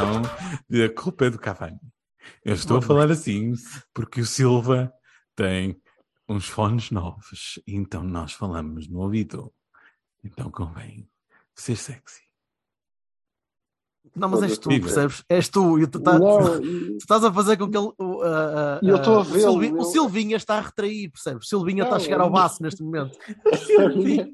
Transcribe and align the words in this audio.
Edição 0.00 0.22
de 0.68 0.82
A 0.84 0.92
Culpa 0.94 1.26
é 1.26 1.30
do 1.30 1.38
Cavani. 1.38 1.78
Eu 2.44 2.54
estou 2.54 2.78
a 2.78 2.82
falar 2.82 3.10
assim 3.10 3.52
porque 3.94 4.20
o 4.20 4.26
Silva 4.26 4.92
tem 5.36 5.80
uns 6.28 6.48
fones 6.48 6.90
novos, 6.90 7.60
então 7.66 8.02
nós 8.02 8.32
falamos 8.32 8.88
no 8.88 9.00
ouvido. 9.00 9.52
Então 10.22 10.50
convém 10.50 11.08
ser 11.54 11.76
sexy. 11.76 12.20
Não, 14.14 14.28
mas 14.28 14.42
és 14.42 14.58
tu, 14.58 14.68
percebes? 14.68 15.24
És 15.28 15.48
tu. 15.48 15.78
E 15.78 15.86
tu, 15.86 16.00
tá- 16.02 16.18
tu 16.20 16.96
estás 16.98 17.22
a 17.24 17.32
fazer 17.32 17.56
com 17.56 17.70
que 17.70 17.76
ele. 17.76 17.92
o, 17.98 18.22
a- 18.22 18.80
E 18.82 18.88
eu 18.88 18.96
estou 18.96 19.16
a 19.16 19.20
o 19.20 19.24
vê-lo, 19.24 19.52
Silvinha, 19.52 19.72
eu- 19.72 19.78
o 19.78 19.84
Silvinha 19.84 20.36
está 20.36 20.58
a 20.58 20.60
retrair, 20.60 21.10
percebes? 21.10 21.46
O 21.46 21.48
Silvinha 21.48 21.84
está 21.84 21.96
a 21.96 22.00
chegar 22.00 22.20
ao 22.20 22.30
baço 22.30 22.62
neste 22.62 22.82
momento. 22.82 23.16
a 23.78 23.88
minha, 23.88 24.30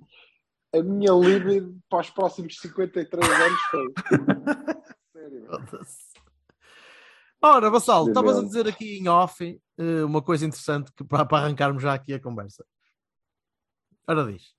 a 0.75 0.83
minha 0.83 1.12
libido 1.12 1.78
para 1.89 2.01
os 2.01 2.11
próximos 2.11 2.59
53 2.59 3.28
anos 3.31 3.61
foi. 3.70 3.87
Ora, 7.42 7.70
Vassal, 7.70 8.09
estavas 8.09 8.39
a 8.39 8.42
dizer 8.42 8.67
aqui 8.67 8.98
em 8.98 9.09
off 9.09 9.61
eh, 9.78 10.05
uma 10.05 10.23
coisa 10.23 10.45
interessante 10.47 10.91
que, 10.93 11.05
para, 11.05 11.25
para 11.25 11.45
arrancarmos 11.45 11.83
já 11.83 11.95
aqui 11.95 12.12
a 12.15 12.20
conversa. 12.20 12.65
Ora, 14.06 14.31
diz. 14.33 14.55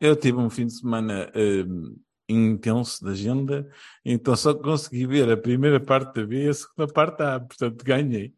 Eu 0.00 0.16
tive 0.16 0.38
um 0.38 0.48
fim 0.48 0.66
de 0.66 0.72
semana 0.78 1.30
hum, 1.36 2.00
intenso 2.28 3.04
de 3.04 3.10
agenda, 3.10 3.70
então 4.04 4.34
só 4.34 4.54
consegui 4.54 5.06
ver 5.06 5.30
a 5.30 5.36
primeira 5.36 5.78
parte 5.78 6.14
da 6.14 6.26
B 6.26 6.44
e 6.46 6.48
a 6.48 6.54
segunda 6.54 6.90
parte 6.92 7.22
A, 7.22 7.38
portanto 7.38 7.84
ganhei. 7.84 8.34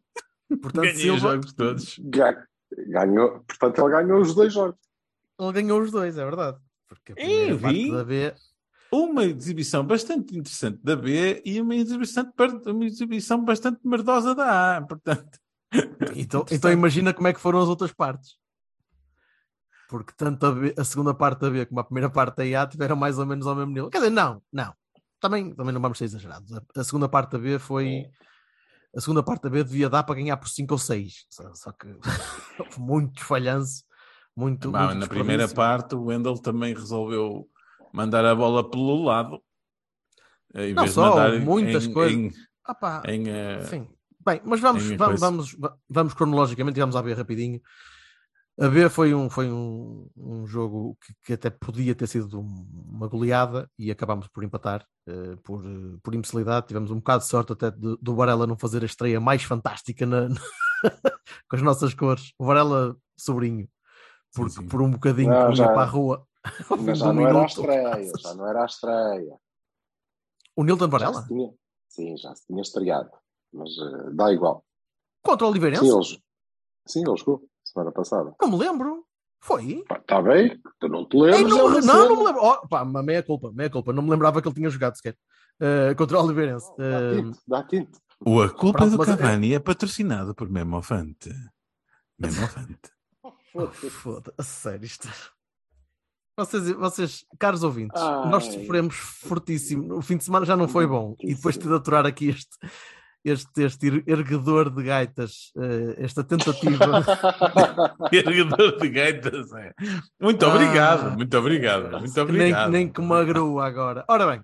Portanto, 0.49 0.83
ganhei 0.85 0.93
os 0.95 0.99
Silva, 0.99 1.19
jogos 1.31 1.53
todos. 1.53 1.99
Ga- 1.99 2.47
Ganhou, 2.87 3.39
portanto, 3.47 3.79
ele 3.81 3.91
ganhou 3.91 4.19
os 4.19 4.33
dois 4.33 4.51
jogos. 4.51 4.79
ele 5.39 5.51
ganhou 5.53 5.79
os 5.81 5.91
dois, 5.91 6.17
é 6.17 6.25
verdade. 6.25 6.57
Porque 6.87 7.11
a 7.11 7.15
Eu 7.15 7.23
primeira 7.23 7.59
parte 7.59 7.73
vi. 7.73 7.91
da 7.91 8.03
B. 8.03 8.35
Uma 8.93 9.23
exibição 9.25 9.83
bastante 9.83 10.37
interessante 10.37 10.79
da 10.83 10.95
B 10.95 11.41
e 11.43 11.59
uma 11.59 11.75
exibição, 11.75 12.31
uma 12.67 12.85
exibição 12.85 13.43
bastante 13.43 13.79
merdosa 13.83 14.35
da 14.35 14.77
A, 14.77 14.81
portanto. 14.81 15.39
Então, 16.15 16.45
então 16.51 16.71
imagina 16.71 17.11
como 17.11 17.27
é 17.27 17.33
que 17.33 17.39
foram 17.39 17.59
as 17.59 17.67
outras 17.67 17.91
partes. 17.91 18.37
Porque 19.89 20.13
tanto 20.15 20.45
a, 20.45 20.51
B- 20.51 20.75
a 20.77 20.83
segunda 20.83 21.13
parte 21.13 21.39
da 21.39 21.49
B 21.49 21.65
como 21.65 21.79
a 21.79 21.83
primeira 21.83 22.09
parte 22.09 22.37
da 22.37 22.61
A 22.61 22.67
tiveram 22.67 22.95
mais 22.95 23.17
ou 23.17 23.25
menos 23.25 23.47
ao 23.47 23.55
mesmo 23.55 23.71
nível. 23.71 23.89
Quer 23.89 23.97
dizer, 23.97 24.11
não, 24.11 24.41
não. 24.51 24.73
Também, 25.19 25.55
também 25.55 25.73
não 25.73 25.81
vamos 25.81 25.97
ser 25.97 26.05
exagerados. 26.05 26.51
A, 26.53 26.61
a 26.75 26.83
segunda 26.83 27.09
parte 27.09 27.31
da 27.31 27.39
B 27.39 27.57
foi. 27.57 28.05
A 28.95 29.01
segunda 29.01 29.23
parte 29.23 29.43
da 29.43 29.49
B 29.49 29.63
devia 29.63 29.89
dar 29.89 30.03
para 30.03 30.13
ganhar 30.15 30.37
por 30.37 30.47
5 30.49 30.75
ou 30.75 30.77
6. 30.77 31.25
Só, 31.29 31.51
só 31.55 31.71
que 31.71 31.87
houve 32.59 32.79
muito 32.79 33.23
falhanço. 33.23 33.83
Muito, 34.35 34.71
Bom, 34.71 34.77
muito 34.79 34.97
na 34.99 35.07
primeira 35.07 35.47
parte, 35.47 35.95
o 35.95 36.05
Wendel 36.05 36.37
também 36.37 36.73
resolveu 36.73 37.47
mandar 37.93 38.25
a 38.25 38.35
bola 38.35 38.67
pelo 38.69 39.03
lado. 39.03 39.39
eh, 40.55 40.69
Em 40.69 40.73
Não 40.73 40.83
vez 40.83 40.93
só, 40.93 41.39
muitas 41.39 41.85
em, 41.85 41.93
coisas. 41.93 42.15
Em, 42.17 42.31
Ah 42.65 42.73
pá, 42.75 43.03
em, 43.05 43.25
Enfim. 43.61 43.87
Bem, 44.25 44.41
mas 44.45 44.59
vamos, 44.61 44.83
em 44.89 44.95
vamos, 44.97 45.19
vamos, 45.19 45.53
va- 45.53 45.77
vamos 45.89 46.13
cronologicamente 46.13 46.79
e 46.79 46.81
vamos 46.81 46.95
à 46.95 47.01
B 47.01 47.13
rapidinho. 47.13 47.61
A 48.59 48.69
B 48.69 48.87
foi 48.87 49.13
um, 49.13 49.29
foi 49.29 49.51
um, 49.51 50.07
um 50.15 50.45
jogo 50.47 50.95
que, 51.03 51.13
que 51.25 51.33
até 51.33 51.49
podia 51.49 51.93
ter 51.95 52.07
sido 52.07 52.39
um- 52.39 52.67
uma 52.89 53.07
goleada 53.07 53.69
e 53.77 53.91
acabámos 53.91 54.27
por 54.27 54.43
empatar 54.43 54.85
eh, 55.07 55.35
por, 55.43 55.63
por 56.01 56.13
imbecilidade. 56.15 56.67
Tivemos 56.67 56.89
um 56.91 56.97
bocado 56.97 57.23
de 57.23 57.29
sorte 57.29 57.51
até 57.51 57.69
de- 57.71 57.97
do 58.01 58.15
Varela 58.15 58.47
não 58.47 58.55
fazer 58.57 58.83
a 58.83 58.85
estreia 58.85 59.19
mais 59.19 59.43
fantástica 59.43 60.05
na- 60.05 60.29
com 61.49 61.55
as 61.55 61.61
nossas 61.61 61.93
cores. 61.93 62.31
O 62.37 62.45
Varela 62.45 62.95
sobrinho, 63.17 63.67
porque 64.33 64.61
sim. 64.61 64.67
por 64.67 64.81
um 64.81 64.91
bocadinho 64.91 65.31
Não, 65.31 65.49
que 65.49 65.55
já- 65.55 65.65
ia 65.65 65.73
para 65.73 65.81
a 65.81 65.85
rua. 65.85 66.25
Mas 66.85 66.99
já 66.99 67.09
um 67.09 67.13
não 67.13 67.27
era 67.27 67.41
a 67.41 67.45
estreia. 67.45 68.11
Já 68.19 68.33
não 68.33 68.47
era 68.47 68.61
a 68.63 68.65
estreia. 68.65 69.37
O 70.55 70.63
Nilton 70.63 70.85
Já 70.85 70.89
Varela? 70.89 71.21
se 71.21 71.27
tinha, 71.27 71.53
sim, 71.87 72.17
já 72.17 72.35
se 72.35 72.45
tinha 72.45 72.61
estreado. 72.61 73.11
Mas 73.51 73.69
eh, 73.77 74.09
dá 74.13 74.31
igual. 74.31 74.65
Contra 75.23 75.45
o 75.45 75.49
Sim, 75.49 75.51
Oliveirense? 75.51 75.85
ele, 75.85 76.01
jo- 76.01 76.21
sim, 76.87 77.03
ele 77.07 77.17
jogou 77.17 77.47
semana 77.63 77.91
passada. 77.91 78.35
Não 78.41 78.49
me 78.49 78.57
lembro. 78.57 79.05
Foi? 79.39 79.83
Está 79.91 80.21
bem? 80.21 80.61
Tu 80.79 80.87
não 80.87 81.05
te 81.07 81.17
Ei, 81.17 81.21
lembras? 81.43 81.49
não, 81.51 81.69
é 81.69 81.73
não, 81.73 81.81
cena. 81.81 82.05
não 82.09 82.15
me 82.17 82.23
lembro. 82.25 82.41
Oh, 82.43 82.67
pá, 82.67 82.85
mas 82.85 83.03
meia 83.05 83.21
culpa, 83.23 83.51
meia 83.51 83.69
culpa. 83.69 83.91
Não 83.91 84.01
me 84.03 84.09
lembrava 84.09 84.41
que 84.41 84.47
ele 84.47 84.55
tinha 84.55 84.69
jogado 84.69 84.95
sequer 84.95 85.17
eh, 85.59 85.93
contra 85.95 86.17
o 86.19 86.23
Oliveirense. 86.23 86.71
Dá 86.77 86.83
Eh, 86.83 87.15
tinto, 87.21 87.39
dá 87.47 87.63
tinto. 87.63 87.99
O 88.25 88.41
A 88.41 88.49
Culpa 88.49 88.77
Pronto, 88.79 88.91
do 88.91 88.97
mas 88.99 89.09
é- 89.09 89.17
Cavani 89.17 89.53
é 89.53 89.59
patrocinado 89.59 90.33
por 90.33 90.49
Memofante. 90.49 91.29
Memofante. 92.17 92.91
Foda-se. 93.51 93.89
Foda, 93.89 94.33
a 94.37 94.43
sério 94.43 94.85
isto. 94.85 95.07
Vocês, 96.35 96.71
vocês, 96.71 97.25
caros 97.39 97.63
ouvintes, 97.63 98.01
Ai. 98.01 98.29
nós 98.29 98.45
sofremos 98.45 98.95
fortíssimo. 98.95 99.95
O 99.97 100.01
fim 100.01 100.17
de 100.17 100.23
semana 100.23 100.45
já 100.45 100.57
não 100.57 100.67
foi 100.67 100.87
bom. 100.87 101.13
Que 101.15 101.27
E 101.31 101.35
depois 101.35 101.57
de 101.57 101.71
aturar 101.71 102.07
aqui 102.07 102.29
este, 102.29 102.57
este, 103.23 103.61
este 103.61 103.87
er- 103.87 104.03
erguedor 104.07 104.71
de 104.71 104.81
gaitas, 104.83 105.51
eh, 105.55 105.95
esta 105.99 106.23
tentativa. 106.23 107.03
Erguedor 108.11 108.77
de 108.79 108.89
gaitas. 108.89 109.53
é. 109.53 109.73
Muito 110.19 110.43
Ah, 110.43 110.49
obrigado, 110.49 111.11
muito 111.15 111.37
obrigado, 111.37 111.99
muito 111.99 112.13
nem, 112.15 112.23
obrigado. 112.23 112.71
nem 112.71 112.87
que 112.91 112.99
uma 112.99 113.23
grua 113.23 113.67
agora. 113.67 114.03
Ora 114.07 114.25
bem, 114.25 114.41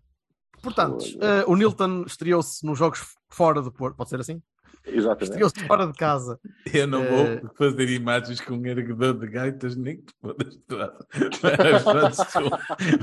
portanto, 0.61 1.03
eh, 1.19 1.43
o 1.47 1.55
Nilton 1.55 2.03
estreou-se 2.05 2.63
nos 2.65 2.77
jogos 2.77 3.03
fora 3.31 3.61
do 3.63 3.71
Porto. 3.71 3.95
Pode 3.95 4.09
ser 4.11 4.19
assim? 4.19 4.39
Exatamente. 4.85 5.23
Estreou-se 5.31 5.67
fora 5.67 5.85
de 5.87 5.93
casa. 5.93 6.39
Eu 6.73 6.87
não 6.87 7.03
Eh, 7.03 7.39
vou 7.41 7.51
fazer 7.55 7.89
imagens 7.89 8.41
com 8.41 8.55
um 8.55 8.65
erguedor 8.65 9.13
de 9.19 9.27
gaitas, 9.27 9.75
nem 9.75 9.97
que 9.97 10.05
te 10.05 10.13
fodas 10.21 10.55
tu 10.67 10.75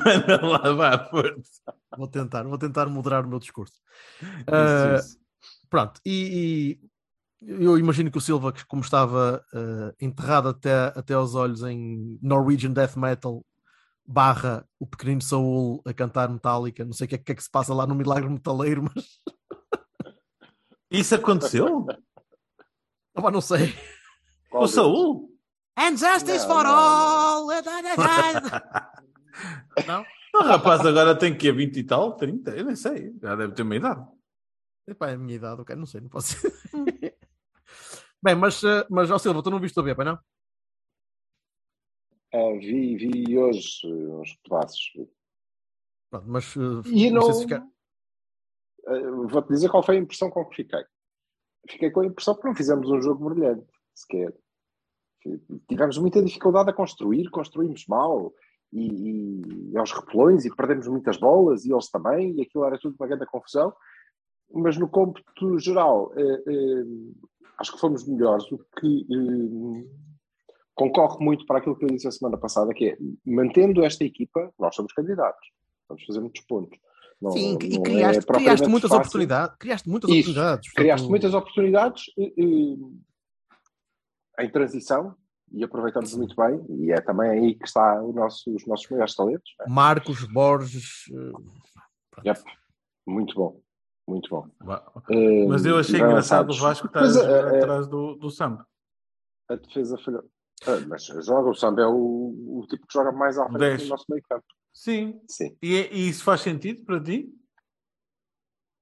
manda 0.04 0.46
lá 0.46 0.72
vá 0.72 0.94
à 0.94 1.04
força. 1.08 1.62
Vou 1.96 2.08
tentar, 2.08 2.42
vou 2.44 2.58
tentar 2.58 2.86
moderar 2.86 3.24
o 3.24 3.28
meu 3.28 3.38
discurso. 3.38 3.74
Isso, 4.20 4.44
Ah, 4.48 4.96
isso. 4.98 5.18
Pronto, 5.68 6.00
e, 6.04 6.78
e 7.42 7.52
eu 7.62 7.78
imagino 7.78 8.10
que 8.10 8.18
o 8.18 8.20
Silva, 8.20 8.52
que 8.52 8.64
como 8.66 8.82
estava 8.82 9.44
ah, 9.54 9.92
enterrado 10.00 10.48
até, 10.48 10.72
até 10.94 11.14
aos 11.14 11.34
olhos 11.34 11.62
em 11.62 12.18
Norwegian 12.22 12.72
Death 12.72 12.96
Metal 12.96 13.44
barra 14.08 14.64
o 14.78 14.86
pequenino 14.86 15.20
Saul 15.20 15.82
a 15.84 15.92
cantar 15.92 16.28
Metallica, 16.30 16.84
não 16.84 16.92
sei 16.92 17.06
o 17.06 17.08
que 17.08 17.14
é, 17.16 17.18
que 17.18 17.32
é 17.32 17.34
que 17.34 17.42
se 17.42 17.50
passa 17.50 17.74
lá 17.74 17.86
no 17.86 17.94
Milagre 17.94 18.30
Metaleiro, 18.30 18.82
mas 18.84 19.04
Isso 20.90 21.14
aconteceu? 21.14 21.86
opá, 23.16 23.30
não 23.30 23.40
sei. 23.40 23.74
Qual 24.50 24.64
O? 24.64 24.68
Saúl? 24.68 25.36
And 25.78 25.96
justice 25.96 26.46
Não, 26.46 26.54
for 26.54 26.64
não, 26.64 26.74
all! 26.74 27.46
não? 29.86 30.04
O 30.36 30.42
rapaz 30.42 30.84
agora 30.84 31.18
tem 31.18 31.34
que 31.36 31.50
20 31.50 31.78
e 31.78 31.82
tal, 31.84 32.14
30, 32.14 32.50
eu 32.50 32.64
nem 32.66 32.76
sei, 32.76 33.14
já 33.22 33.34
deve 33.34 33.54
ter 33.54 33.62
uma 33.62 33.74
idade. 33.74 34.06
Epá, 34.86 35.08
é 35.08 35.14
a 35.14 35.18
minha 35.18 35.34
idade, 35.36 35.62
ok, 35.62 35.74
não 35.74 35.86
sei, 35.86 36.02
não 36.02 36.10
posso. 36.10 36.36
Bem, 38.22 38.34
mas, 38.34 38.62
ah, 38.62 38.86
mas 38.90 39.10
ó 39.10 39.16
Silva, 39.18 39.42
tu 39.42 39.50
não 39.50 39.58
viste 39.58 39.80
o 39.80 39.82
B, 39.82 39.94
pai, 39.94 40.04
não? 40.04 40.18
Ah, 42.34 42.52
vi, 42.60 42.96
vi 42.96 43.38
hoje 43.38 43.80
eh, 43.84 43.88
uns 43.88 44.34
pedaços. 44.44 44.92
Pronto, 46.10 46.26
mas 46.28 46.54
ah, 46.56 46.82
E 46.86 47.10
não 47.10 47.14
não. 47.20 47.22
sei 47.22 47.32
se 47.34 47.42
fica- 47.44 47.56
eh, 47.56 47.75
Vou-te 49.28 49.48
dizer 49.48 49.68
qual 49.68 49.82
foi 49.82 49.96
a 49.96 50.00
impressão 50.00 50.30
com 50.30 50.44
que 50.46 50.56
fiquei. 50.56 50.84
Fiquei 51.68 51.90
com 51.90 52.00
a 52.00 52.06
impressão 52.06 52.34
que 52.34 52.44
não 52.44 52.54
fizemos 52.54 52.88
um 52.90 53.00
jogo 53.00 53.28
brilhante, 53.28 53.66
sequer. 53.94 54.32
Tivemos 55.68 55.98
muita 55.98 56.22
dificuldade 56.22 56.70
a 56.70 56.72
construir, 56.72 57.28
construímos 57.30 57.84
mal 57.88 58.32
e, 58.72 58.86
e, 58.86 59.72
e 59.72 59.78
aos 59.78 59.92
repelões 59.92 60.44
e 60.44 60.54
perdemos 60.54 60.86
muitas 60.86 61.16
bolas 61.16 61.64
e 61.64 61.72
eles 61.72 61.90
também, 61.90 62.36
e 62.36 62.42
aquilo 62.42 62.64
era 62.64 62.78
tudo 62.78 62.94
uma 62.98 63.08
grande 63.08 63.26
confusão. 63.26 63.74
Mas 64.52 64.76
no 64.76 64.88
cômputo 64.88 65.58
geral, 65.58 66.12
eh, 66.16 66.42
eh, 66.46 66.84
acho 67.58 67.72
que 67.72 67.80
fomos 67.80 68.06
melhores, 68.06 68.50
o 68.52 68.58
que 68.78 69.06
eh, 69.10 69.90
concorre 70.74 71.24
muito 71.24 71.44
para 71.46 71.58
aquilo 71.58 71.76
que 71.76 71.84
eu 71.84 71.88
disse 71.88 72.06
a 72.06 72.12
semana 72.12 72.38
passada, 72.38 72.72
que 72.72 72.90
é, 72.90 72.98
mantendo 73.24 73.82
esta 73.82 74.04
equipa, 74.04 74.52
nós 74.56 74.74
somos 74.76 74.92
candidatos. 74.92 75.48
Vamos 75.88 76.04
fazer 76.04 76.20
muitos 76.20 76.42
pontos. 76.42 76.78
Não- 77.20 77.30
Sim, 77.30 77.58
e 77.62 77.68
não 77.78 77.80
é 77.80 77.84
criaste, 77.84 77.86
criaste 77.86 78.26
propriamente 78.26 78.68
muitas 78.68 78.90
fácil. 78.90 78.96
oportunidades. 79.00 79.56
Criaste 79.58 79.88
muitas 79.88 80.10
Isso, 80.10 80.30
oportunidades. 80.30 80.72
Criaste 80.72 80.90
portanto, 81.06 81.10
muitas 81.10 81.34
oportunidades 81.34 82.04
eh, 82.18 82.32
eh, 84.38 84.44
em 84.44 84.50
transição, 84.50 85.16
e 85.52 85.64
aproveitamos 85.64 86.14
muito 86.14 86.34
bem, 86.36 86.64
e 86.68 86.92
é 86.92 87.00
também 87.00 87.30
aí 87.30 87.54
que 87.54 87.64
está 87.64 88.02
o 88.02 88.12
nosso, 88.12 88.54
os 88.54 88.66
nossos 88.66 88.88
maiores 88.90 89.14
talentos. 89.14 89.50
né? 89.60 89.66
Marcos, 89.68 90.24
Borges. 90.30 91.04
eh, 91.10 91.32
Yep. 92.28 92.42
Muito 93.06 93.34
bom, 93.34 93.60
muito 94.08 94.28
bom. 94.28 94.46
Eh, 95.10 95.46
Mas 95.46 95.64
eu 95.64 95.78
achei 95.78 96.00
não, 96.00 96.08
engraçado 96.08 96.50
o 96.50 96.54
Vasco 96.58 96.86
estar 96.88 97.04
é, 97.04 97.06
é, 97.56 97.58
atrás 97.58 97.86
do, 97.86 98.14
do 98.16 98.30
Samba. 98.30 98.66
a 99.48 99.54
defesa 99.54 99.96
falhou. 100.04 100.24
Ah, 100.66 100.80
mas 100.88 101.04
joga, 101.04 101.50
o 101.50 101.54
Samba 101.54 101.82
é 101.82 101.86
o, 101.86 101.92
o 102.60 102.66
tipo 102.68 102.86
que 102.86 102.92
joga 102.92 103.12
mais 103.12 103.38
à 103.38 103.46
frente 103.48 103.84
do 103.84 103.88
nosso 103.90 104.04
meio 104.10 104.22
campo. 104.28 104.44
Sim. 104.76 105.18
Sim. 105.26 105.56
E, 105.62 105.74
é- 105.74 105.92
e 105.94 106.08
isso 106.10 106.22
faz 106.22 106.42
sentido 106.42 106.84
para 106.84 107.02
ti? 107.02 107.32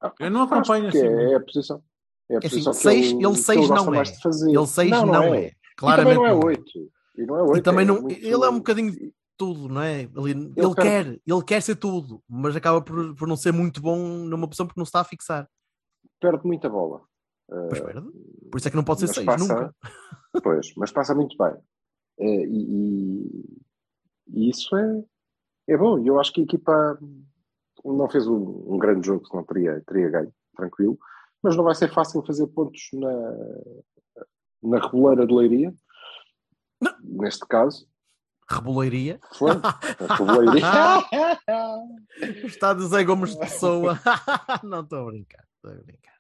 Ah, 0.03 0.13
Eu 0.19 0.31
não 0.31 0.43
acompanho 0.43 0.85
porque 0.91 0.99
assim. 0.99 1.07
É 1.07 1.35
a 1.37 1.41
posição. 1.41 1.85
É 2.29 2.35
a 2.35 2.39
assim, 2.39 2.49
posição 2.49 2.73
que 2.73 2.79
seis- 2.79 3.13
ele, 3.13 3.25
ele 3.27 3.37
seis 3.37 3.69
não 3.71 3.87
é. 3.87 3.91
mais 3.91 4.13
de 4.13 4.21
fazer. 4.21 4.51
Ele 4.51 4.67
6 4.67 4.91
não, 4.91 5.15
é. 5.35 5.47
E 5.47 5.53
também 5.53 5.55
Claramente. 5.77 6.17
não 6.17 6.27
é 6.27 6.31
não 6.33 6.41
é. 6.41 6.45
8. 6.45 6.91
E 7.17 7.27
não 7.27 7.37
é 7.39 7.43
8. 7.43 7.57
E 7.59 7.63
também 7.63 7.83
é 7.85 7.87
não, 7.89 8.01
muito- 8.03 8.13
ele 8.19 8.45
é 8.45 8.49
um 8.49 8.57
bocadinho 8.59 9.13
tudo, 9.37 9.69
não 9.69 9.81
é? 9.83 10.03
Ele, 10.03 10.31
ele, 10.31 10.53
perde- 10.55 10.75
quer, 10.75 11.07
ele 11.27 11.45
quer 11.47 11.63
ser 11.63 11.77
tudo, 11.77 12.23
mas 12.29 12.57
acaba 12.57 12.83
por, 12.83 13.15
por 13.15 13.29
não 13.29 13.37
ser 13.37 13.53
muito 13.53 13.81
bom 13.81 13.97
numa 13.99 14.49
posição 14.49 14.67
porque 14.67 14.81
não 14.81 14.85
se 14.85 14.89
está 14.91 15.01
a 15.01 15.05
fixar. 15.05 15.49
Perde 16.21 16.45
muita 16.45 16.69
bola. 16.69 17.03
Pois 17.49 17.81
Ah, 17.81 17.85
perde. 17.85 18.09
Por 18.51 18.59
isso 18.59 18.67
é 18.69 18.71
que 18.71 18.77
não 18.77 18.85
pode 18.85 19.01
ser 19.01 19.07
mas 19.07 19.15
6, 19.17 19.27
passa- 19.27 19.39
nunca. 19.55 19.75
Pois, 20.43 20.73
mas 20.77 20.91
passa 20.91 21.15
muito 21.15 21.37
bem. 21.39 21.55
Eh, 22.19 22.47
e, 22.47 23.29
e- 23.29 23.61
e 24.29 24.51
isso 24.51 24.75
é, 24.77 25.05
é 25.69 25.77
bom. 25.77 25.99
E 25.99 26.07
eu 26.07 26.19
acho 26.21 26.33
que 26.33 26.41
a 26.41 26.45
equipa 26.45 26.99
não 27.85 28.09
fez 28.09 28.27
um, 28.27 28.75
um 28.75 28.79
grande 28.79 29.07
jogo, 29.07 29.27
senão 29.27 29.45
teria, 29.45 29.83
teria 29.87 30.09
ganho, 30.09 30.35
tranquilo. 30.57 30.99
Mas 31.43 31.57
não 31.57 31.65
vai 31.65 31.75
ser 31.75 31.93
fácil 31.93 32.25
fazer 32.25 32.47
pontos 32.49 32.89
na, 32.93 33.11
na 34.63 34.79
reboleira 34.79 35.27
de 35.27 35.35
Leiria. 35.35 35.75
Neste 37.03 37.47
caso, 37.47 37.87
Reboleiria. 38.49 39.19
foi. 39.33 39.53
Reboleiria. 40.19 40.67
Estado 42.47 42.81
de 42.83 42.89
Zé 42.89 43.05
Gomes 43.05 43.33
de 43.33 43.39
Pessoa. 43.39 43.99
não 44.63 44.81
estou 44.81 45.01
a 45.01 45.05
brincar. 45.07 45.45
Estou 45.57 45.73
a 45.73 45.83
brincar. 45.83 46.15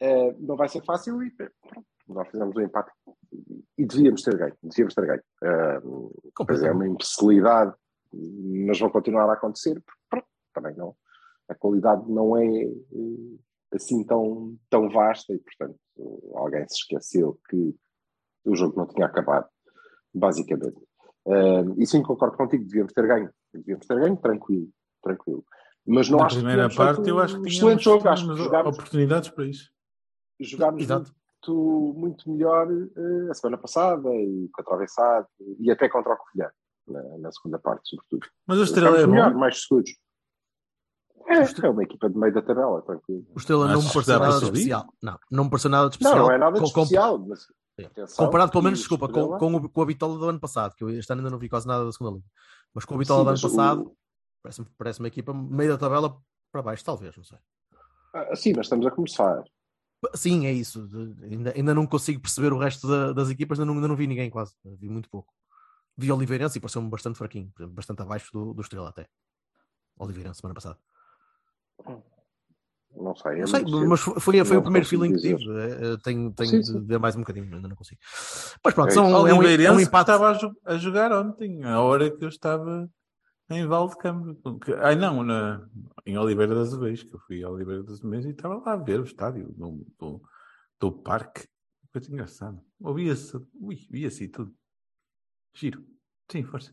Eh, 0.00 0.34
não 0.38 0.56
vai 0.56 0.68
ser 0.68 0.82
fácil 0.84 1.22
e 1.22 1.30
pronto, 1.30 1.86
nós 2.14 2.28
fizemos 2.28 2.56
um 2.56 2.60
empate 2.60 2.90
e 3.78 3.86
devíamos 3.86 4.22
ter 4.22 4.36
ganho. 4.36 4.56
Devíamos 4.62 4.94
ter 4.94 5.06
ganho. 5.06 5.22
Eh, 5.42 5.80
Pois 6.46 6.62
é 6.62 6.70
uma 6.70 6.86
imbecilidade, 6.86 7.74
mas 8.12 8.78
vão 8.78 8.90
continuar 8.90 9.28
a 9.28 9.34
acontecer, 9.34 9.74
porque 9.74 10.00
pronto, 10.08 10.26
também 10.52 10.74
não. 10.76 10.94
A 11.48 11.54
qualidade 11.54 12.10
não 12.10 12.36
é 12.36 12.46
eh, 12.46 13.38
assim 13.74 14.04
tão, 14.04 14.56
tão 14.68 14.88
vasta 14.88 15.32
e, 15.32 15.38
portanto, 15.38 15.78
alguém 16.34 16.66
se 16.68 16.76
esqueceu 16.76 17.38
que 17.48 17.74
o 18.44 18.56
jogo 18.56 18.76
não 18.76 18.86
tinha 18.86 19.06
acabado, 19.06 19.48
basicamente. 20.14 20.78
Eh, 21.26 21.64
e 21.78 21.86
sim, 21.86 22.02
concordo 22.02 22.36
contigo, 22.36 22.64
devíamos 22.64 22.92
ter 22.92 23.06
ganho. 23.06 23.30
Devíamos 23.52 23.86
ter 23.86 23.98
ganho, 23.98 24.16
tranquilo, 24.16 24.68
tranquilo. 25.02 25.44
Mas 25.86 26.08
não 26.08 26.18
Na 26.18 26.26
acho 26.26 26.36
que 26.36 26.42
primeira 26.42 26.68
tínhamos 26.68 26.76
parte, 26.76 26.96
feito 26.96 27.08
eu 27.08 27.18
acho 27.18 27.34
que 27.34 27.40
tínhamos, 27.42 27.56
excelente 27.56 27.84
jogo. 27.84 28.08
Acho 28.08 28.14
que 28.14 28.20
tínhamos 28.22 28.44
jogámos, 28.44 28.74
oportunidades 28.78 29.28
para 29.30 29.46
isso. 29.46 29.70
jogámos 30.40 30.82
Exato. 30.82 31.19
Muito, 31.48 31.94
muito 31.98 32.30
melhor 32.30 32.68
eh, 32.70 33.30
a 33.30 33.34
semana 33.34 33.58
passada 33.58 34.08
e 34.14 34.48
contra 34.52 34.72
o 34.72 34.76
Avessado 34.76 35.26
e 35.58 35.70
até 35.70 35.88
contra 35.88 36.12
o 36.12 36.16
Covilhã, 36.16 36.50
na, 36.86 37.18
na 37.18 37.32
segunda 37.32 37.58
parte, 37.58 37.88
sobretudo. 37.88 38.26
Mas 38.46 38.58
o 38.58 38.64
Estrela 38.64 38.96
é 38.96 39.00
Jogámos 39.00 39.12
melhor, 39.14 39.32
bom. 39.32 39.38
mais 39.38 39.62
seguros. 39.62 39.90
É, 41.26 41.66
é 41.66 41.70
uma 41.70 41.82
equipa 41.84 42.10
de 42.10 42.18
meio 42.18 42.32
da 42.34 42.42
tabela, 42.42 42.82
tranquilo. 42.82 43.24
O 43.34 43.38
Estrela 43.38 43.68
não 43.72 43.82
me 43.82 43.92
pareceu 43.92 44.18
nada 44.18 44.32
de 44.32 44.46
subir? 44.46 44.58
especial. 44.58 44.94
Não, 45.02 45.18
não 45.30 45.44
me 45.44 45.50
pareceu 45.50 45.70
nada 45.70 45.88
de 45.90 46.02
Não, 46.02 46.10
especial. 46.10 46.26
não 46.26 46.34
é 46.34 46.38
nada 46.38 46.52
de 46.54 46.60
Com- 46.60 46.70
com- 46.72 46.82
especial, 46.82 47.18
mas 47.18 47.46
atenção 47.86 48.26
Comparado 48.26 48.50
pelo 48.52 48.64
menos, 48.64 48.78
desculpa, 48.80 49.08
com, 49.08 49.20
Estrela- 49.20 49.38
com, 49.38 49.54
o- 49.54 49.68
com 49.70 49.82
a 49.82 49.86
Vitória 49.86 50.16
do 50.16 50.24
ano 50.28 50.40
passado, 50.40 50.74
que 50.74 50.84
eu 50.84 50.90
este 50.90 51.10
ano 51.12 51.20
ainda 51.20 51.30
não 51.30 51.38
vi 51.38 51.48
quase 51.48 51.66
nada 51.66 51.84
da 51.84 51.92
segunda 51.92 52.16
liga. 52.16 52.26
Mas 52.74 52.84
com 52.84 52.94
a 52.94 52.98
Vitória 52.98 53.20
Sim, 53.20 53.24
do 53.24 53.28
ano 53.28 53.38
mas 53.42 53.44
o- 53.44 53.48
passado, 53.56 53.96
parece-me 54.42 54.66
parece 54.76 54.98
uma 55.00 55.08
equipa 55.08 55.32
meio 55.32 55.70
da 55.70 55.78
tabela 55.78 56.16
para 56.52 56.62
baixo, 56.62 56.84
talvez, 56.84 57.16
não 57.16 57.24
sei. 57.24 57.38
Ah, 58.12 58.34
Sim, 58.34 58.52
mas 58.56 58.66
estamos 58.66 58.86
a 58.86 58.90
começar. 58.90 59.44
Sim, 60.14 60.46
é 60.46 60.52
isso. 60.52 60.86
De- 60.88 61.24
Ainda, 61.26 61.52
ainda 61.54 61.74
não 61.74 61.86
consigo 61.86 62.20
perceber 62.20 62.52
o 62.52 62.58
resto 62.58 62.88
da- 62.88 63.12
das 63.12 63.28
equipas, 63.30 63.58
ainda 63.58 63.66
não, 63.66 63.74
ainda 63.74 63.88
não 63.88 63.96
vi 63.96 64.06
ninguém 64.06 64.30
quase. 64.30 64.54
Vi 64.64 64.88
muito 64.88 65.08
pouco. 65.10 65.32
Vi 65.96 66.10
Oliveirense 66.10 66.56
e 66.56 66.60
pareceu-me 66.60 66.88
bastante 66.88 67.18
fraquinho, 67.18 67.52
bastante 67.68 68.00
abaixo 68.02 68.32
do, 68.32 68.54
do 68.54 68.62
Estrela 68.62 68.88
até. 68.88 69.06
Oliveirense, 69.98 70.40
semana 70.40 70.54
passada. 70.54 70.78
Não 72.96 73.14
sei. 73.14 73.38
Não 73.40 73.46
sei, 73.46 73.62
mas 73.86 74.00
foi, 74.00 74.44
foi, 74.44 74.56
o 74.56 74.62
primeiro 74.62 74.86
feeling 74.86 75.10
que 75.12 75.16
dizer. 75.18 75.36
tive. 75.36 75.50
É, 75.58 75.92
é, 75.92 75.96
Tenho, 75.98 76.32
tenho 76.32 76.50
Sim, 76.50 76.60
de 76.60 76.66
sim. 76.66 76.86
ver 76.86 76.98
mais 76.98 77.14
um 77.14 77.20
bocadinho, 77.20 77.54
ainda 77.54 77.68
não 77.68 77.76
consigo. 77.76 78.00
Mas 78.64 78.74
pronto, 78.74 78.88
É 78.90 78.92
são, 78.92 79.06
é, 79.06 79.10
um, 79.22 79.28
é 79.28 79.32
Oliveirense 79.34 79.72
um 79.72 79.76
que 79.76 79.82
empate. 79.84 80.10
estava 80.10 80.30
a, 80.30 80.32
jo- 80.32 80.56
a 80.64 80.76
jogar 80.76 81.12
ontem, 81.12 81.62
a 81.64 81.80
hora 81.80 82.10
que 82.10 82.24
eu 82.24 82.28
estava 82.28 82.90
em 83.50 83.66
Valdecampo. 83.66 84.58
Que- 84.60 84.74
Ai 84.74 84.94
não, 84.96 85.22
na, 85.22 85.66
em 86.06 86.16
Oliveira 86.18 86.54
das 86.54 86.72
Aves, 86.74 87.02
que 87.02 87.14
eu 87.14 87.20
fui 87.20 87.42
a 87.42 87.48
Oliveira 87.50 87.82
das 87.82 88.04
Aves 88.04 88.24
e 88.26 88.30
estava 88.30 88.56
lá 88.56 88.72
a 88.72 88.76
ver 88.76 89.00
o 89.00 89.04
estádio 89.04 89.52
do, 89.52 89.86
do, 89.98 90.22
do 90.80 90.92
parque. 90.92 91.46
Coisa 91.92 92.10
engraçada. 92.12 92.62
Ouvia-se, 92.80 93.36
ui, 93.60 93.76
via-se 93.90 94.24
e 94.24 94.28
tudo. 94.28 94.54
Giro. 95.56 95.84
Sim, 96.30 96.44
força. 96.44 96.72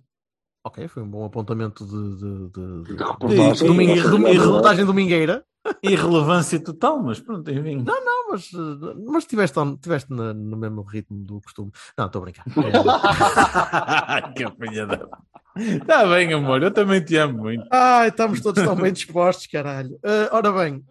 Ok, 0.66 0.88
foi 0.88 1.02
um 1.02 1.10
bom 1.10 1.26
apontamento 1.26 1.86
de, 1.86 2.16
de, 2.18 2.50
de, 2.50 2.84
de, 2.84 2.96
De 2.98 3.04
reportagem. 3.04 3.52
de 3.54 3.54
de- 3.54 3.58
sim, 3.58 4.28
e 4.30 4.34
sim. 4.36 4.38
reportagem 4.46 4.86
domingueira. 4.86 5.46
Irrelevância 5.84 6.60
total, 6.60 7.02
mas 7.04 7.20
pronto, 7.20 7.50
enfim. 7.52 7.84
Não, 7.86 8.30
mas, 8.32 8.50
eh, 8.54 8.94
mas 9.08 9.26
tiveste, 9.26 9.58
tiveste 9.82 10.12
na- 10.14 10.34
no 10.34 10.58
mesmo 10.58 10.82
ritmo 10.82 11.24
do 11.24 11.42
costume. 11.42 11.72
Não, 11.98 12.06
estou 12.08 12.20
a 12.22 12.24
brincar. 12.26 12.46
É. 14.28 14.32
que 14.34 14.44
apanhada. 14.44 15.10
Está 15.56 16.06
bem, 16.08 16.32
amor, 16.34 16.62
eu 16.62 16.72
também 16.72 17.04
te 17.04 17.16
amo 17.18 17.38
muito. 17.40 17.66
Ai, 17.72 18.10
estamos 18.10 18.42
todos 18.42 18.64
tão 18.64 18.76
bem 18.76 18.94
dispostos, 18.94 19.48
caralho. 19.48 19.98
Eh, 20.04 20.30
ora 20.32 20.52
bem, 20.52 20.84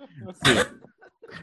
Tam- 0.42 0.66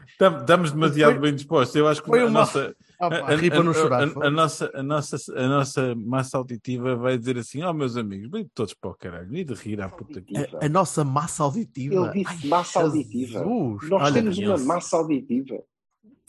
Estamos 0.06 0.72
demasiado 0.72 1.12
Foi- 1.12 1.20
bem 1.20 1.34
dispostos. 1.34 1.76
Eu 1.76 1.88
acho 1.88 2.02
que 2.02 2.08
foi 2.08 2.20
a 2.22 2.26
uma- 2.26 2.40
nossa, 2.40 2.74
a, 3.00 3.06
a- 3.06 3.08
a- 3.08 4.26
a 4.26 4.30
nossa, 4.30 4.70
a, 4.74 4.82
nossa, 4.82 5.16
a 5.38 5.48
nossa 5.48 5.94
massa 5.94 6.38
auditiva 6.38 6.96
vai 6.96 7.18
dizer 7.18 7.36
assim: 7.38 7.62
Ó, 7.62 7.72
meus 7.72 7.96
amigos, 7.96 8.30
vem 8.30 8.48
todos 8.54 8.72
para 8.74 8.90
o 8.90 8.94
caralho, 8.94 9.34
e 9.36 9.44
de 9.44 9.54
rir 9.54 9.80
à 9.80 9.88
puta 9.88 10.18
aqui. 10.20 10.34
a, 10.36 10.66
a 10.66 10.68
nossa 10.68 11.04
massa 11.04 11.42
auditiva. 11.42 12.12
Ele 12.14 12.24
disse 12.24 12.42
Ai, 12.44 12.48
massa 12.48 12.80
auditiva. 12.80 13.38
Jesus. 13.40 13.90
Nós 13.90 14.02
Olha, 14.02 14.14
temos 14.14 14.38
uma 14.38 14.58
massa 14.58 14.96
auditiva. 14.96 15.54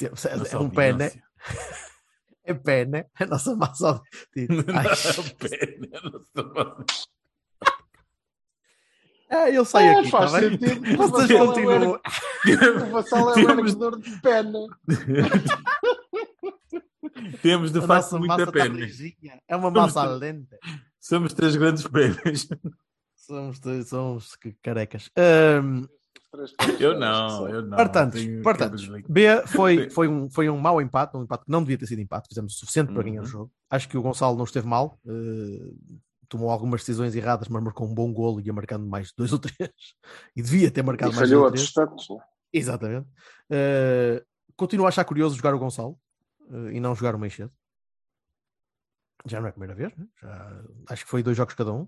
é, 0.02 0.10
Nossa 0.10 0.30
é 0.30 0.58
um 0.60 0.70
pé, 0.70 0.94
né? 0.94 1.12
É 2.48 2.54
pé, 2.54 2.86
né? 2.86 3.06
A 3.20 3.26
nossa 3.26 3.56
massa 3.56 3.88
auditiva. 3.88 4.64
Ai, 4.78 4.86
Pena, 5.40 6.00
nossa 6.12 6.54
massa- 6.54 7.08
ah, 9.30 9.50
eu 9.50 9.66
saio 9.66 9.98
Ah, 9.98 10.02
aqui, 10.02 10.10
faz 10.12 10.32
tá 10.32 10.40
bem? 10.40 10.50
sentido. 10.52 10.82
Vocês 10.98 11.30
é 11.30 11.42
o 11.44 11.48
continuam. 11.48 12.00
O 12.88 12.92
Vassal 12.92 13.30
é 13.30 13.32
o 13.32 13.36
Temos- 13.36 13.58
erguedor 13.58 14.00
de 14.00 14.22
pena. 14.22 14.60
Temos 17.42 17.72
de 17.72 17.82
facto 17.82 18.18
muita 18.18 18.34
massa 18.38 18.46
tá 18.48 18.52
pena. 18.52 18.76
lisinha. 18.80 19.40
É 19.48 19.56
uma 19.56 19.72
massa 19.72 20.04
lenta. 20.06 20.58
Somos 21.00 21.34
três 21.34 21.56
grandes 21.56 21.88
penas. 21.88 22.48
Somos, 23.16 23.60
dois- 23.60 23.88
somos 23.90 24.36
que 24.36 24.54
carecas. 24.62 25.10
Ahm, 25.18 25.86
Eu 26.80 27.00
não, 27.00 27.50
eu 27.50 27.62
não. 27.64 27.76
portanto, 27.76 28.18
portanto. 28.44 28.76
B 29.10 29.42
foi, 29.48 29.90
foi, 29.90 30.08
um, 30.08 30.30
foi 30.30 30.48
um 30.48 30.60
mau 30.60 30.80
empate, 30.80 31.18
um 31.18 31.24
empate 31.24 31.46
que 31.46 31.52
não 31.52 31.62
devia 31.62 31.76
ter 31.78 31.88
sido 31.88 32.02
empate, 32.02 32.28
fizemos 32.28 32.54
o 32.54 32.58
suficiente 32.60 32.94
para 32.94 33.02
ganhar 33.02 33.22
o 33.22 33.24
Uhum. 33.24 33.30
jogo. 33.30 33.52
Acho 33.68 33.90
que 33.90 33.98
o 33.98 34.02
Gonçalo 34.04 34.38
não 34.38 34.44
esteve 34.44 34.68
mal, 34.68 35.00
eh, 35.08 35.72
tomou 36.28 36.50
algumas 36.50 36.82
decisões 36.82 37.16
erradas, 37.16 37.48
mas 37.48 37.64
marcou 37.64 37.88
um 37.88 37.94
bom 37.94 38.12
golo 38.14 38.40
e 38.40 38.46
ia 38.48 38.54
marcando 38.54 38.86
mais 38.88 39.12
dois 39.18 39.32
ou 39.34 39.40
três. 39.40 39.72
E 40.36 40.42
devia 40.42 40.70
ter 40.72 40.82
E 40.82 40.84
marcado 40.84 41.14
mais 41.16 41.28
falhou 41.30 41.46
a 41.46 41.50
dois 41.50 41.62
ou 41.68 41.74
três. 41.84 41.88
distantes. 41.90 42.10
né? 42.10 42.24
Exatamente. 42.54 43.08
Eh, 43.50 44.24
continuo 44.56 44.86
a 44.86 44.90
achar 44.90 45.04
curioso 45.06 45.36
jogar 45.36 45.54
o 45.54 45.60
Gonçalo 45.60 45.98
eh, 46.50 46.74
e 46.74 46.80
não 46.80 46.96
jogar 46.96 47.16
o 47.16 47.20
Meixedo. 47.20 47.52
Já 49.26 49.40
não 49.40 49.48
é 49.48 49.50
a 49.50 49.54
primeira 49.54 49.74
vez, 49.76 49.96
né? 49.98 50.06
Já, 50.22 50.62
acho 50.90 51.04
que 51.04 51.10
foi 51.10 51.24
dois 51.24 51.36
jogos 51.36 51.54
cada 51.56 51.74
um. 51.74 51.88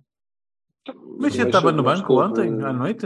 Mas 1.20 1.34
já 1.36 1.44
estava 1.46 1.72
no 1.72 1.84
banco 1.84 2.20
ontem, 2.22 2.50
à 2.64 2.74
noite? 2.74 3.06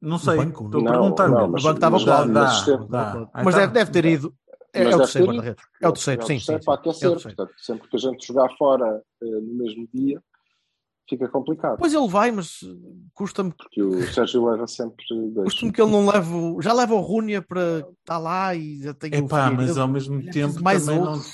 Não 0.00 0.18
sei. 0.18 0.36
banco? 0.36 0.66
Estou 0.66 0.86
a 0.86 0.90
perguntar 0.92 1.28
não, 1.28 1.36
mesmo. 1.48 1.52
mas- 1.52 1.62
o 1.64 1.66
banco 1.66 1.76
estava 1.78 1.96
mas 1.96 2.04
Dá, 2.04 2.12
colado. 2.16 2.32
dá, 2.32 2.40
mas 2.42 2.58
esteve- 2.58 2.86
dá. 2.88 3.30
Mas 3.44 3.54
tá. 3.54 3.60
deve, 3.60 3.72
deve 3.72 3.90
ter 3.90 4.04
ido. 4.04 4.34
É, 4.78 4.90
é 4.92 4.94
o 4.94 4.98
terceiro 4.98 5.26
guarda-redes. 5.28 5.64
É 5.82 5.88
o 5.88 5.92
terceiro, 5.92 6.22
É 6.22 6.26
sim, 6.26 6.38
sim. 6.38 6.46
para 6.46 6.56
É 6.56 6.60
o 6.68 6.72
aquecer. 6.74 7.10
terceiro. 7.10 7.36
Portanto, 7.36 7.54
sempre 7.58 7.88
que 7.88 7.96
a 7.96 7.98
gente 8.00 8.26
jogar 8.26 8.48
fora 8.56 9.02
eh, 9.22 9.26
no 9.26 9.54
mesmo 9.54 9.88
dia, 9.92 10.22
fica 11.08 11.28
complicado. 11.28 11.78
Pois 11.78 11.94
ele 11.94 12.08
vai, 12.08 12.30
mas 12.30 12.60
eh, 12.62 12.66
custa-me 13.14 13.52
Porque 13.52 13.82
o 13.82 14.12
Sérgio 14.12 14.44
leva 14.50 14.66
sempre 14.66 15.04
dois. 15.32 15.52
custa 15.54 15.72
que 15.72 15.80
ele 15.82 15.90
não 15.90 16.06
leve. 16.06 16.32
o- 16.32 16.60
Já 16.60 16.72
leva 16.72 16.94
o 16.94 17.00
Rúnia 17.00 17.40
para 17.42 17.80
estar 18.00 18.18
lá 18.18 18.54
e 18.54 18.82
já 18.82 18.92
tem 18.94 19.10
o 19.12 19.14
Epá, 19.14 19.50
mas 19.50 19.76
ao 19.78 19.88
mesmo 19.88 20.22
tempo 20.30 20.62
mais 20.62 20.84
também 20.84 21.00
não, 21.00 21.12
outro. 21.14 21.28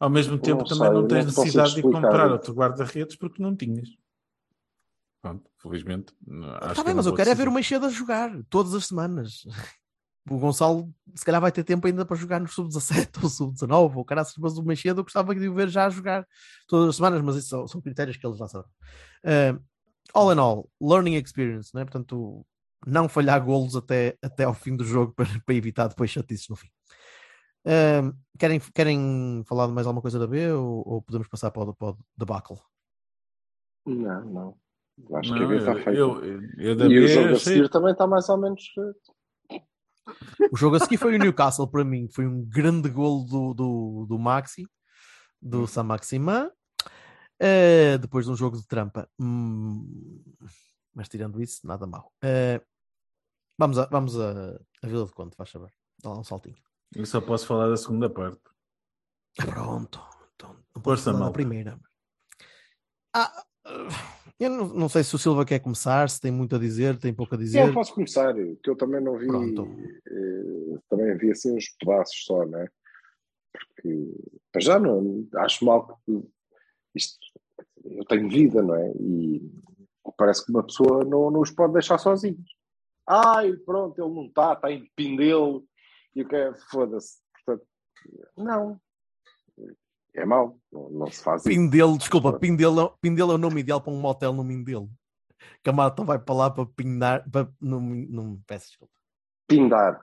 ao 0.00 0.10
mesmo 0.10 0.38
tempo 0.38 0.58
Não 0.58 0.64
também 0.66 0.84
sei, 0.86 0.94
não 0.94 1.00
não 1.02 1.08
tens 1.08 1.26
necessidade 1.26 1.74
de 1.74 1.82
comprar 1.82 2.30
outro 2.32 2.52
guarda-redes 2.54 3.16
porque 3.16 3.42
não 3.42 3.56
tinhas. 3.56 3.88
Pronto, 5.20 5.50
felizmente. 5.60 6.14
Está 6.70 6.74
que 6.76 6.84
bem, 6.84 6.94
mas 6.94 7.06
eu 7.06 7.12
quero 7.14 7.30
é 7.30 7.34
ver 7.34 7.48
o. 7.48 7.52
Meixedo 7.52 7.86
a 7.86 7.88
jogar 7.88 8.30
todas 8.48 8.72
as 8.74 8.86
semanas. 8.86 9.42
O 10.30 10.38
Gonçalo 10.38 10.92
se 11.14 11.24
calhar 11.24 11.40
vai 11.40 11.50
ter 11.50 11.64
tempo 11.64 11.86
ainda 11.86 12.04
para 12.04 12.16
jogar 12.16 12.40
no 12.40 12.48
sub-17 12.48 13.08
ou 13.22 13.28
sub-19 13.28 13.96
ou 13.96 14.04
caraças, 14.04 14.34
mas 14.38 14.56
o 14.56 14.64
Machado 14.64 15.00
eu 15.00 15.04
gostava 15.04 15.34
de 15.34 15.48
o 15.48 15.54
ver 15.54 15.68
já 15.68 15.86
a 15.86 15.90
jogar 15.90 16.26
todas 16.66 16.90
as 16.90 16.96
semanas, 16.96 17.20
mas 17.22 17.36
isso 17.36 17.48
são, 17.48 17.66
são 17.66 17.80
critérios 17.80 18.16
que 18.16 18.26
eles 18.26 18.38
já 18.38 18.46
sabem. 18.46 18.70
Uh, 19.24 19.62
all 20.14 20.32
in 20.32 20.38
all, 20.38 20.70
learning 20.80 21.14
experience, 21.14 21.70
né? 21.74 21.84
portanto, 21.84 22.44
não 22.86 23.08
falhar 23.08 23.44
golos 23.44 23.74
até, 23.74 24.16
até 24.22 24.44
ao 24.44 24.54
fim 24.54 24.76
do 24.76 24.84
jogo 24.84 25.12
para, 25.12 25.26
para 25.44 25.54
evitar 25.54 25.88
depois 25.88 26.10
chatices 26.10 26.48
no 26.48 26.56
fim. 26.56 26.68
Uh, 27.66 28.16
querem, 28.38 28.60
querem 28.74 29.42
falar 29.46 29.66
de 29.66 29.72
mais 29.72 29.86
alguma 29.86 30.00
coisa 30.00 30.18
da 30.18 30.26
B 30.26 30.52
ou, 30.52 30.82
ou 30.86 31.02
podemos 31.02 31.28
passar 31.28 31.50
para 31.50 31.70
o, 31.70 31.74
para 31.74 31.88
o 31.88 31.98
debacle? 32.16 32.56
Não, 33.84 34.24
não. 34.24 34.58
Acho 35.14 35.30
Não, 35.30 35.38
que 35.38 35.44
a 35.44 35.46
B 35.46 35.56
está 35.56 35.72
eu, 35.72 35.76
feita. 35.76 35.90
eu, 35.98 36.40
eu 36.58 36.76
da 36.76 36.86
e 36.86 36.88
B 36.88 36.98
o 37.00 37.08
jogo 37.08 37.34
a 37.34 37.38
seguir 37.38 37.68
também 37.68 37.92
está 37.92 38.06
mais 38.06 38.28
ou 38.28 38.36
menos 38.36 38.66
feito. 38.68 39.17
O 40.52 40.56
jogo 40.56 40.76
a 40.76 40.80
seguir 40.80 40.96
foi 40.96 41.14
o 41.14 41.18
Newcastle 41.18 41.68
para 41.68 41.84
mim, 41.84 42.08
foi 42.08 42.26
um 42.26 42.44
grande 42.44 42.88
golo 42.88 43.24
do, 43.24 43.54
do, 43.54 44.06
do 44.08 44.18
Maxi, 44.18 44.66
do 45.40 45.66
Sam 45.66 45.84
Maximan, 45.84 46.50
eh, 47.38 47.98
depois 47.98 48.26
de 48.26 48.32
um 48.32 48.36
jogo 48.36 48.56
de 48.56 48.66
trampa. 48.66 49.08
Hum, 49.20 50.22
mas 50.94 51.08
tirando 51.08 51.40
isso, 51.40 51.66
nada 51.66 51.86
mal. 51.86 52.12
Eh, 52.22 52.60
vamos 53.58 53.78
a, 53.78 53.86
vamos 53.86 54.18
a, 54.18 54.58
a 54.82 54.86
Vila 54.86 55.06
de 55.06 55.12
Conte, 55.12 55.36
faz 55.36 55.50
saber. 55.50 55.72
Dá 56.02 56.10
lá 56.10 56.18
um 56.18 56.24
saltinho. 56.24 56.56
eu 56.94 57.06
só 57.06 57.20
posso 57.20 57.46
falar 57.46 57.68
da 57.68 57.76
segunda 57.76 58.08
parte. 58.10 58.40
Pronto. 59.36 60.00
Então, 60.34 60.52
não 60.74 60.82
posso 60.82 60.82
Força, 60.82 61.04
falar 61.04 61.14
da 61.18 61.20
malta. 61.24 61.34
primeira. 61.34 61.80
Ah, 63.14 63.44
eu 64.38 64.50
não, 64.50 64.68
não 64.68 64.88
sei 64.88 65.02
se 65.02 65.14
o 65.14 65.18
Silva 65.18 65.44
quer 65.44 65.58
começar, 65.58 66.08
se 66.08 66.20
tem 66.20 66.30
muito 66.30 66.54
a 66.56 66.58
dizer, 66.58 66.98
tem 66.98 67.12
pouco 67.12 67.34
a 67.34 67.38
Eu 67.38 67.40
dizer. 67.40 67.74
posso 67.74 67.94
começar, 67.94 68.32
que 68.34 68.70
eu 68.70 68.76
também 68.76 69.00
não 69.00 69.16
vi. 69.18 69.26
Eh, 69.26 70.78
também 70.88 71.16
vi 71.16 71.30
assim 71.30 71.56
uns 71.56 71.68
pedaços 71.78 72.24
só, 72.24 72.44
né? 72.46 72.68
Porque 73.52 74.14
já 74.58 74.78
não 74.78 75.26
acho 75.36 75.64
mal 75.64 76.00
que 76.04 76.22
isto 76.94 77.18
eu 77.84 78.04
tenho 78.04 78.28
vida, 78.28 78.62
não 78.62 78.74
é? 78.74 78.92
E 79.00 79.50
parece 80.16 80.44
que 80.44 80.50
uma 80.50 80.64
pessoa 80.64 81.04
não, 81.04 81.30
não 81.30 81.40
os 81.40 81.50
pode 81.50 81.72
deixar 81.72 81.98
sozinhos. 81.98 82.56
Ai, 83.06 83.52
pronto, 83.56 83.98
ele 84.02 84.14
não 84.14 84.26
está, 84.26 84.52
está 84.52 84.70
em 84.70 84.90
pindelo 84.94 85.64
e 86.14 86.22
o 86.22 86.28
que 86.28 86.36
é? 86.36 86.52
Foda-se. 86.70 87.18
Portanto, 87.32 87.66
não. 88.36 88.80
É 90.14 90.24
mau, 90.24 90.58
não, 90.72 90.90
não 90.90 91.06
se 91.06 91.22
faz 91.22 91.42
isso. 91.42 91.48
Pindelo, 91.48 91.96
desculpa, 91.98 92.32
Pindelo, 92.38 92.96
Pindelo 93.00 93.32
é 93.32 93.34
o 93.34 93.38
nome 93.38 93.60
ideal 93.60 93.80
para 93.80 93.92
um 93.92 94.00
motel 94.00 94.32
no 94.32 94.42
Mindelo. 94.42 94.88
Que 95.62 95.70
a 95.70 95.72
malta 95.72 96.02
vai 96.04 96.18
para 96.18 96.34
lá 96.34 96.50
para 96.50 96.66
pindar, 96.66 97.28
para, 97.30 97.48
não, 97.60 97.80
não, 97.80 98.40
peço 98.46 98.68
desculpa. 98.68 98.92
Pindar. 99.46 100.00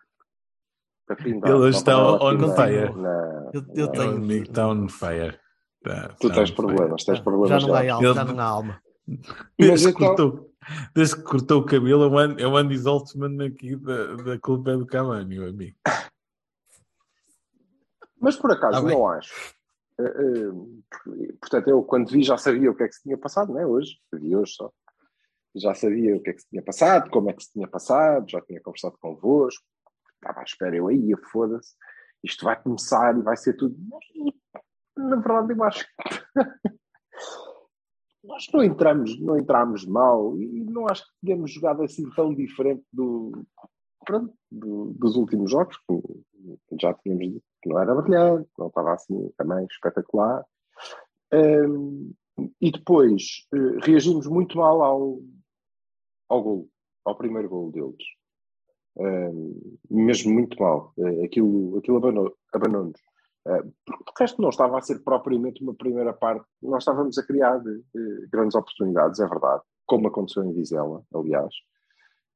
Para 1.05 1.15
pindar. 1.17 1.51
Ele 1.51 1.69
está 1.69 1.97
on 1.97 2.55
fire. 2.55 2.93
Não, 2.95 3.51
Eu, 3.53 3.65
eu. 3.75 3.85
É 3.85 3.91
tenho. 3.91 4.31
está 4.43 4.67
on 4.69 4.87
fire. 4.89 5.39
Tá, 5.83 6.09
Tu 6.19 6.29
tá 6.29 6.35
tens 6.35 6.49
fire. 6.49 6.55
problemas, 6.55 7.03
tens 7.03 7.17
já 7.17 7.23
problemas. 7.23 7.63
não 7.67 7.75
há 7.75 7.83
já. 7.85 7.93
alma, 7.95 8.13
já 8.13 8.23
não 8.25 8.39
há 8.39 8.43
alma. 8.43 8.81
Desde, 9.59 9.89
então- 9.89 10.07
cortou, 10.07 10.51
desde 10.95 11.15
que 11.17 11.21
cortou 11.23 11.61
o 11.61 11.65
cabelo, 11.65 12.03
é 12.05 12.07
o 12.07 12.17
Andy, 12.17 12.41
é 12.43 12.47
o 12.47 12.57
Andy 12.57 12.77
Zoltzman 12.77 13.45
aqui 13.45 13.75
da, 13.75 14.15
da 14.15 14.39
culpa 14.39 14.71
é 14.71 14.77
do 14.77 14.85
Cavani, 14.85 15.37
meu 15.37 15.47
amigo. 15.49 15.77
Mas 18.19 18.35
por 18.35 18.51
acaso 18.51 18.81
Tá 18.81 18.87
não 18.87 19.07
acho. 19.07 19.54
Eh, 19.99 20.03
eh, 20.03 21.33
portanto, 21.39 21.69
eu 21.69 21.83
quando 21.83 22.09
vi 22.11 22.23
já 22.23 22.37
sabia 22.37 22.69
o 22.71 22.75
que 22.75 22.83
é 22.83 22.87
que 22.87 22.95
se 22.95 23.03
tinha 23.03 23.17
passado, 23.17 23.53
não 23.53 23.59
é? 23.59 23.65
Hoje, 23.65 23.97
vi 24.13 24.35
hoje 24.35 24.53
só. 24.53 24.71
Já 25.55 25.73
sabia 25.73 26.15
o 26.17 26.21
que 26.21 26.31
é 26.31 26.33
que 26.33 26.41
se 26.41 26.49
tinha 26.49 26.61
passado, 26.61 27.09
como 27.09 27.29
é 27.29 27.33
que 27.33 27.43
se 27.43 27.51
tinha 27.53 27.67
passado, 27.67 28.29
já 28.29 28.41
tinha 28.41 28.59
conversado 28.61 28.97
convosco, 28.99 29.63
estava 30.15 30.41
à 30.41 30.43
espera, 30.43 30.75
eu 30.75 30.87
aí, 30.87 31.13
foda-se, 31.31 31.75
isto 32.23 32.43
vai 32.43 32.61
começar 32.61 33.17
e 33.17 33.21
vai 33.21 33.37
ser 33.37 33.53
tudo. 33.55 33.75
Na 34.97 35.15
verdade, 35.15 35.53
eu 35.53 35.63
acho 35.63 35.85
que 35.85 35.93
nós 38.23 38.47
não 38.53 38.63
entramos, 38.63 39.19
não 39.21 39.37
entramos 39.37 39.85
mal 39.85 40.37
e 40.37 40.65
não 40.65 40.87
acho 40.89 41.03
que 41.05 41.11
tenhamos 41.25 41.51
jogado 41.51 41.83
assim 41.83 42.09
tão 42.15 42.33
diferente 42.33 42.83
do, 42.91 43.45
pronto, 44.05 44.33
do- 44.51 44.93
dos 44.93 45.15
últimos 45.15 45.51
jogos, 45.51 45.77
que 45.87 46.75
já 46.81 46.93
tínhamos 46.95 47.41
que 47.65 47.69
não 47.69 47.79
era 47.81 47.95
brilhante, 47.95 48.47
não 48.59 48.67
estava 48.67 48.93
assim 48.93 49.31
também 49.37 49.65
espetacular. 49.65 50.45
Hum, 51.33 52.13
e 52.61 52.71
depois 52.71 53.47
eh, 53.53 53.79
reagimos 53.81 54.27
muito 54.27 54.55
mal 54.57 54.83
ao, 54.83 55.19
ao 56.29 56.43
gol, 56.43 56.69
ao 57.03 57.15
primeiro 57.17 57.49
gol 57.49 57.71
deles. 57.71 58.03
Hum, 58.97 59.77
mesmo 59.89 60.31
muito 60.31 60.61
mal. 60.61 60.93
Eh, 60.99 61.25
aquilo 61.25 61.77
aquilo 61.79 61.97
abanou- 61.97 62.37
abanou-nos. 62.53 63.01
Eh, 63.47 63.63
porque 63.85 64.03
de 64.03 64.11
resto 64.19 64.41
não 64.41 64.49
estava 64.49 64.77
a 64.77 64.81
ser 64.81 64.99
propriamente 65.03 65.63
uma 65.63 65.73
primeira 65.73 66.13
parte. 66.13 66.45
Nós 66.61 66.83
estávamos 66.83 67.17
a 67.17 67.25
criar 67.25 67.57
eh, 67.57 68.27
grandes 68.31 68.55
oportunidades, 68.55 69.19
é 69.19 69.25
verdade, 69.27 69.63
como 69.87 70.07
aconteceu 70.07 70.43
em 70.43 70.53
Vizela, 70.53 71.03
aliás. 71.15 71.53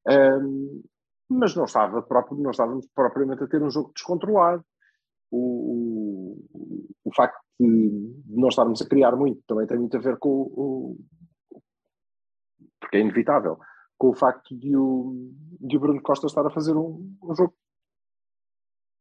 Hum, 0.08 0.82
mas 1.30 1.56
não, 1.56 1.66
estava 1.66 2.02
próprio, 2.02 2.40
não 2.40 2.50
estávamos 2.50 2.88
propriamente 2.96 3.44
a 3.44 3.48
ter 3.48 3.62
um 3.62 3.70
jogo 3.70 3.92
descontrolado. 3.94 4.64
O, 5.32 6.38
o, 6.54 6.90
o 7.06 7.14
facto 7.14 7.40
de 7.60 8.24
não 8.28 8.50
estarmos 8.50 8.82
a 8.82 8.88
criar 8.88 9.16
muito 9.16 9.42
também 9.48 9.68
tem 9.68 9.78
muito 9.78 9.96
a 9.98 10.00
ver 10.00 10.18
com 10.18 10.30
o. 10.30 10.98
porque 12.80 12.98
é 12.98 13.02
inevitável, 13.02 13.58
com 13.98 14.10
o 14.10 14.16
facto 14.16 14.56
de 14.58 14.76
o, 14.76 15.32
de 15.60 15.78
o 15.78 15.80
Bruno 15.80 16.02
Costa 16.02 16.28
estar 16.28 16.46
a 16.46 16.52
fazer 16.52 16.76
um, 16.76 17.16
um 17.22 17.36
jogo 17.36 17.54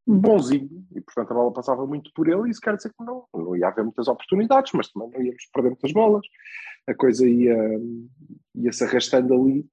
bonzinho 0.07 0.87
e, 0.95 1.01
portanto, 1.03 1.31
a 1.31 1.35
bola 1.35 1.53
passava 1.53 1.87
muito 1.87 2.11
por 2.15 2.29
ele. 2.29 2.49
E 2.49 2.51
isso 2.51 2.61
quer 2.61 2.77
dizer 2.77 2.91
que 2.91 3.05
não, 3.05 3.27
não 3.35 3.55
ia 3.55 3.69
haver 3.69 3.85
muitas 3.85 4.09
oportunidades, 4.09 4.73
mas 4.73 4.91
também 4.91 5.11
não 5.11 5.23
íamos 5.23 5.47
perder 5.53 5.69
muitas 5.69 5.93
bolas. 5.93 6.27
A 6.87 6.95
coisa 6.95 7.29
ia, 7.29 7.57
ia 8.55 8.73
se 8.73 8.85
arrastando 8.85 9.35
ali 9.35 9.69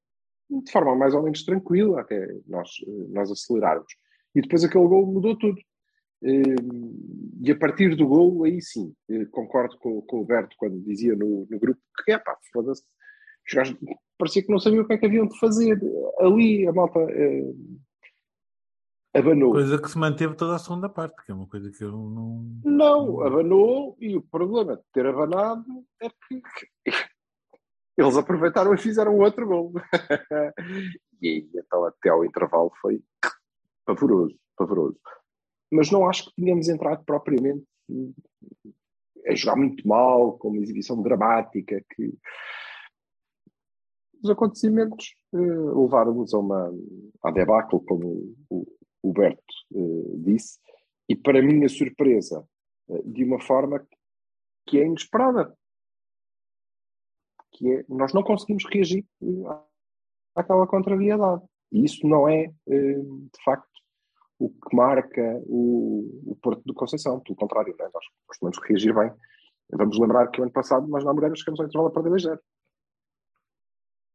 de 0.50 0.72
forma 0.72 0.96
mais 0.96 1.14
ou 1.14 1.24
menos 1.24 1.44
tranquila 1.44 2.02
até 2.02 2.28
nós, 2.46 2.70
nós 3.10 3.32
acelerarmos. 3.32 3.92
E 4.36 4.42
depois 4.42 4.64
aquele 4.64 4.88
gol 4.88 5.06
mudou 5.06 5.38
tudo. 5.38 5.60
E 6.26 7.52
a 7.52 7.58
partir 7.58 7.96
do 7.96 8.08
gol, 8.08 8.44
aí 8.46 8.60
sim, 8.62 8.94
eh, 9.10 9.26
concordo 9.26 9.78
com, 9.78 10.02
com 10.02 10.22
o 10.22 10.26
Berto 10.26 10.56
quando 10.58 10.82
dizia 10.82 11.16
no, 11.16 11.46
no 11.50 11.60
grupo 11.60 11.80
que, 12.04 12.12
é 12.12 12.18
pá, 12.18 12.36
foda-se, 12.52 12.82
os 13.48 13.54
gajos 13.54 13.78
parecia 14.18 14.42
que 14.44 14.52
não 14.52 14.60
sabiam 14.60 14.84
o 14.84 14.88
que 14.88 14.94
é 14.94 14.98
que 14.98 15.06
haviam 15.06 15.28
de 15.28 15.38
fazer. 15.38 15.80
Ali 16.20 16.68
a 16.68 16.74
malta 16.74 17.00
eh, 17.00 17.54
abanou. 19.14 19.52
Coisa 19.52 19.80
que 19.80 19.90
se 19.90 19.98
manteve 19.98 20.36
toda 20.36 20.56
a 20.56 20.60
segunda 20.60 20.90
parte, 20.90 21.24
que 21.24 21.32
é 21.32 21.36
uma 21.36 21.48
coisa 21.48 21.70
que 21.72 21.84
eu 21.84 21.92
não. 21.92 22.44
Não, 22.64 23.22
abanou 23.22 23.96
e 24.00 24.18
o 24.18 24.22
problema 24.22 24.78
de 24.78 24.84
ter 24.92 25.06
abanado 25.06 25.66
é 26.02 26.10
que 26.10 26.42
eles 27.98 28.18
aproveitaram 28.18 28.74
e 28.74 28.78
fizeram 28.78 29.18
outro 29.18 29.46
gol. 29.46 29.74
e 31.22 31.28
aí, 31.28 31.50
então 31.54 31.86
até 31.86 32.10
ao 32.10 32.26
intervalo 32.26 32.72
foi 32.82 33.02
pavoroso, 33.86 34.36
pavoroso. 34.58 34.98
Mas 35.76 35.92
não 35.92 36.08
acho 36.08 36.26
que 36.26 36.36
tínhamos 36.36 36.70
entrado 36.70 37.04
propriamente 37.06 37.66
a 39.28 39.36
jogar 39.36 39.56
muito 39.58 39.88
mal, 39.88 40.38
com 40.38 40.50
uma 40.50 40.62
exibição 40.62 41.02
dramática 41.02 41.84
que 41.96 42.14
os 44.24 44.30
acontecimentos 44.30 45.16
eh, 45.34 45.38
levaram-nos 45.38 46.34
a 46.34 46.40
uma 46.40 46.74
a 47.24 47.32
debacle, 47.32 47.80
como 47.86 48.36
o, 48.50 48.66
o 49.04 49.14
Berto 49.14 49.44
eh, 49.74 50.16
disse, 50.18 50.60
e 51.08 51.16
para 51.16 51.42
minha 51.42 51.70
surpresa, 51.70 52.48
eh, 52.90 53.02
de 53.06 53.24
uma 53.24 53.40
forma 53.40 53.86
que 54.66 54.80
é 54.80 54.86
inesperada. 54.86 55.56
Que 57.52 57.72
é, 57.72 57.86
nós 57.88 58.14
não 58.14 58.24
conseguimos 58.24 58.66
reagir 58.66 59.06
eh, 59.22 59.66
àquela 60.36 60.66
contrariedade. 60.66 61.44
E 61.72 61.84
isso 61.84 62.08
não 62.08 62.28
é, 62.28 62.46
eh, 62.68 63.00
de 63.00 63.44
facto, 63.44 63.70
o 64.40 64.50
que 64.50 64.76
marca 64.76 65.42
o, 65.46 66.32
o 66.32 66.36
Porto 66.42 66.62
de 66.66 66.74
Conceição. 66.74 67.20
Pelo 67.22 67.36
contrário, 67.36 67.76
né? 67.80 67.90
nós 67.94 68.04
costumamos 68.28 68.60
reagir 68.68 68.94
bem. 68.94 69.12
Vamos 69.72 70.00
lembrar 70.00 70.28
que 70.28 70.40
o 70.40 70.44
ano 70.44 70.52
passado 70.52 70.88
nós 70.88 71.04
na 71.04 71.14
Moreira 71.14 71.36
chegamos 71.36 71.60
ao 71.60 71.66
intervalo 71.66 71.88
a 71.90 71.92
perder 71.92 72.12
2-0 72.12 72.40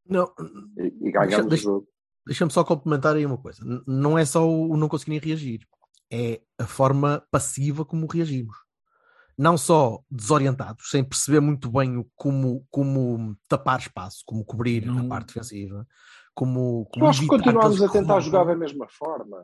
Não, 0.05 0.33
e, 0.77 1.07
e 1.07 1.11
ganhámos 1.11 1.47
deixa- 1.47 1.69
o 1.69 1.73
jogo. 1.73 1.87
Deixa-me 2.25 2.51
só 2.51 2.63
complementar 2.63 3.15
aí 3.15 3.25
uma 3.25 3.37
coisa. 3.37 3.63
Não 3.87 4.17
é 4.17 4.23
só 4.23 4.47
o 4.47 4.77
não 4.77 4.87
conseguirem 4.87 5.19
reagir, 5.19 5.67
é 6.11 6.39
a 6.59 6.67
forma 6.67 7.25
passiva 7.31 7.83
como 7.83 8.05
reagimos. 8.05 8.55
Não 9.35 9.57
só 9.57 10.03
desorientados, 10.09 10.91
sem 10.91 11.03
perceber 11.03 11.39
muito 11.39 11.71
bem 11.71 11.97
o 11.97 12.05
como, 12.15 12.63
como 12.69 13.35
tapar 13.47 13.79
espaço, 13.79 14.21
como 14.23 14.45
cobrir 14.45 14.87
a 14.87 15.07
parte 15.07 15.29
defensiva, 15.29 15.87
como, 16.35 16.85
como 16.93 17.05
Nós 17.07 17.19
continuamos 17.25 17.81
a 17.81 17.89
tentar 17.89 18.19
jogar 18.19 18.43
da 18.43 18.55
mesma 18.55 18.87
forma. 18.87 19.43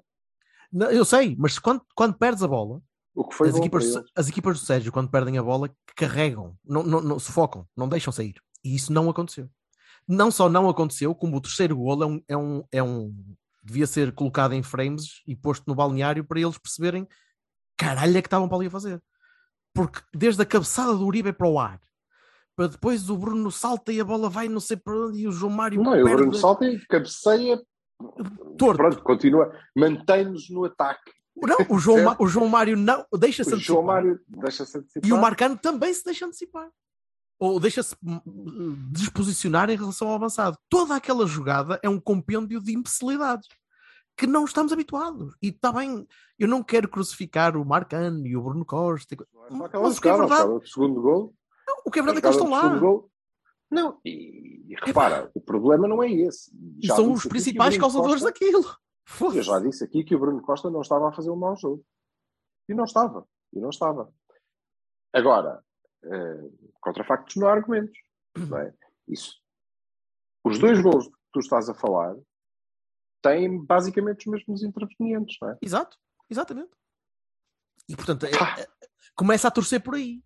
Não, 0.71 0.91
eu 0.91 1.05
sei, 1.05 1.36
mas 1.38 1.59
quando, 1.59 1.81
quando 1.95 2.17
perdes 2.17 2.43
a 2.43 2.47
bola, 2.47 2.81
O 3.15 3.25
que 3.25 3.36
foi 3.36 3.50
as 3.50 3.55
equipas, 3.55 3.86
as 4.15 4.27
equipas 4.27 4.59
do 4.59 4.65
Sérgio, 4.65 4.91
quando 4.91 5.09
perdem 5.09 5.38
a 5.38 5.43
bola, 5.43 5.69
carregam, 5.95 6.57
não, 6.63 6.83
não, 6.83 7.01
não, 7.01 7.19
sufocam, 7.19 7.67
não 7.75 7.88
deixam 7.88 8.12
sair. 8.12 8.36
E 8.63 8.75
isso 8.75 8.91
não 8.91 9.09
aconteceu. 9.09 9.50
Não 10.07 10.31
só 10.31 10.50
não 10.50 10.69
aconteceu, 10.69 11.13
como 11.13 11.38
o 11.38 11.41
terceiro 11.41 11.75
golo 11.75 12.03
é 12.03 12.07
um, 12.07 12.21
é 12.27 12.38
um, 12.38 12.63
é 12.71 12.83
um 12.83 13.13
devia 13.63 13.86
ser 13.86 14.13
colocado 14.13 14.53
em 14.53 14.63
frames 14.63 15.21
e 15.27 15.36
posto 15.36 15.65
no 15.67 15.75
balneário 15.75 16.24
para 16.24 16.39
eles 16.39 16.57
perceberem 16.57 17.05
caralho 17.77 18.17
é 18.17 18.21
que 18.21 18.27
estavam 18.27 18.50
para 18.50 18.57
ali 18.57 18.67
a 18.67 18.71
fazer. 18.71 19.01
Porque 19.74 20.01
desde 20.13 20.41
a 20.41 20.45
cabeçada 20.45 20.93
do 20.93 21.05
Uribe 21.05 21.31
para 21.31 21.47
o 21.47 21.59
ar, 21.59 21.79
para 22.55 22.67
depois 22.67 23.07
o 23.09 23.17
Bruno 23.17 23.51
salta 23.51 23.93
e 23.93 24.01
a 24.01 24.03
bola 24.03 24.29
vai 24.29 24.50
não 24.50 24.59
sei 24.59 24.75
para 24.75 24.97
onde 24.97 25.19
e 25.19 25.27
o 25.27 25.31
João 25.31 25.53
Mário 25.53 25.81
Não, 25.81 25.93
o 25.93 26.03
Bruno 26.03 26.33
salta 26.33 26.65
e 26.65 26.79
cabeceia. 26.88 27.62
Torto. 28.57 28.77
Pronto, 28.77 29.01
continua. 29.03 29.53
Mantém-nos 29.75 30.49
no 30.49 30.65
ataque. 30.65 31.11
Não, 31.35 31.57
o 31.69 31.77
João. 31.77 32.03
Ma- 32.03 32.15
o 32.19 32.27
João 32.27 32.47
Mário 32.47 32.75
não, 32.75 33.05
deixa-se 33.17 33.53
O 33.53 33.57
João 33.59 33.79
antecipar. 33.81 34.03
Mário 34.03 34.19
deixa-se 34.27 34.77
antecipar. 34.77 35.09
E 35.09 35.13
o 35.13 35.17
Marcano 35.21 35.57
também 35.57 35.93
se 35.93 36.03
deixa 36.03 36.25
antecipar. 36.25 36.69
Ou 37.39 37.59
deixa-se 37.59 37.95
hum, 38.03 38.19
hum, 38.25 38.89
desposicionar 38.91 39.69
em 39.69 39.77
relação 39.77 40.07
ao 40.07 40.15
avançado. 40.15 40.57
Toda 40.67 40.95
aquela 40.95 41.27
jogada 41.27 41.79
é 41.83 41.89
um 41.89 41.99
compêndio 41.99 42.59
de 42.59 42.73
imbecilidades 42.73 43.47
que 44.17 44.25
não 44.25 44.45
estamos 44.45 44.73
habituados. 44.73 45.35
E 45.39 45.49
está 45.49 45.71
bem, 45.71 46.07
eu 46.39 46.47
não 46.47 46.63
quero 46.63 46.89
crucificar 46.89 47.55
o 47.55 47.63
Marcano 47.63 48.25
e 48.25 48.35
o 48.35 48.41
Bruno 48.41 48.65
Costa. 48.65 49.15
Mas 49.51 49.97
o 49.97 50.01
que 50.01 50.09
é 50.09 50.17
verdade- 50.17 50.47
do 50.49 50.67
segundo 50.67 50.99
gol. 50.99 51.35
O 51.85 51.91
que 51.91 51.99
é 51.99 52.01
verdade 52.01 52.17
é 52.17 52.21
que 52.21 52.27
eles 52.27 52.37
estão 52.37 52.49
lá. 52.49 52.75
gol. 52.79 53.11
Não, 53.69 54.00
e, 54.05 54.65
e 54.71 54.75
repara, 54.81 55.29
o 55.36 55.41
problema 55.41 55.88
não 55.88 56.01
é 56.01 56.09
esse. 56.12 56.51
E 56.81 56.88
Já 56.88 56.95
são 56.95 57.12
os 57.12 57.25
principais 57.25 57.77
causadores 57.77 58.21
Costa- 58.21 58.27
daquilo. 58.31 58.63
Eu 59.36 59.43
já 59.43 59.59
disse 59.59 59.83
aqui 59.83 60.03
que 60.03 60.15
o 60.15 60.19
Bruno 60.19 60.41
Costa 60.41 60.69
não 60.69 60.81
estava 60.81 61.09
a 61.09 61.12
fazer 61.13 61.29
um 61.29 61.36
mau 61.36 61.55
jogo. 61.55 61.86
E 62.69 62.74
não 62.74 62.83
estava. 62.86 63.27
E 63.53 63.59
não 63.59 63.69
estava. 63.69 64.13
Agora, 65.13 65.63
eh, 66.03 66.50
contra 66.81 67.03
factos 67.05 67.36
não 67.38 67.47
há 67.47 67.53
argumentos. 67.53 67.97
Não 68.38 68.57
é? 68.57 68.74
Isso. 69.07 69.41
Os 70.45 70.59
dois 70.59 70.79
gols 70.81 71.07
que 71.07 71.13
tu 71.33 71.39
estás 71.39 71.69
a 71.69 71.74
falar 71.74 72.15
têm 73.21 73.63
basicamente 73.65 74.29
os 74.29 74.31
mesmos 74.31 74.63
intervenientes, 74.63 75.38
não 75.41 75.50
é? 75.51 75.57
Exato, 75.62 75.97
exatamente. 76.29 76.71
E 77.89 77.95
portanto, 77.95 78.25
é- 78.25 78.38
Pá. 78.38 78.59
é- 78.59 78.67
começa 79.15 79.47
a 79.47 79.51
torcer 79.51 79.81
por 79.81 79.95
aí. 79.95 80.21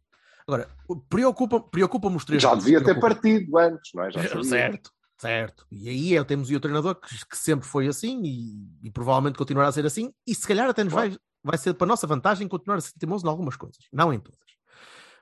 Agora, 0.52 0.68
preocupa- 1.08 1.62
preocupa-me 1.62 2.18
os 2.18 2.26
três 2.26 2.42
Já 2.44 2.54
devia 2.54 2.80
ter 2.80 2.84
preocupa. 2.96 3.08
partido 3.08 3.58
antes, 3.58 3.92
não 3.94 4.04
é? 4.04 4.12
Já 4.12 4.20
sabia. 4.28 4.44
Certo, 4.44 4.92
certo. 5.18 5.66
E 5.72 5.88
aí 5.88 6.18
é, 6.18 6.24
temos 6.26 6.50
o 6.52 6.60
treinador 6.60 6.96
que, 6.96 7.26
que 7.26 7.38
sempre 7.38 7.66
foi 7.66 7.88
assim 7.88 8.22
e, 8.22 8.88
e 8.88 8.92
provavelmente 8.92 9.38
continuará 9.38 9.70
a 9.70 9.72
ser 9.72 9.86
assim, 9.86 10.14
e 10.28 10.36
se 10.36 10.46
calhar 10.46 10.70
até 10.70 10.84
nos 10.84 10.92
vai, 10.92 11.16
vai 11.42 11.58
ser 11.58 11.74
para 11.74 11.86
a 11.86 11.88
nossa 11.88 12.06
vantagem 12.06 12.50
continuar 12.50 12.78
a 12.80 12.82
ser 12.82 12.92
teimoso 13.00 13.26
em 13.26 13.30
algumas 13.30 13.56
coisas, 13.56 13.80
não 13.94 14.12
em 14.14 14.20
todas. 14.20 14.40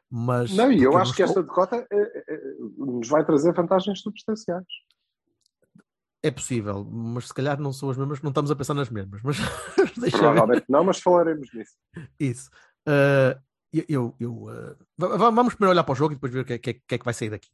Mas 0.09 0.51
Não, 0.55 0.71
e 0.71 0.81
eu 0.81 0.97
acho 0.97 1.13
que 1.13 1.21
esta 1.21 1.43
derrota 1.43 1.85
eh, 1.91 2.23
eh, 2.27 2.41
nos 2.79 3.07
vai 3.07 3.23
trazer 3.23 3.53
vantagens 3.53 4.01
substanciais. 4.01 4.65
é 6.23 6.31
possível, 6.31 6.83
mas 6.83 7.27
se 7.27 7.33
calhar 7.35 7.59
não 7.59 7.71
são 7.71 7.91
as 7.91 7.97
mesmas, 7.97 8.19
não 8.23 8.29
estamos 8.31 8.49
a 8.49 8.55
pensar 8.55 8.73
nas 8.73 8.89
mesmas, 8.89 9.21
mas. 9.21 9.37
Provavelmente 10.11 10.65
não, 10.67 10.83
mas 10.83 10.99
falaremos 10.99 11.47
nisso. 11.53 11.73
Isso. 12.19 12.49
Ah, 12.87 13.39
eu, 13.71 14.15
eu, 14.19 14.45
va- 14.97 15.29
vamos 15.29 15.53
primeiro 15.53 15.71
olhar 15.71 15.83
para 15.83 15.91
o 15.93 15.95
jogo 15.95 16.13
e 16.13 16.15
depois 16.15 16.31
ver 16.33 16.39
o 16.41 16.45
que, 16.45 16.53
é- 16.53 16.57
que 16.59 16.69
é- 16.71 16.73
que 16.73 16.95
é 16.95 16.97
que 16.97 17.05
vai 17.05 17.13
sair 17.13 17.29
daqui. 17.29 17.49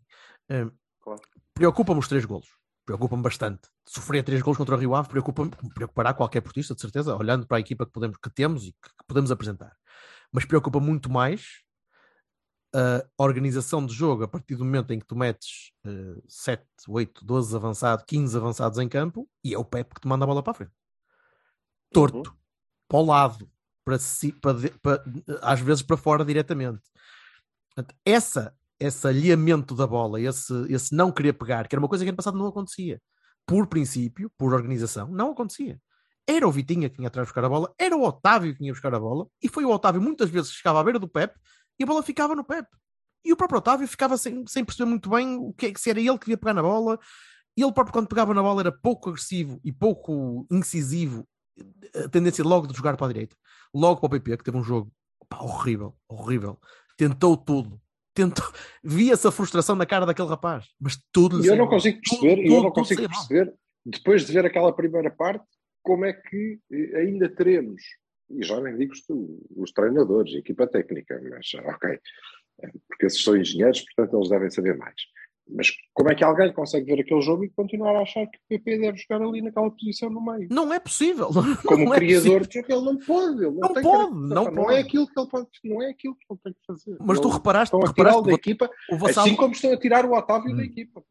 Ah, 0.50 0.70
Claro. 1.02 1.22
Preocupa-me 1.54 2.00
os 2.00 2.08
três 2.08 2.26
golos. 2.26 2.48
Preocupa-me 2.86 3.22
bastante. 3.22 3.70
Sofrer 3.88 4.24
três 4.24 4.42
golos 4.42 4.58
contra 4.58 4.76
o 4.76 4.78
Rio 4.78 4.96
Ave 4.96 5.08
preocupa-me, 5.10 5.52
preocupará 5.74 6.14
qualquer 6.14 6.42
portista, 6.42 6.74
de 6.76 6.82
certeza, 6.82 7.16
olhando 7.16 7.46
para 7.48 7.58
a 7.58 7.60
equipa 7.60 7.86
que, 7.86 7.92
podemos, 7.92 8.18
que 8.18 8.30
temos 8.30 8.64
e 8.64 8.72
que, 8.74 8.90
que 8.90 9.06
podemos 9.08 9.32
apresentar. 9.32 9.76
Mas 10.32 10.46
preocupa 10.46 10.80
muito 10.80 11.10
mais 11.10 11.64
a 12.74 13.24
organização 13.24 13.86
de 13.86 13.94
jogo 13.94 14.24
a 14.24 14.28
partir 14.28 14.56
do 14.56 14.66
momento 14.66 14.92
em 14.92 15.00
que 15.00 15.06
tu 15.06 15.16
metes 15.16 15.72
uh, 15.86 16.22
7, 16.28 16.62
8, 16.90 17.24
12 17.24 17.56
avançados, 17.56 18.04
15 18.06 18.36
avançados 18.36 18.78
em 18.80 18.90
campo 18.90 19.30
e 19.44 19.54
é 19.54 19.58
o 19.58 19.64
Pepe 19.64 19.96
que 19.96 20.02
te 20.02 20.08
manda 20.10 20.26
a 20.26 20.28
bola 20.28 20.44
para 20.44 20.52
a 20.52 20.56
frente. 20.56 20.74
Torto, 21.94 22.18
Uhum. 22.30 22.36
para 22.90 22.98
o 23.00 23.06
lado, 23.06 23.50
para, 23.86 24.00
si, 24.00 24.32
para, 24.34 24.58
para- 24.82 25.04
às 25.42 25.60
vezes 25.62 25.84
para 25.84 25.98
fora 25.98 26.26
diretamente. 26.26 26.82
Portanto, 27.74 27.96
essa, 28.06 28.56
esse 28.80 29.08
alinhamento 29.08 29.76
da 29.76 29.88
bola, 29.88 30.20
esse, 30.20 30.54
esse 30.72 30.96
não 30.96 31.12
querer 31.12 31.34
pegar, 31.34 31.68
que 31.68 31.76
era 31.76 31.82
uma 31.82 31.90
coisa 31.90 32.04
que 32.04 32.10
ano 32.10 32.18
passado 32.18 32.38
não 32.38 32.48
acontecia, 32.48 33.02
por 33.46 33.68
princípio, 33.68 34.32
por 34.38 34.54
organização, 34.54 35.08
não 35.10 35.32
acontecia. 35.32 35.80
Era 36.28 36.48
o 36.48 36.52
Vitinha 36.52 36.90
que 36.90 36.98
vinha 36.98 37.08
atrás 37.08 37.28
buscar 37.28 37.46
a 37.46 37.50
bola, 37.50 37.74
era 37.80 37.96
o 37.96 38.04
Otávio 38.04 38.54
que 38.54 38.60
vinha 38.60 38.74
buscar 38.74 38.94
a 38.96 39.00
bola, 39.00 39.28
e 39.42 39.48
foi 39.48 39.64
o 39.66 39.70
Otávio 39.70 40.02
muitas 40.02 40.30
vezes 40.30 40.52
que 40.52 40.58
chegava 40.58 40.80
à 40.80 40.84
beira 40.84 41.00
do 41.00 41.08
Pepe 41.08 41.40
e 41.80 41.84
a 41.84 41.88
bola 41.88 42.02
ficava 42.02 42.36
no 42.36 42.44
Pepe. 42.44 42.70
E 43.24 43.34
o 43.34 43.38
próprio 43.38 43.58
Otávio 43.60 43.88
ficava 43.88 44.18
sem, 44.18 44.46
sem 44.48 44.64
perceber 44.64 44.90
muito 44.90 45.10
bem 45.10 45.36
o 45.38 45.54
que, 45.54 45.68
é- 45.68 45.74
se 45.76 45.90
era 45.90 46.00
ele 46.00 46.18
que 46.18 46.30
ia 46.32 46.38
pegar 46.38 46.54
na 46.54 46.62
bola. 46.62 47.00
Ele 47.58 47.72
próprio, 47.74 47.94
quando 47.94 48.08
pegava 48.08 48.34
na 48.34 48.42
bola, 48.42 48.62
era 48.62 48.72
pouco 48.72 49.10
agressivo 49.10 49.60
e 49.64 49.72
pouco 49.72 50.46
incisivo. 50.52 51.28
A 52.06 52.10
tendência 52.10 52.44
logo 52.44 52.68
de 52.68 52.76
jogar 52.76 52.98
para 52.98 53.08
a 53.08 53.14
direita. 53.14 53.36
Logo 53.74 54.00
para 54.00 54.08
o 54.08 54.10
PP, 54.10 54.38
que 54.38 54.44
teve 54.44 54.58
um 54.58 54.64
jogo 54.64 54.92
pá, 55.30 55.40
horrível, 55.42 55.96
horrível. 56.08 56.60
Tentou 56.98 57.36
tudo. 57.38 57.80
Tentou... 58.14 58.46
Via-se 58.84 59.28
a 59.28 59.32
frustração 59.32 59.76
na 59.76 59.86
cara 59.86 60.06
daquele 60.06 60.28
rapaz. 60.30 60.66
Mas 60.80 60.98
tudo 61.12 61.44
E 61.44 61.48
eu 61.48 61.56
não 61.56 61.66
mal. 61.66 61.70
consigo 61.74 62.00
Tudo, 62.04 62.22
perceber, 62.22 62.42
e 62.42 62.48
eu 62.48 62.50
tudo, 62.50 62.64
não 62.64 62.72
tudo 62.72 62.74
consigo 62.74 63.02
mal. 63.02 63.10
perceber, 63.12 63.54
depois 63.86 64.26
de 64.26 64.34
ver 64.34 64.46
aquela 64.46 64.74
primeira 64.76 65.12
parte, 65.12 65.46
como 65.84 66.06
é 66.06 66.14
que 66.14 66.60
eh, 66.72 66.98
ainda 67.00 67.30
teremos, 67.30 67.82
e 68.30 68.44
já 68.44 68.60
nem 68.60 68.76
digo 68.78 68.94
os, 68.94 69.04
os 69.56 69.72
treinadores, 69.72 70.34
a 70.34 70.40
equipa 70.40 70.66
técnica, 70.68 71.22
mas 71.30 71.54
ok, 71.54 71.90
eh, 72.64 72.72
porque 72.88 73.06
esses 73.06 73.24
são 73.24 73.36
engenheiros, 73.38 73.82
portanto 73.82 74.18
eles 74.18 74.30
devem 74.30 74.50
saber 74.50 74.78
mais. 74.78 74.96
Mas 75.48 75.70
como 75.94 76.10
é 76.10 76.16
que 76.16 76.24
alguém 76.24 76.52
consegue 76.54 76.86
ver 76.88 77.02
aquele 77.02 77.22
jogo 77.22 77.44
e 77.46 77.50
continuar 77.50 77.96
a 77.96 78.02
achar 78.02 78.26
que 78.26 78.38
o 78.38 78.42
PP 78.50 78.80
deve 78.80 78.98
jogar 78.98 79.24
ali 79.24 79.42
naquela 79.44 79.70
posição 79.70 80.10
no 80.10 80.20
meio? 80.20 80.48
Não 80.50 80.74
é 80.74 80.80
possível. 80.80 81.30
Como 81.66 81.86
Não 81.86 81.94
é 81.94 81.98
criador, 81.98 82.48
possível. 82.48 82.66
ele 82.78 82.86
não 82.86 82.98
pode, 82.98 83.38
ele 83.46 83.52
não, 83.52 83.54
Não 83.54 83.74
pode, 83.74 83.84
característica, 83.84 84.36
não 84.36 84.54
pode. 84.54 84.74
é 84.76 84.80
aquilo 84.80 85.08
que 85.08 85.20
ele 85.20 85.30
pode, 85.30 85.48
não 85.64 85.82
é 85.84 85.90
aquilo 85.92 86.16
que 86.16 86.26
ele 86.32 86.40
tem 86.44 86.54
que 86.54 86.60
fazer. 86.66 86.98
Mas 87.00 87.20
tu 87.20 87.28
reparaste, 87.30 87.76
estão 87.76 87.86
a 87.88 87.88
reparaste 87.92 88.22
da 88.24 88.28
que 88.30 88.36
equipa, 88.36 88.70
o 88.92 88.98
Vassal 88.98 89.24
assim 89.26 89.36
como 89.36 89.54
estão 89.54 89.72
a 89.72 89.78
tirar 89.78 90.06
o 90.06 90.14
Otávio 90.14 90.52
Hum. 90.52 90.58
da 90.58 90.64
equipa. 90.64 91.04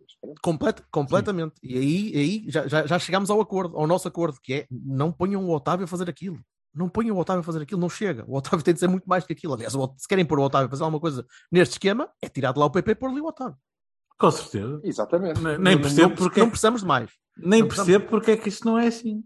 Complet, 0.42 0.82
completamente. 0.90 1.54
E 1.62 1.76
aí, 1.78 2.12
aí 2.16 2.44
já, 2.48 2.66
já, 2.66 2.86
já 2.86 2.98
chegámos 2.98 3.30
ao 3.30 3.40
acordo, 3.40 3.76
ao 3.76 3.86
nosso 3.86 4.08
acordo, 4.08 4.38
que 4.42 4.52
é 4.54 4.66
não 4.70 5.12
ponham 5.12 5.44
o 5.44 5.50
Otávio 5.54 5.84
a 5.84 5.88
fazer 5.88 6.08
aquilo. 6.10 6.38
Não 6.74 6.88
ponham 6.88 7.14
o 7.16 7.20
Otávio 7.20 7.40
a 7.40 7.44
fazer 7.44 7.62
aquilo, 7.62 7.80
não 7.80 7.88
chega. 7.88 8.24
O 8.26 8.36
Otávio 8.36 8.64
tem 8.64 8.74
de 8.74 8.80
ser 8.80 8.88
muito 8.88 9.04
mais 9.08 9.24
que 9.24 9.32
aquilo. 9.32 9.54
Aliás, 9.54 9.74
o- 9.76 9.94
se 9.96 10.08
querem 10.08 10.24
pôr 10.24 10.40
o 10.40 10.42
Otávio 10.42 10.66
a 10.66 10.70
fazer 10.70 10.82
alguma 10.82 10.98
coisa 11.00 11.24
neste 11.52 11.72
esquema, 11.74 12.08
é 12.20 12.28
tirar 12.28 12.52
de 12.52 12.58
lá 12.58 12.66
o 12.66 12.70
PP 12.70 12.90
e 12.90 12.94
pôr 12.96 13.10
ali 13.10 13.20
o 13.20 13.26
Otávio. 13.26 13.56
Com 14.24 14.30
certeza. 14.30 14.80
Exatamente. 14.84 15.40
Nem, 15.42 15.58
nem 15.58 15.74
Não- 15.74 15.82
percebo 15.82 16.08
não, 16.10 16.16
porque, 16.16 16.40
não 16.40 16.48
precisamos 16.50 16.80
de 16.82 16.86
mais. 16.86 17.10
nem 17.36 17.60
não 17.60 17.68
precisamos- 17.68 17.92
percebo 17.92 18.10
porque 18.10 18.30
é 18.32 18.36
que 18.36 18.48
isto 18.48 18.64
não 18.64 18.78
é 18.78 18.86
assim. 18.86 19.22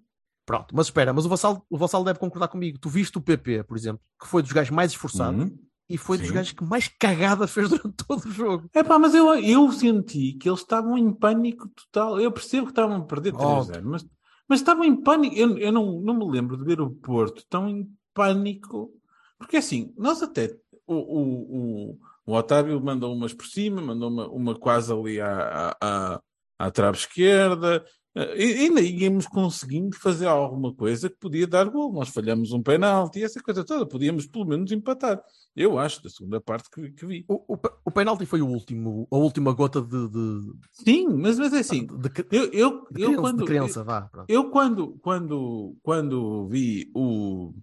Pronto, 0.47 0.75
mas 0.75 0.87
espera, 0.87 1.13
mas 1.13 1.27
o 1.27 1.29
Vassal, 1.29 1.65
o 1.69 1.77
Vassal 1.77 2.03
deve 2.05 2.19
concordar 2.19 2.49
comigo. 2.49 2.79
Tu 2.79 2.89
viste 2.89 3.19
o 3.19 3.21
PP, 3.21 3.65
por 3.65 3.77
exemplo, 3.77 4.01
que 4.21 4.27
foi 4.27 4.43
dos 4.43 4.51
gajos 4.53 4.71
mais 4.71 4.93
esforçados 4.93 5.45
Uhum. 5.45 5.59
e 5.91 5.99
foi 5.99 6.17
dos 6.17 6.29
Sim. 6.29 6.33
gajos 6.35 6.53
que 6.53 6.65
mais 6.65 6.89
cagada 6.89 7.47
fez 7.47 7.69
durante 7.69 7.97
todo 8.09 8.25
o 8.25 8.31
jogo. 8.33 8.71
É 8.73 8.83
pá, 8.83 8.99
mas 8.99 9.15
eu, 9.15 9.35
eu 9.35 9.71
senti 9.73 10.33
que 10.35 10.49
eles 10.49 10.61
estavam 10.61 10.97
em 10.97 11.13
pânico 11.13 11.69
total. 11.69 12.19
Eu 12.19 12.33
percebo 12.33 12.67
que 12.67 12.73
estavam 12.73 12.97
a 12.97 13.05
perder 13.05 13.35
Óbvio. 13.35 13.75
3-0, 13.75 13.85
mas, 13.85 14.07
mas 14.49 14.61
estavam 14.61 14.85
em 14.85 14.97
pânico. 14.97 15.37
Eu, 15.37 15.59
eu 15.59 15.71
não, 15.71 16.01
não 16.01 16.15
me 16.19 16.31
lembro 16.31 16.57
de 16.57 16.65
ver 16.65 16.81
o 16.81 16.91
Porto 16.91 17.45
tão 17.51 17.69
em 17.69 17.87
pânico. 18.15 18.91
Porque 19.39 19.59
assim, 19.59 19.93
nós 19.99 20.23
até. 20.23 20.57
O, 20.87 20.95
o, 20.95 21.91
o, 21.93 21.99
o 22.29 22.35
Otávio 22.35 22.79
mandou 22.79 23.15
umas 23.15 23.33
por 23.33 23.47
cima, 23.47 23.81
mandou 23.81 24.11
uma, 24.11 24.29
uma 24.29 24.55
quase 24.55 24.93
ali 24.93 25.19
à, 25.19 25.75
à, 25.81 26.21
à, 26.59 26.71
trave 26.71 26.99
esquerda. 26.99 27.83
Eh, 28.15 28.37
E 28.37 28.65
ainda 28.67 28.83
íamos 28.83 29.27
conseguindo 29.27 29.97
fazer 29.97 30.27
alguma 30.27 30.75
coisa 30.75 31.09
que 31.09 31.17
podia 31.17 31.47
dar 31.47 31.65
gol. 31.71 31.91
Nós 31.91 32.11
falhamos 32.11 32.53
um 32.53 32.63
penalti, 32.63 33.25
essa 33.25 33.41
coisa 33.43 33.65
toda. 33.65 33.87
Podíamos 33.87 34.27
pelo 34.27 34.45
menos 34.45 34.71
empatar. 34.71 35.23
Eu 35.57 35.79
acho, 35.79 36.03
da 36.03 36.11
segunda 36.11 36.39
parte 36.39 36.69
que, 36.71 36.91
que 36.91 37.07
vi. 37.07 37.25
O, 37.27 37.55
o, 37.55 37.59
o 37.87 37.91
penalti 37.91 38.27
foi 38.27 38.43
o 38.43 38.47
último, 38.47 39.09
a 39.11 39.17
última 39.17 39.55
gota 39.55 39.81
de, 39.81 40.09
de, 40.11 40.53
Sim, 40.85 41.09
mas, 41.09 41.39
mas 41.39 41.55
é 41.55 41.61
assim. 41.61 41.87
de, 41.87 42.11
de, 42.11 42.27
Eu, 42.31 42.45
eu, 42.53 42.87
de 42.91 43.01
eu 43.01 43.09
criança, 43.09 43.21
quando, 43.23 43.45
criança, 43.47 43.85
vá. 43.85 44.03
pronto. 44.03 44.29
eu 44.29 44.51
quando, 44.51 44.99
quando, 45.01 45.75
quando 45.83 46.47
vi 46.47 46.91
o 46.95 47.55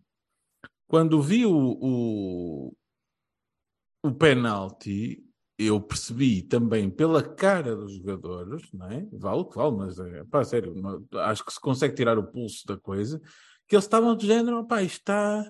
quando 0.88 1.22
vi 1.22 1.46
o, 1.46 1.52
o, 1.54 2.74
o 4.08 4.14
penalti, 4.14 5.24
eu 5.58 5.80
percebi 5.82 6.42
também 6.42 6.90
pela 6.90 7.24
cara 7.24 7.76
dos 7.76 7.94
jogadores, 7.96 8.70
não 8.74 8.88
é? 8.92 9.08
Vale 9.14 9.42
o 9.42 9.46
que 9.46 9.56
vale, 9.56 9.76
mas 9.78 9.98
é, 10.00 10.24
pá, 10.26 10.44
sério, 10.44 10.74
não- 10.76 11.06
acho 11.22 11.46
que 11.46 11.54
se 11.54 11.60
consegue 11.60 11.96
tirar 11.96 12.18
o 12.18 12.28
pulso 12.28 12.66
da 12.68 12.78
coisa, 12.78 13.20
que 13.68 13.76
eles 13.76 13.86
estavam 13.86 14.16
de 14.16 14.28
género, 14.28 14.66
pá, 14.66 14.84
está. 14.84 15.50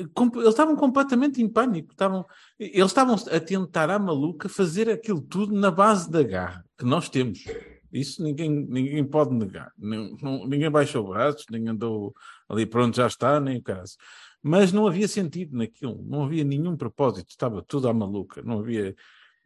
Eles 0.00 0.48
estavam 0.48 0.74
completamente 0.74 1.40
em 1.40 1.48
pânico. 1.48 1.92
Estavam, 1.92 2.26
eles 2.58 2.86
estavam 2.90 3.14
a 3.14 3.40
tentar 3.40 3.88
à 3.88 3.98
maluca 3.98 4.48
fazer 4.48 4.90
aquilo 4.90 5.20
tudo 5.20 5.54
na 5.54 5.70
base 5.70 6.10
da 6.10 6.22
garra 6.22 6.64
que 6.76 6.84
nós 6.84 7.08
temos. 7.08 7.44
Isso 7.92 8.22
ninguém, 8.22 8.50
ninguém 8.50 9.04
pode 9.04 9.32
negar. 9.34 9.70
Não- 9.78 10.16
não- 10.20 10.46
ninguém 10.46 10.70
baixou 10.70 11.06
braços, 11.08 11.44
ninguém 11.50 11.68
andou 11.68 12.12
ali 12.48 12.66
pronto, 12.66 12.96
já 12.96 13.06
está, 13.06 13.38
nem 13.38 13.58
o 13.58 13.62
caso. 13.62 13.96
Mas 14.42 14.72
não 14.72 14.86
havia 14.86 15.06
sentido 15.06 15.56
naquilo, 15.56 16.02
não 16.02 16.24
havia 16.24 16.42
nenhum 16.42 16.76
propósito, 16.76 17.30
estava 17.30 17.62
tudo 17.62 17.88
à 17.88 17.94
maluca, 17.94 18.42
não 18.42 18.58
havia 18.58 18.94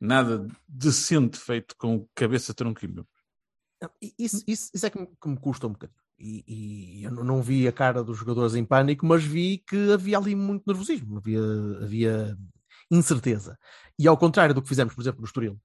nada 0.01 0.47
decente 0.67 1.39
feito 1.39 1.77
com 1.77 2.09
cabeça, 2.15 2.55
i- 4.03 4.15
Isso, 4.19 4.43
isso, 4.47 4.71
isso 4.75 4.87
é 4.87 4.91
que 4.91 4.99
me, 4.99 5.07
que 5.07 5.29
me 5.29 5.37
custa 5.39 5.67
um 5.67 5.73
bocadinho. 5.73 5.99
E, 6.19 7.01
e 7.01 7.05
eu 7.05 7.11
não- 7.11 7.43
vi 7.43 7.69
a 7.69 7.73
cara 7.73 8.03
dos 8.03 8.17
jogadores 8.17 8.55
em 8.55 8.65
pânico, 8.65 9.05
mas 9.05 9.23
vi 9.23 9.59
que 9.59 9.93
havia 9.93 10.17
ali 10.17 10.35
muito 10.35 10.65
nervosismo, 10.67 11.19
havia, 11.19 11.41
havia 11.83 12.39
incerteza. 12.91 13.59
E 13.99 14.09
ao 14.09 14.17
contrário 14.17 14.55
do 14.55 14.63
que 14.63 14.69
fizemos, 14.69 14.95
por 14.95 15.03
exemplo, 15.03 15.21
no 15.21 15.27
Estoril, 15.27 15.61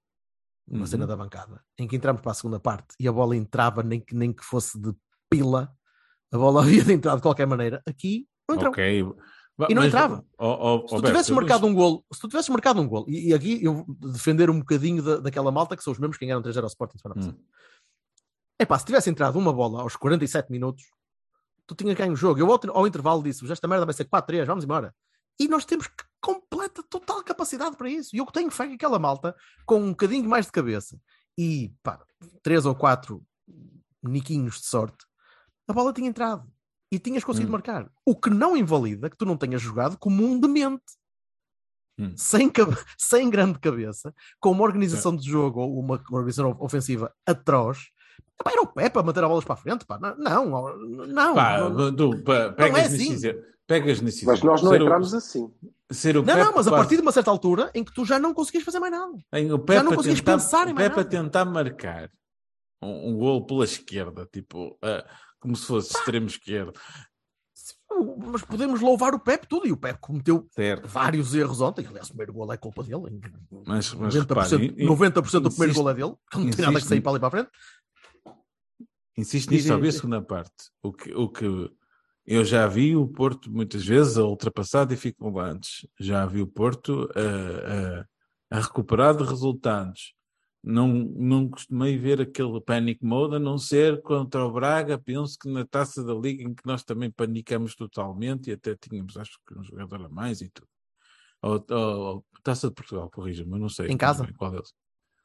numa 0.67 0.81
Uhum. 0.81 0.87
cena 0.87 1.07
da 1.07 1.15
bancada, 1.15 1.63
em 1.77 1.87
que 1.87 1.95
entramos 1.95 2.21
para 2.21 2.31
a 2.31 2.35
segunda 2.35 2.59
parte 2.59 2.95
e 2.99 3.07
a 3.07 3.11
bola 3.11 3.35
entrava, 3.35 3.81
nem 3.81 3.99
que, 4.01 4.13
nem 4.13 4.33
que 4.33 4.43
fosse 4.43 4.77
de 4.79 4.93
pila, 5.29 5.73
a 6.31 6.37
bola 6.37 6.61
havia 6.83 6.83
de 6.83 6.91
entrar 6.93 7.15
de 7.15 7.21
qualquer 7.21 7.47
maneira. 7.47 7.81
Aqui 7.85 8.27
não 8.51 8.57
entrou. 8.57 8.71
Ok. 8.71 9.03
Va- 9.57 9.67
E 9.69 9.73
não 9.75 9.81
mas- 9.83 9.89
entrava. 9.89 10.25
Ó, 10.37 10.75
ó, 10.83 10.87
Se 10.87 10.95
tu 10.95 11.01
tivesses 11.03 11.29
marcado 11.31 11.67
um 11.67 11.73
gol, 11.73 12.05
se 12.13 12.19
tu 12.21 12.27
tivesses 12.27 12.49
marcado 12.49 12.81
um 12.81 12.87
gol, 12.87 13.05
e, 13.07 13.29
e 13.29 13.33
aqui 13.33 13.63
eu 13.63 13.85
defender 13.99 14.49
um 14.49 14.59
bocadinho 14.59 15.03
da, 15.03 15.17
daquela 15.17 15.51
malta 15.51 15.75
que 15.77 15.83
são 15.83 15.91
os 15.93 15.99
mesmos 15.99 16.17
que 16.17 16.25
ganharam 16.25 16.41
3-0 16.41 16.61
ao 16.61 16.67
Sporting 16.67 16.97
semana. 16.97 17.27
Hum. 17.27 17.37
Epá, 18.59 18.77
se 18.79 18.85
tivesse 18.85 19.09
entrado 19.09 19.37
uma 19.37 19.51
bola 19.51 19.81
aos 19.81 19.95
47 19.95 20.51
minutos, 20.51 20.83
tu 21.67 21.75
tinhas 21.75 21.95
ganho 21.97 22.13
o 22.13 22.15
jogo. 22.15 22.39
Eu 22.39 22.51
ao, 22.51 22.59
ao 22.77 22.87
intervalo 22.87 23.21
disse: 23.23 23.49
esta 23.51 23.67
merda 23.67 23.85
vai 23.85 23.93
ser 23.93 24.05
4-3, 24.05 24.45
vamos 24.45 24.63
embora. 24.63 24.93
E 25.39 25.47
nós 25.47 25.65
temos 25.65 25.89
completa, 26.21 26.83
total 26.89 27.23
capacidade 27.23 27.75
para 27.75 27.89
isso. 27.89 28.15
E 28.15 28.19
eu 28.19 28.25
tenho 28.27 28.51
fé 28.51 28.67
que 28.67 28.75
aquela 28.75 28.99
malta, 28.99 29.35
com 29.65 29.79
um 29.81 29.89
bocadinho 29.89 30.29
mais 30.29 30.45
de 30.45 30.51
cabeça 30.51 30.99
e 31.37 31.73
pá, 31.81 31.99
três 32.43 32.65
ou 32.65 32.75
quatro 32.75 33.23
niquinhos 34.03 34.59
de 34.59 34.65
sorte, 34.67 35.05
a 35.67 35.73
bola 35.73 35.93
tinha 35.93 36.07
entrado 36.09 36.47
e 36.91 36.99
tinhas 36.99 37.23
conseguido 37.23 37.49
Hum. 37.49 37.53
marcar. 37.53 37.89
O 38.05 38.15
que 38.15 38.29
não 38.29 38.55
invalida 38.57 39.09
que 39.09 39.17
tu 39.17 39.25
não 39.25 39.37
tenhas 39.37 39.61
jogado 39.61 39.97
como 39.97 40.23
um 40.25 40.39
demente. 40.39 40.83
Hum. 41.99 42.13
Sem, 42.17 42.51
sem 42.97 43.29
grande 43.29 43.59
cabeça, 43.59 44.13
com 44.39 44.51
uma 44.51 44.63
organização 44.63 45.15
de 45.15 45.27
jogo 45.29 45.61
ou 45.61 45.79
uma 45.79 46.01
organização 46.11 46.55
ofensiva 46.59 47.13
atroz, 47.25 47.79
Pá, 48.43 48.51
era 48.51 48.61
o 48.63 48.67
Pepe 48.67 48.97
a 48.97 49.03
manter 49.03 49.23
a 49.23 49.27
bolas 49.27 49.43
para 49.45 49.53
a 49.53 49.57
frente, 49.57 49.85
pá. 49.85 49.99
Não, 49.99 50.15
não, 50.17 50.77
não. 51.07 51.35
Pá, 51.35 51.59
não, 51.59 51.95
tu, 51.95 52.23
pá, 52.23 52.49
pegas, 52.51 52.85
é 52.85 52.89
nesse 52.97 53.13
assim. 53.13 53.39
pegas 53.67 54.01
nesse 54.01 54.25
Mas 54.25 54.41
nós 54.41 54.63
não 54.63 54.71
Ser 54.71 54.81
o- 54.81 54.85
entramos 54.85 55.13
assim. 55.13 55.53
Ser 55.91 56.17
o 56.17 56.23
não, 56.23 56.33
Pepe 56.33 56.45
não, 56.45 56.55
mas 56.55 56.67
a 56.67 56.71
partir 56.71 56.95
de 56.95 57.01
uma 57.03 57.11
certa 57.11 57.29
altura 57.29 57.69
em 57.75 57.83
que 57.83 57.93
tu 57.93 58.03
já 58.03 58.17
não 58.17 58.33
conseguias 58.33 58.63
fazer 58.63 58.79
mais 58.79 58.91
nada. 58.91 59.13
Em 59.33 59.51
o 59.53 59.63
Já 59.69 59.83
não 59.83 59.93
conseguias 59.93 60.19
tentar, 60.21 60.31
pensar 60.33 60.67
em 60.67 60.71
o 60.71 60.75
mais 60.75 60.87
Pepe 60.87 60.99
a 61.01 61.03
nada. 61.03 61.09
tentar 61.09 61.45
marcar 61.45 62.09
um, 62.81 63.09
um 63.11 63.17
gol 63.17 63.45
pela 63.45 63.63
esquerda, 63.63 64.27
tipo, 64.31 64.75
ah, 64.81 65.05
como 65.41 65.55
se 65.55 65.65
fosse 65.65 65.93
extremo 65.97 66.27
esquerdo. 66.27 66.79
Mas 68.31 68.41
podemos 68.43 68.79
louvar 68.79 69.13
o 69.13 69.19
Pepe 69.19 69.45
tudo. 69.47 69.67
E 69.67 69.71
o 69.71 69.77
Pepe 69.77 69.99
cometeu 69.99 70.47
Certo. 70.51 70.87
vários 70.87 71.35
erros 71.35 71.59
ontem. 71.59 71.85
Aliás, 71.85 72.07
o 72.07 72.11
primeiro 72.11 72.31
gol 72.33 72.53
é 72.53 72.57
culpa 72.57 72.81
dele. 72.83 73.19
Mas, 73.67 73.93
mas 73.93 74.15
90%, 74.15 74.19
repare, 74.57 74.65
in- 74.83 74.85
90% 74.87 75.11
do 75.43 75.49
primeiro 75.49 75.71
insiste- 75.71 75.73
gol 75.75 75.89
é 75.89 75.93
dele. 75.93 76.13
que 76.31 76.37
Não 76.39 76.49
tem 76.51 76.65
nada 76.65 76.79
que 76.79 76.87
sair 76.87 77.01
para 77.01 77.11
ali 77.11 77.19
para 77.19 77.27
a 77.27 77.31
frente. 77.31 77.49
Insisto 79.17 79.49
Diz, 79.49 79.63
nisso, 79.65 79.67
só 79.67 79.77
vi 79.79 79.89
a 79.89 79.91
segunda 79.91 80.21
parte. 80.21 80.53
O 80.81 80.93
que, 80.93 81.13
o 81.13 81.27
que 81.29 81.45
eu 82.25 82.45
já 82.45 82.65
vi 82.65 82.95
o 82.95 83.07
Porto 83.07 83.51
muitas 83.51 83.85
vezes 83.85 84.17
a 84.17 84.23
ultrapassar 84.23 84.85
dificuldades. 84.85 85.85
Já 85.99 86.25
vi 86.25 86.41
o 86.41 86.47
Porto 86.47 87.09
a, 87.13 88.55
a, 88.55 88.57
a 88.57 88.61
recuperar 88.61 89.15
de 89.15 89.23
resultados. 89.23 90.13
Não, 90.63 90.87
não 90.87 91.49
costumei 91.49 91.97
ver 91.97 92.21
aquele 92.21 92.61
panic 92.61 93.03
mode, 93.03 93.35
a 93.35 93.39
não 93.39 93.57
ser 93.57 94.01
contra 94.01 94.45
o 94.45 94.51
Braga. 94.51 94.97
Penso 94.99 95.37
que 95.39 95.49
na 95.49 95.65
taça 95.65 96.03
da 96.03 96.13
Liga, 96.13 96.43
em 96.43 96.53
que 96.53 96.65
nós 96.65 96.83
também 96.83 97.09
panicamos 97.09 97.75
totalmente 97.75 98.49
e 98.49 98.53
até 98.53 98.75
tínhamos, 98.75 99.17
acho 99.17 99.39
que, 99.47 99.57
um 99.57 99.63
jogador 99.63 100.05
a 100.05 100.09
mais 100.09 100.39
e 100.41 100.49
tudo. 100.49 100.67
Ou, 101.41 101.65
ou- 101.69 102.25
taça 102.43 102.67
de 102.67 102.75
Portugal, 102.75 103.09
corrija-me, 103.09 103.51
eu 103.51 103.57
não 103.59 103.69
sei. 103.69 103.87
Em 103.87 103.97
casa? 103.97 104.27
Qual 104.37 104.51
deles? 104.51 104.71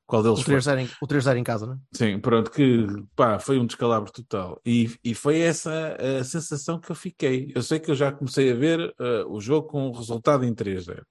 Qual 0.07 0.23
deles 0.23 0.39
O 0.41 0.43
foi? 0.43 0.55
3-0 0.55 0.79
em, 0.81 0.89
o 1.03 1.07
3-0 1.07 1.37
em 1.37 1.45
casa, 1.45 1.67
não 1.67 1.75
é? 1.75 1.79
Sim, 1.93 2.19
pronto, 2.21 2.51
que 2.51 2.87
pá, 3.15 3.39
foi 3.39 3.59
um 3.59 3.67
descalabro 3.67 4.11
total. 4.13 4.61
E, 4.65 4.95
e 5.05 5.15
foi 5.15 5.41
essa 5.41 5.97
a 6.21 6.25
sensação 6.25 6.81
que 6.81 6.91
eu 6.91 6.97
fiquei. 6.97 7.53
Eu 7.55 7.63
sei 7.63 7.81
que 7.81 7.91
eu 7.91 7.95
já 7.95 8.13
comecei 8.13 8.53
a 8.53 8.55
ver 8.55 8.95
eh, 8.99 9.25
o 9.27 9.41
jogo 9.41 9.67
com 9.69 9.89
o 9.89 9.93
resultado 9.93 10.45
em 10.45 10.55
3-0. 10.55 11.05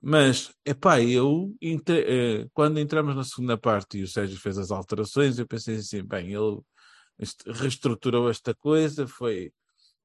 Mas, 0.00 0.52
epá, 0.64 1.00
eu 1.02 1.54
eh, 1.88 2.46
quando 2.52 2.78
entramos 2.78 3.16
na 3.16 3.24
segunda 3.24 3.58
parte 3.58 3.98
e 3.98 4.02
o 4.02 4.08
Sérgio 4.08 4.38
fez 4.38 4.56
as 4.58 4.70
alterações, 4.70 5.38
eu 5.38 5.46
pensei 5.46 5.76
assim, 5.76 6.04
bem, 6.04 6.32
ele 6.32 6.60
est- 7.18 7.42
reestruturou 7.46 8.30
esta 8.30 8.54
coisa, 8.54 9.06
foi, 9.08 9.52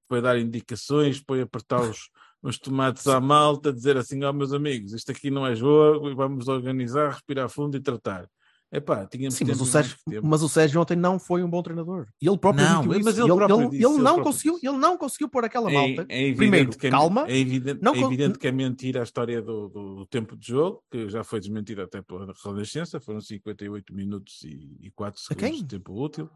foi 0.08 0.22
dar 0.22 0.40
indicações, 0.40 1.22
foi 1.28 1.42
apertar 1.42 1.82
os, 1.82 2.10
os 2.42 2.58
tomates 2.60 3.08
à 3.08 3.20
malta, 3.22 3.74
dizer 3.74 3.98
assim, 3.98 4.24
ó 4.24 4.34
meus 4.34 4.54
amigos, 4.54 4.94
isto 4.94 5.12
aqui 5.12 5.30
não 5.32 5.46
é 5.48 5.56
jogo, 5.56 6.16
vamos 6.16 6.48
organizar, 6.48 7.12
respirar 7.12 7.50
fundo 7.50 7.78
e 7.78 7.82
tratar. 7.82 8.28
Epá, 8.76 9.06
tínhamos 9.06 9.36
Sim, 9.36 9.46
mas 9.46 9.62
o, 9.62 9.66
Sérgio, 9.68 9.96
mas 10.24 10.42
o 10.42 10.50
Sérgio 10.50 10.82
ontem 10.82 10.96
não 10.96 11.20
foi 11.20 11.44
um 11.44 11.50
bom 11.50 11.62
treinador. 11.62 12.08
E 12.20 12.28
ele 12.28 12.38
próprio 12.40 12.66
Não, 12.66 12.80
admitiu 12.80 13.04
mas 13.06 13.14
isso. 13.16 13.26
ele 13.26 13.36
próprio 13.36 13.70
disse, 13.70 13.84
ele 13.86 13.94
ele 13.94 14.02
não 14.04 14.24
conseguiu, 14.24 14.54
disse. 14.56 14.68
ele 14.68 14.78
não 14.78 14.98
conseguiu 14.98 15.30
pôr 15.30 15.46
aquela 15.46 15.70
É- 15.72 15.74
malta. 15.74 16.06
é 16.10 16.22
evidente 16.22 16.38
Primeiro, 16.38 16.72
é, 16.82 16.90
calma. 16.90 17.26
É 17.28 17.38
evidente, 17.38 17.80
Não 17.84 17.94
é 17.94 18.00
evidente 18.02 18.40
que 18.40 18.48
é 18.48 18.52
mentira 18.52 19.00
a 19.02 19.04
história 19.04 19.42
do, 19.44 19.70
do- 19.70 19.96
do 19.98 20.06
tempo 20.08 20.36
de 20.36 20.48
jogo, 20.48 20.84
que 20.92 21.08
já 21.08 21.24
foi 21.24 21.40
desmentida 21.40 21.84
até 21.84 22.02
pela 22.02 22.26
Renascença, 22.44 23.00
foram 23.00 23.22
58 23.22 23.94
minutos 23.94 24.42
e, 24.44 24.76
e 24.82 24.90
4 24.92 25.22
A 25.22 25.24
segundos 25.36 25.58
de 25.60 25.66
tempo 25.68 25.94
útil. 26.04 26.28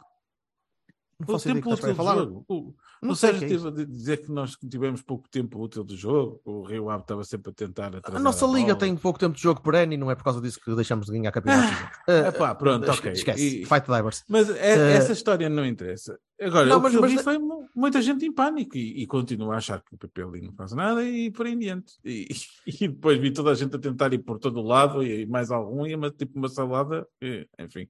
Não 1.19 1.35
O 1.35 1.39
tempo 1.39 1.71
útil 1.73 1.87
do 1.89 1.95
falar. 1.95 2.15
jogo. 2.15 2.45
O, 2.47 2.75
Não 3.01 3.11
o 3.13 3.15
Sérgio 3.15 3.47
que 3.47 3.53
é 3.55 3.83
a 3.83 3.85
dizer 3.87 4.17
que 4.17 4.31
nós 4.31 4.55
tivemos 4.69 5.01
pouco 5.01 5.27
tempo 5.27 5.59
útil 5.59 5.83
do 5.83 5.97
jogo, 5.97 6.39
o 6.45 6.61
Rio 6.61 6.91
Ave 6.91 7.01
estava 7.01 7.23
sempre 7.23 7.49
a 7.49 7.53
tentar 7.55 7.87
atrasar 7.87 8.19
A 8.21 8.23
nossa 8.23 8.45
a 8.45 8.49
liga 8.49 8.67
bola. 8.67 8.77
tem 8.79 8.95
pouco 8.95 9.17
tempo 9.17 9.35
de 9.35 9.41
jogo 9.41 9.59
por 9.61 9.75
ano 9.75 9.93
e 9.93 9.97
não 9.97 10.11
é 10.11 10.15
por 10.15 10.23
causa 10.23 10.39
disso 10.39 10.59
que 10.63 10.75
deixamos 10.75 11.07
de 11.07 11.13
ganhar 11.13 11.31
campeonatos. 11.31 11.75
Eh, 12.07 12.27
Epá, 12.27 12.53
pronto, 12.53 12.83
esque- 12.89 12.99
ok. 13.09 13.11
Esquece. 13.13 13.61
E- 13.61 13.65
Fight 13.65 13.87
Divers. 13.87 14.23
Mas 14.29 14.47
é- 14.51 14.75
Eh, 14.77 14.93
essa 14.97 15.11
história 15.11 15.49
não 15.49 15.65
interessa. 15.65 16.19
Agora, 16.39 16.67
Não, 16.67 16.77
o 16.77 16.81
mas- 16.83 16.91
que 16.91 16.97
eu 16.97 17.01
mas- 17.01 17.21
foi 17.23 17.37
mu- 17.39 17.67
muita 17.75 17.99
gente 17.99 18.23
em 18.23 18.31
pânico 18.31 18.77
e, 18.77 19.01
e 19.01 19.07
continua 19.07 19.55
a 19.55 19.57
achar 19.57 19.81
que 19.81 19.95
o 19.95 19.97
PP 19.97 20.21
ali 20.21 20.41
não 20.41 20.53
faz 20.53 20.71
nada 20.73 21.03
e 21.03 21.31
por 21.31 21.47
aí 21.47 21.53
em 21.53 21.57
diante. 21.57 21.93
E, 22.05 22.27
e 22.83 22.87
depois 22.87 23.17
vi 23.19 23.31
toda 23.31 23.49
a 23.49 23.55
gente 23.55 23.75
a 23.75 23.79
tentar 23.79 24.13
ir 24.13 24.19
por 24.19 24.37
todo 24.37 24.59
o 24.59 24.63
lado 24.63 25.01
e 25.03 25.25
mais 25.25 25.49
algum, 25.49 25.85
e 25.87 25.95
uma, 25.95 26.11
tipo 26.11 26.37
uma 26.37 26.47
salada, 26.47 27.07
e, 27.19 27.47
enfim. 27.57 27.87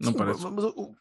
Não 0.00 0.10
Sim, 0.12 0.18
parece. 0.18 0.42
mas- 0.42 0.52
mas 0.54 0.64
o, 0.64 0.94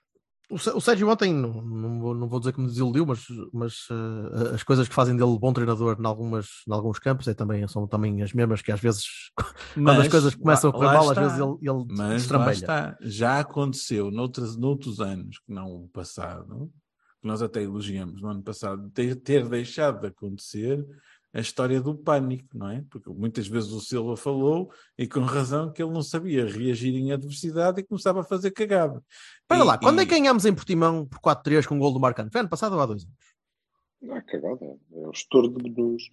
o 0.49 0.57
Sé- 0.57 0.71
o 0.73 0.79
Sérgio 0.79 1.09
ontem, 1.09 1.33
não, 1.33 1.61
não, 1.61 2.27
vou, 2.29 2.39
dizer 2.39 2.53
que 2.53 2.61
me 2.61 2.67
desiludiu, 2.67 3.05
mas, 3.05 3.25
mas 3.53 3.73
eh, 3.91 4.55
as 4.55 4.63
coisas 4.63 4.87
que 4.87 4.93
fazem 4.93 5.15
dele 5.15 5.37
bom 5.37 5.51
treinador 5.51 5.97
em, 5.99 6.05
algumas, 6.05 6.47
em 6.67 6.73
alguns 6.73 6.99
campos 6.99 7.27
é 7.27 7.33
também, 7.33 7.67
são 7.67 7.87
também 7.87 8.21
as 8.21 8.31
mesmas 8.33 8.61
que 8.61 8.71
às 8.71 8.79
vezes, 8.79 9.03
quando 9.73 9.89
as 9.91 9.97
Mas 9.97 10.07
coisas 10.07 10.35
começam 10.35 10.69
a 10.69 10.73
lá- 10.73 10.79
correr 10.79 10.87
lá 10.87 10.93
mal, 11.01 11.09
às 11.11 11.17
vezes 11.17 11.37
ele, 11.37 11.57
ele 11.61 11.85
Mas 11.89 11.99
lá 12.09 12.15
destrambelha. 12.15 12.51
está, 12.53 12.97
já 13.01 13.39
aconteceu 13.39 14.09
noutros, 14.09 14.55
noutros 14.57 14.99
anos 15.01 15.39
que 15.39 15.51
não 15.53 15.67
o 15.67 15.89
passado, 15.89 16.71
que 17.21 17.27
nós 17.27 17.41
até 17.41 17.63
elogiamos 17.63 18.21
no 18.21 18.29
ano 18.29 18.43
passado, 18.43 18.89
ter, 18.91 19.15
ter 19.15 19.47
deixado 19.49 19.99
de 20.01 20.07
acontecer 20.07 20.85
a 21.33 21.39
história 21.39 21.79
do 21.81 21.93
pânico, 21.95 22.47
não 22.57 22.69
é? 22.69 22.83
Porque 22.89 23.09
muitas 23.09 23.47
vezes 23.47 23.71
o 23.71 23.79
Silva 23.79 24.15
falou, 24.17 24.71
e 24.97 25.07
com 25.07 25.19
razão, 25.21 25.71
que 25.71 25.83
ele 25.83 25.91
não 25.91 26.01
sabia 26.01 26.45
reagir 26.45 26.95
em 26.95 27.11
adversidade 27.11 27.79
e 27.81 27.83
começava 27.83 28.21
a 28.21 28.23
fazer 28.23 28.51
cagada. 28.51 29.03
Espera 29.41 29.61
E- 29.61 29.65
lá, 29.67 29.77
quando 29.77 29.99
é 29.99 30.03
e- 30.03 30.05
que 30.05 30.17
ganhámos 30.17 30.45
em 30.45 30.53
Portimão 30.55 31.05
por 31.05 31.19
4-3 31.19 31.67
com 31.67 31.75
o 31.75 31.79
gol 31.79 31.93
do 31.93 31.99
Marcano? 31.99 32.29
Foi 32.31 32.41
ano 32.41 32.49
passado 32.49 32.73
ou 32.73 32.79
há 32.81 32.85
dois 32.85 33.03
anos? 33.03 33.15
Não 34.01 34.15
é 34.15 34.21
cagada. 34.21 34.65
É 34.65 35.07
o 35.07 35.11
estouro 35.11 35.49
de 35.49 35.69
nos. 35.69 36.03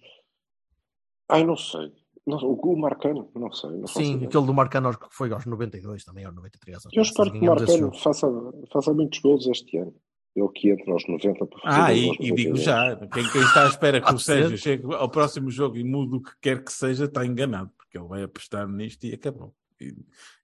Ai, 1.29 1.43
não 1.43 1.55
sei. 1.55 1.91
Não, 2.27 2.37
o, 2.39 2.75
Marcano, 2.77 3.29
não 3.35 3.51
sei. 3.51 3.69
Não 3.69 3.85
Sim, 3.87 4.13
ideia. 4.15 4.27
aquele 4.27 4.45
do 4.47 4.53
Marcano 4.53 4.97
que 4.97 5.07
foi 5.11 5.31
aos 5.31 5.45
92 5.45 6.03
também, 6.03 6.25
aos 6.25 6.33
93. 6.35 6.83
Eu 6.91 7.01
espero 7.03 7.31
que 7.31 7.37
o 7.37 7.45
Marcano 7.45 7.93
faça, 7.93 8.27
faça 8.71 8.91
muitos 8.93 9.19
gols 9.19 9.45
este 9.45 9.77
ano. 9.77 9.93
Ele 10.35 10.49
que 10.49 10.69
entra 10.69 10.91
aos 10.91 11.07
90 11.07 11.45
para 11.45 11.59
fazer 11.61 11.81
Ah, 11.81 11.93
e, 11.93 12.09
e 12.09 12.31
digo 12.33 12.57
92. 12.57 12.63
já, 12.63 12.95
quem, 13.13 13.29
quem 13.31 13.41
está 13.41 13.63
à 13.63 13.67
espera 13.69 14.01
que 14.01 14.13
o. 14.13 14.19
Sérgio 14.19 14.57
chegue 14.57 14.83
ao 14.93 15.09
próximo 15.09 15.49
jogo 15.49 15.77
e 15.77 15.83
mude 15.83 16.17
o 16.17 16.21
que 16.21 16.31
quer 16.41 16.61
que 16.63 16.73
seja, 16.73 17.05
está 17.05 17.25
enganado, 17.25 17.71
porque 17.77 17.97
ele 17.97 18.07
vai 18.07 18.23
apostar 18.23 18.67
nisto 18.67 19.05
e 19.05 19.13
acabou. 19.13 19.53
E, 19.79 19.93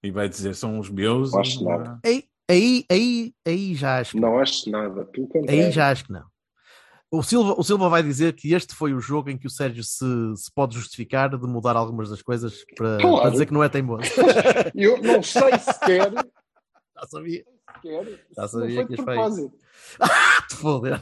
e 0.01 0.09
vai 0.11 0.29
dizer, 0.29 0.55
são 0.55 0.79
os 0.79 0.89
meus. 0.89 1.33
Não 1.33 1.39
acho 1.41 1.63
não 1.63 1.71
nada. 1.77 1.99
Aí, 2.05 2.23
aí, 2.49 2.85
aí, 2.89 3.33
aí 3.45 3.75
já 3.75 3.99
acho 3.99 4.11
que 4.13 4.19
Não 4.19 4.39
acho 4.39 4.69
nada. 4.69 5.03
Pelo 5.05 5.27
contrário. 5.27 5.65
Aí 5.65 5.71
já 5.71 5.89
acho 5.91 6.05
que 6.05 6.13
não. 6.13 6.23
O 7.13 7.21
Silva, 7.21 7.55
o 7.57 7.63
Silva 7.63 7.89
vai 7.89 8.01
dizer 8.01 8.31
que 8.33 8.53
este 8.53 8.73
foi 8.73 8.93
o 8.93 8.99
jogo 9.01 9.29
em 9.29 9.37
que 9.37 9.45
o 9.45 9.49
Sérgio 9.49 9.83
se, 9.83 10.05
se 10.37 10.49
pode 10.55 10.75
justificar 10.75 11.29
de 11.29 11.45
mudar 11.45 11.75
algumas 11.75 12.09
das 12.09 12.21
coisas 12.21 12.63
para, 12.77 12.97
Claro. 13.01 13.21
para 13.23 13.29
dizer 13.31 13.45
que 13.45 13.53
não 13.53 13.61
é 13.61 13.67
teimoso. 13.67 14.03
Eu 14.73 15.01
não 15.01 15.21
sei 15.21 15.51
sequer. 15.59 16.09
Já 16.95 17.07
sabia. 17.09 17.43
Sequer 17.75 18.25
Já 18.35 18.47
sabia 18.47 18.85
que 18.85 18.93
ias 18.93 19.03
para 19.03 19.13
aí. 19.25 19.49
Te 20.49 20.55
foder. 20.55 21.01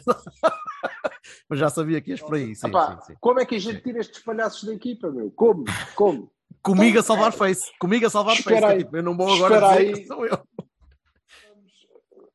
Mas 1.50 1.60
já 1.60 1.70
sabia 1.70 2.02
que 2.02 2.12
ias 2.12 2.22
aí. 2.32 2.56
Sim, 2.56 2.68
sim, 2.72 3.02
sim. 3.08 3.16
Como 3.20 3.40
é 3.40 3.46
que 3.46 3.56
a 3.56 3.60
gente 3.60 3.82
tira 3.82 4.00
estes 4.00 4.24
palhaços 4.24 4.64
da 4.64 4.74
equipa, 4.74 5.10
meu? 5.12 5.32
Como? 5.32 5.66
Como? 5.96 6.32
Comigo 6.62 7.00
a 7.00 7.04
salvar 7.04 7.32
face. 7.32 7.72
Comigo 7.80 8.06
a 8.06 8.10
salvar 8.10 8.36
Espera 8.36 8.62
face. 8.62 8.74
é 8.76 8.78
tipo, 8.84 8.98
eu 8.98 9.04
não 9.04 9.16
vou 9.16 9.34
agora 9.34 9.56
Espera 9.56 9.78
dizer 9.78 9.88
aí. 9.96 10.02
que 10.02 10.08
sou 10.08 10.26
eu. 10.26 10.40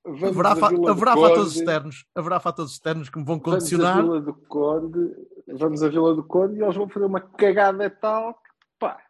Vamos 0.07 0.23
Haverá, 0.39 0.55
fa- 0.57 0.91
haverá 0.91 1.15
fatores 1.17 1.57
externos. 1.57 2.07
Haverá 2.15 2.39
fatores 2.41 2.73
externos 2.73 3.09
que 3.09 3.19
me 3.19 3.25
vão 3.25 3.39
Vamos 3.39 3.49
a 3.49 3.59
condicionar. 3.59 4.03
Vila 4.03 4.21
do 4.21 4.35
Conde, 4.35 5.17
vamos 5.49 5.83
a 5.83 5.89
Vila 5.89 6.15
do 6.15 6.23
Conde 6.25 6.59
e 6.59 6.63
eles 6.63 6.77
vão 6.77 6.89
fazer 6.89 7.07
uma 7.07 7.21
cagada 7.21 7.89
tal 7.89 8.35
que, 8.35 8.51
pá, 8.79 9.01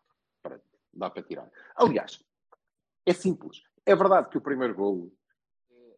pronto, 0.41 0.63
dá 0.93 1.11
para 1.11 1.23
tirar. 1.25 1.51
Aliás, 1.77 2.21
é 3.07 3.13
simples. 3.13 3.61
É 3.87 3.95
verdade 3.95 4.29
que 4.31 4.39
o 4.39 4.41
primeiro 4.41 4.75
golo 4.75 5.13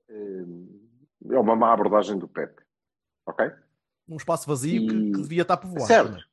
é, 0.08 1.34
é 1.34 1.38
uma 1.38 1.54
má 1.56 1.72
abordagem 1.72 2.18
do 2.18 2.28
Pep. 2.28 2.54
Ok? 3.26 3.50
Um 4.08 4.16
espaço 4.16 4.46
vazio 4.46 4.86
que, 4.86 4.94
E- 4.94 5.12
que 5.12 5.22
devia 5.22 5.42
estar 5.42 5.56
povoado. 5.56 5.86
Certo. 5.86 6.08
também. 6.08 6.24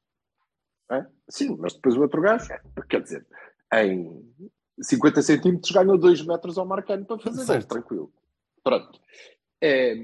É? 0.91 1.07
Sim, 1.29 1.55
mas 1.59 1.73
depois 1.73 1.95
o 1.95 2.01
outro 2.01 2.21
gajo, 2.21 2.47
quer 2.89 3.01
dizer, 3.01 3.25
em 3.73 4.31
50 4.81 5.21
centímetros 5.21 5.71
ganhou 5.71 5.97
2 5.97 6.25
metros 6.25 6.57
ao 6.57 6.65
Marcano 6.65 7.05
para 7.05 7.17
fazer 7.19 7.45
Certo. 7.45 7.67
tranquilo. 7.69 8.13
Pronto. 8.63 8.99
É, 9.61 9.95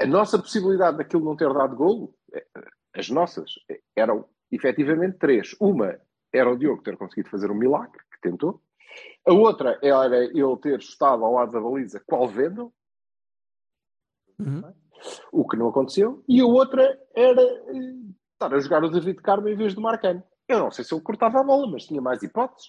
a 0.00 0.06
nossa 0.06 0.38
possibilidade 0.38 0.96
daquilo 0.98 1.24
não 1.24 1.36
ter 1.36 1.52
dado 1.52 1.76
golo, 1.76 2.14
é, 2.32 2.44
as 2.96 3.08
nossas, 3.10 3.50
é, 3.70 3.80
eram 3.94 4.28
efetivamente 4.50 5.18
três. 5.18 5.54
Uma 5.60 5.98
era 6.32 6.50
o 6.50 6.56
Diogo 6.58 6.82
ter 6.82 6.96
conseguido 6.96 7.28
fazer 7.30 7.50
um 7.50 7.54
milagre, 7.54 8.00
que 8.12 8.20
tentou. 8.28 8.60
A 9.26 9.32
outra 9.32 9.78
era 9.82 10.16
ele 10.24 10.56
ter 10.60 10.78
estado 10.78 11.24
ao 11.24 11.32
lado 11.34 11.52
da 11.52 11.60
baliza 11.60 12.02
qual 12.06 12.28
Vendel, 12.28 12.72
Uhum. 14.38 14.74
o 15.32 15.48
que 15.48 15.56
não 15.56 15.68
aconteceu. 15.68 16.24
E 16.28 16.40
a 16.40 16.44
outra 16.46 16.82
era 17.14 17.40
eh, 17.40 17.94
estar 18.32 18.52
a 18.52 18.58
jogar 18.60 18.82
o 18.82 18.90
David 18.90 19.20
Carmo 19.22 19.48
em 19.48 19.54
vez 19.56 19.74
do 19.74 19.80
Marcano. 19.80 20.22
Eu 20.48 20.58
não 20.58 20.70
sei 20.70 20.84
se 20.84 20.92
ele 20.92 21.02
cortava 21.02 21.40
a 21.40 21.44
bola, 21.44 21.66
mas 21.68 21.86
tinha 21.86 22.00
mais 22.02 22.22
hipóteses, 22.22 22.68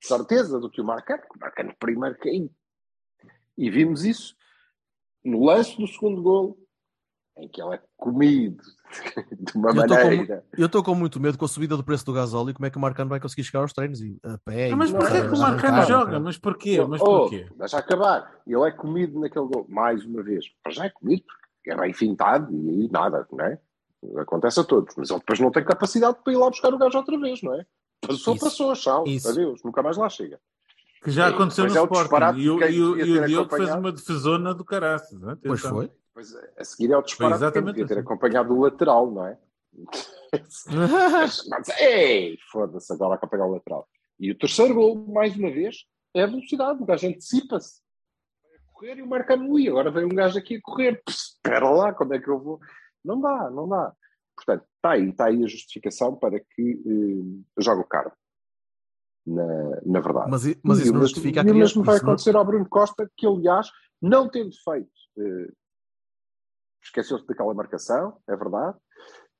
de 0.00 0.06
certeza, 0.08 0.58
do 0.58 0.70
que 0.70 0.80
o 0.80 0.84
Marcano. 0.84 1.22
O 1.34 1.38
Marcano 1.38 1.74
primeiro 1.78 2.16
caiu. 2.18 2.50
E 3.56 3.70
vimos 3.70 4.04
isso 4.04 4.34
no 5.22 5.44
lance 5.44 5.76
do 5.76 5.86
segundo 5.86 6.22
gol, 6.22 6.58
em 7.36 7.48
que 7.48 7.62
ele 7.62 7.74
é 7.76 7.82
comido 7.96 8.62
de 9.32 9.52
uma 9.58 9.70
Eu 9.70 9.80
estou 9.82 9.96
com 9.98 10.04
maneira. 10.04 10.44
Eu 10.56 10.66
estou 10.66 10.82
com 10.84 10.94
muito 10.94 11.20
medo 11.20 11.38
com 11.38 11.44
a 11.44 11.48
subida 11.48 11.76
do 11.76 11.84
preço 11.84 12.04
do 12.06 12.12
gasóleo 12.12 12.54
como 12.54 12.66
é 12.66 12.70
que 12.70 12.76
o 12.76 12.80
Marcano 12.80 13.10
vai 13.10 13.20
conseguir 13.20 13.44
chegar 13.44 13.60
aos 13.60 13.72
treinos 13.72 14.00
e 14.00 14.18
a 14.22 14.38
pé. 14.38 14.70
Ah, 14.70 14.76
mas 14.76 14.90
porquê 14.92 15.20
que 15.22 15.34
o 15.34 15.38
Marcano 15.38 15.82
joga? 15.86 16.04
para- 16.10 16.20
Mas 16.20 16.38
porquê? 16.38 16.84
Mas 16.86 17.00
Oh, 17.00 17.04
porquê? 17.04 17.46
Deixa 17.56 17.78
acabar. 17.78 18.32
Ele 18.46 18.62
é 18.62 18.70
comido 18.70 19.20
naquele 19.20 19.46
gol, 19.46 19.66
mais 19.68 20.04
uma 20.04 20.22
vez. 20.22 20.46
Mas 20.64 20.74
já 20.74 20.84
é 20.86 20.90
comido, 20.90 21.24
porque 21.56 21.70
é 21.70 21.76
bem 21.76 21.92
fintado 21.92 22.52
e 22.54 22.68
aí 22.70 22.88
nada, 22.90 23.26
não 23.32 23.44
é? 23.44 23.58
Acontece 24.18 24.60
a 24.60 24.64
todos. 24.64 24.94
Mas 24.96 25.10
ele 25.10 25.18
depois 25.20 25.40
não 25.40 25.50
tem 25.50 25.64
capacidade 25.64 26.18
para 26.22 26.32
ir 26.32 26.36
lá 26.36 26.48
buscar 26.50 26.72
o 26.74 26.78
gajo 26.78 26.98
outra 26.98 27.18
vez, 27.18 27.42
não 27.42 27.54
é? 27.54 27.64
Passou, 28.06 28.34
Isso. 28.34 28.44
passou, 28.44 28.72
tchau. 28.74 29.04
Isso. 29.06 29.28
Adeus, 29.28 29.62
nunca 29.64 29.82
mais 29.82 29.96
lá 29.96 30.08
chega. 30.10 30.38
Que 31.02 31.10
já 31.10 31.28
Sim, 31.28 31.34
aconteceu 31.34 31.64
no 31.64 31.70
pois 31.70 31.76
é 31.76 31.80
o 31.80 32.02
Sporting. 32.02 32.38
E 32.40 32.50
o, 32.50 32.60
e 32.62 32.80
o, 32.82 32.98
e 32.98 33.18
o 33.18 33.26
Diogo 33.26 33.56
fez 33.56 33.70
uma 33.74 33.92
defesona 33.92 34.54
do 34.54 34.64
caraças. 34.64 35.18
né? 35.20 35.36
Pois 35.42 35.60
foi. 35.60 35.90
Pois 36.14 36.32
é, 36.34 36.52
a 36.58 36.64
seguir 36.64 36.92
é 36.92 36.96
o 36.96 37.02
disparate 37.02 37.36
exatamente 37.36 37.74
devia 37.74 37.86
ter 37.88 37.94
assim. 37.94 38.02
acompanhado 38.02 38.54
o 38.54 38.60
lateral, 38.60 39.10
não 39.10 39.26
é? 39.26 39.38
Ei, 41.78 42.38
foda-se, 42.50 42.92
agora 42.92 43.14
acompanhar 43.16 43.46
o 43.46 43.52
lateral. 43.52 43.88
E 44.18 44.30
o 44.30 44.38
terceiro 44.38 44.74
gol, 44.74 44.96
mais 45.08 45.36
uma 45.36 45.50
vez, 45.50 45.84
é 46.14 46.22
a 46.22 46.26
velocidade. 46.26 46.82
O 46.82 46.86
gajo 46.86 47.08
antecipa-se. 47.08 47.80
Vai 48.48 48.56
a 48.56 48.60
correr 48.72 48.98
e 48.98 49.02
o 49.02 49.06
Marcano 49.08 49.50
ui, 49.50 49.68
agora 49.68 49.90
vem 49.90 50.04
um 50.04 50.08
gajo 50.14 50.38
aqui 50.38 50.56
a 50.56 50.60
correr. 50.62 51.02
Pss, 51.04 51.34
Espera 51.36 51.68
lá, 51.68 51.92
quando 51.92 52.14
é 52.14 52.20
que 52.20 52.28
eu 52.28 52.38
vou? 52.38 52.60
Não 53.04 53.20
dá, 53.20 53.50
não 53.50 53.68
dá. 53.68 53.92
Portanto, 54.36 54.64
está 54.76 54.90
aí, 54.92 55.10
está 55.10 55.26
aí 55.26 55.44
a 55.44 55.48
justificação 55.48 56.16
para 56.16 56.38
que 56.40 56.82
eh, 56.86 57.62
jogue 57.62 57.82
o 57.82 57.86
Carmo. 57.88 58.12
Na, 59.26 59.44
na 59.84 60.00
verdade. 60.00 60.30
Mas, 60.30 60.44
mas 60.62 60.78
isso 60.78 60.92
não 60.92 61.00
mesmo- 61.00 61.00
justifica 61.00 61.40
a 61.40 61.44
E 61.44 61.50
o 61.50 61.54
mesmo 61.54 61.82
vai 61.82 61.96
acontecer 61.96 62.36
ao 62.36 62.44
Bruno 62.44 62.68
Costa, 62.68 63.10
que 63.16 63.26
aliás, 63.26 63.68
não 64.00 64.28
tendo 64.28 64.50
feito, 64.64 64.90
eh, 65.18 65.52
esqueceu-se 67.00 67.26
daquela 67.26 67.52
marcação, 67.54 68.16
é 68.28 68.36
verdade. 68.36 68.76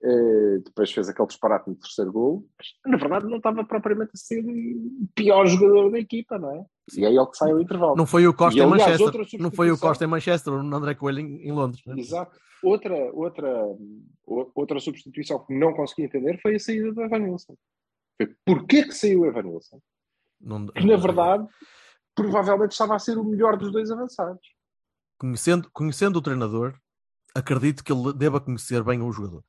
Eh, 0.02 0.58
depois 0.64 0.92
fez 0.92 1.08
aquele 1.08 1.28
disparate 1.28 1.68
no 1.70 1.76
terceiro 1.76 2.12
gol, 2.12 2.46
mas 2.58 2.66
na 2.84 2.98
verdade 2.98 3.26
não 3.26 3.38
estava 3.38 3.64
propriamente 3.64 4.10
a 4.14 4.18
ser 4.18 4.44
o 4.44 5.06
pior 5.14 5.46
jogador 5.46 5.90
da 5.90 5.98
equipa, 5.98 6.38
não 6.38 6.50
é? 6.50 6.64
E 6.94 7.04
é 7.06 7.08
ele 7.08 7.26
que 7.26 7.36
sai 7.36 7.52
ao 7.52 7.60
intervalo. 7.60 7.96
Não 7.96 8.04
foi 8.06 8.26
o 8.26 8.34
Costa 8.34 8.58
E, 8.60 8.62
em 8.62 8.66
Manchester. 8.66 9.40
Não 9.40 9.50
foi 9.50 9.70
o 9.70 9.78
Costa 9.78 10.04
em 10.04 10.08
Manchester, 10.08 10.52
o 10.52 10.56
André 10.58 10.94
Coelho 10.94 11.20
em, 11.20 11.48
em 11.48 11.52
Londres. 11.52 11.82
né? 11.86 11.94
Exato. 11.98 12.38
Outra, 12.62 12.94
outra, 13.14 13.50
outra 14.54 14.80
substituição 14.80 15.38
que 15.46 15.54
não 15.58 15.72
consegui 15.74 16.02
entender 16.02 16.38
foi 16.42 16.56
a 16.56 16.58
saída 16.58 16.92
do 16.92 17.00
Evan 17.02 17.18
Nilsson. 17.20 17.54
Foi 18.20 18.34
porquê 18.44 18.82
que 18.84 18.92
saiu 18.92 19.20
o 19.20 19.26
Evan 19.26 19.42
Nilsson? 19.44 19.80
Não- 20.40 20.66
Que 20.66 20.86
na 20.86 20.96
verdade 20.96 21.46
provavelmente 22.14 22.72
estava 22.72 22.94
a 22.94 22.98
ser 22.98 23.16
o 23.16 23.24
melhor 23.24 23.56
dos 23.56 23.72
dois 23.72 23.90
avançados. 23.90 24.40
conhecendo, 25.18 25.70
conhecendo 25.72 26.18
o 26.18 26.22
treinador, 26.22 26.74
acredito 27.34 27.82
que 27.82 27.92
ele 27.92 28.12
deva 28.12 28.40
conhecer 28.40 28.82
bem 28.82 29.02
o 29.02 29.12
jogador 29.12 29.42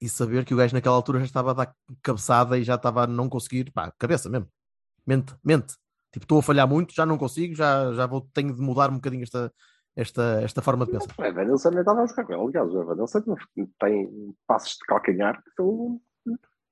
e 0.00 0.08
saber 0.08 0.44
que 0.44 0.54
o 0.54 0.56
gajo 0.56 0.74
naquela 0.74 0.94
altura 0.94 1.18
já 1.20 1.24
estava 1.24 1.50
a 1.50 1.54
dar 1.54 1.74
cabeçada 2.02 2.58
e 2.58 2.62
já 2.62 2.76
estava 2.76 3.04
a 3.04 3.06
não 3.06 3.28
conseguir, 3.28 3.72
pá, 3.72 3.92
cabeça 3.98 4.28
mesmo. 4.28 4.48
Mente, 5.06 5.34
mente. 5.42 5.74
Tipo, 6.12 6.24
estou 6.24 6.38
a 6.38 6.42
falhar 6.42 6.68
muito, 6.68 6.94
já 6.94 7.04
não 7.04 7.18
consigo, 7.18 7.54
já, 7.54 7.92
já 7.92 8.06
vou, 8.06 8.28
tenho 8.32 8.54
de 8.54 8.60
mudar 8.60 8.90
um 8.90 8.94
bocadinho 8.94 9.24
esta, 9.24 9.52
esta, 9.96 10.40
esta 10.42 10.62
forma 10.62 10.86
de 10.86 10.92
pensar. 10.92 11.14
O 11.18 11.24
Evanilson 11.24 11.70
nem 11.70 11.80
estava 11.80 12.02
a 12.02 12.06
jogar 12.06 12.24
com 12.24 12.32
ele. 12.32 12.42
Aliás, 12.42 12.70
o 12.72 12.80
Evanilson 12.80 13.22
tem 13.80 14.34
passos 14.46 14.74
de 14.74 14.86
calcanhar 14.86 15.42
que 15.42 15.50
são 15.56 16.00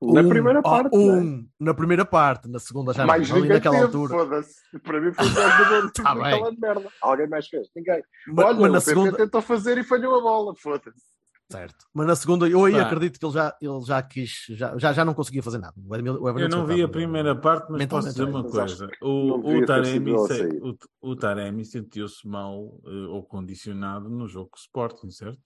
na 0.03 0.21
Um, 0.21 0.29
primeira 0.29 0.59
ah, 0.59 0.63
parte. 0.63 0.95
é? 0.95 0.99
um, 0.99 1.49
na 1.59 1.73
primeira 1.75 2.05
parte, 2.05 2.49
na 2.49 2.59
segunda 2.59 2.93
já 2.93 3.07
mais 3.07 3.29
não, 3.31 3.37
ali 3.37 3.49
naquela 3.49 3.75
teve, 3.77 3.87
altura. 3.87 4.15
foda-se. 4.15 4.55
Para 4.81 5.01
mim 5.01 5.13
foi 5.13 5.25
o 5.27 5.29
melhor 5.31 5.51
jogador 5.59 5.91
Tá 5.97 6.15
bem. 6.15 6.23
daquela 6.23 6.53
merda. 6.53 6.89
Alguém 7.01 7.29
mais 7.29 7.49
fez? 7.49 7.69
Ninguém. 7.75 8.03
Mas, 8.29 8.45
Olha, 8.47 8.55
mas 8.59 8.69
o 8.69 8.73
na 8.73 8.79
PP 8.81 8.81
segunda, 8.85 9.17
tentou 9.17 9.41
fazer 9.43 9.79
e 9.79 9.83
falhou 9.85 10.19
a 10.19 10.21
bola, 10.21 10.55
foda-se. 10.57 11.03
certo. 11.51 11.87
Mas 11.95 12.07
na 12.07 12.15
segunda, 12.17 12.47
eu 12.49 12.63
aí 12.65 12.75
Pá. 12.75 12.83
acredito 12.83 13.19
que 13.19 13.25
ele 13.25 13.33
já, 13.33 13.57
ele 13.63 13.81
já 13.87 14.03
quis, 14.03 14.31
já, 14.51 14.77
já, 14.77 14.93
já 14.93 15.03
não 15.05 15.15
conseguia 15.15 15.43
fazer 15.43 15.59
nada. 15.59 15.75
O 15.83 15.95
Evanil- 15.95 16.21
o 16.23 16.39
Eu 16.41 16.49
não 16.51 16.67
vi 16.67 16.83
a 16.83 16.89
primeira 16.89 17.35
parte, 17.35 17.71
mas 17.73 17.87
posso 17.87 18.09
dizer 18.09 18.25
uma 18.25 18.45
coisa. 18.45 18.91
O, 19.01 19.59
o, 19.61 19.65
Taremi, 19.65 19.93
sido 19.93 20.09
ele 20.11 20.17
a 20.17 20.27
se- 20.27 20.37
sair. 20.39 20.63
o, 20.63 20.77
o 21.11 21.17
Taremi 21.17 21.65
sentiu-se 21.65 22.29
mal 22.29 22.79
eh, 22.85 22.91
ou 23.09 23.23
condicionado 23.23 24.11
no 24.11 24.29
jogo 24.29 24.51
o 24.55 24.59
Sporting, 24.59 25.11
certo? 25.11 25.41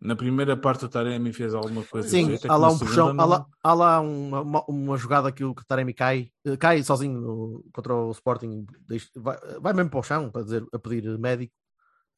Na 0.00 0.14
primeira 0.14 0.56
parte 0.56 0.84
o 0.84 0.88
Taremi 0.88 1.32
fez 1.32 1.52
alguma 1.54 1.82
coisa 1.84 2.08
Sim, 2.08 2.26
jeito, 2.26 2.46
é 2.46 2.50
há 2.50 2.56
lá 2.56 2.68
um 2.70 2.78
puxão, 2.78 3.08
há 3.08 3.12
não- 3.14 3.26
lá, 3.26 3.46
há 3.64 3.74
lá 3.74 4.00
uma, 4.00 4.40
uma, 4.42 4.64
uma 4.68 4.96
jogada 4.96 5.32
que 5.32 5.42
o 5.44 5.52
Taremi 5.66 5.92
cai, 5.92 6.30
eh, 6.46 6.56
cai 6.56 6.80
sozinho 6.84 7.20
no- 7.20 7.64
contra 7.72 7.92
o 7.94 8.10
Sporting, 8.12 8.64
vai, 9.16 9.36
vai 9.60 9.72
mesmo 9.72 9.90
para 9.90 9.98
o 9.98 10.02
chão 10.04 10.30
para 10.30 10.44
dizer, 10.44 10.64
a 10.72 10.78
pedir 10.78 11.18
médico, 11.18 11.52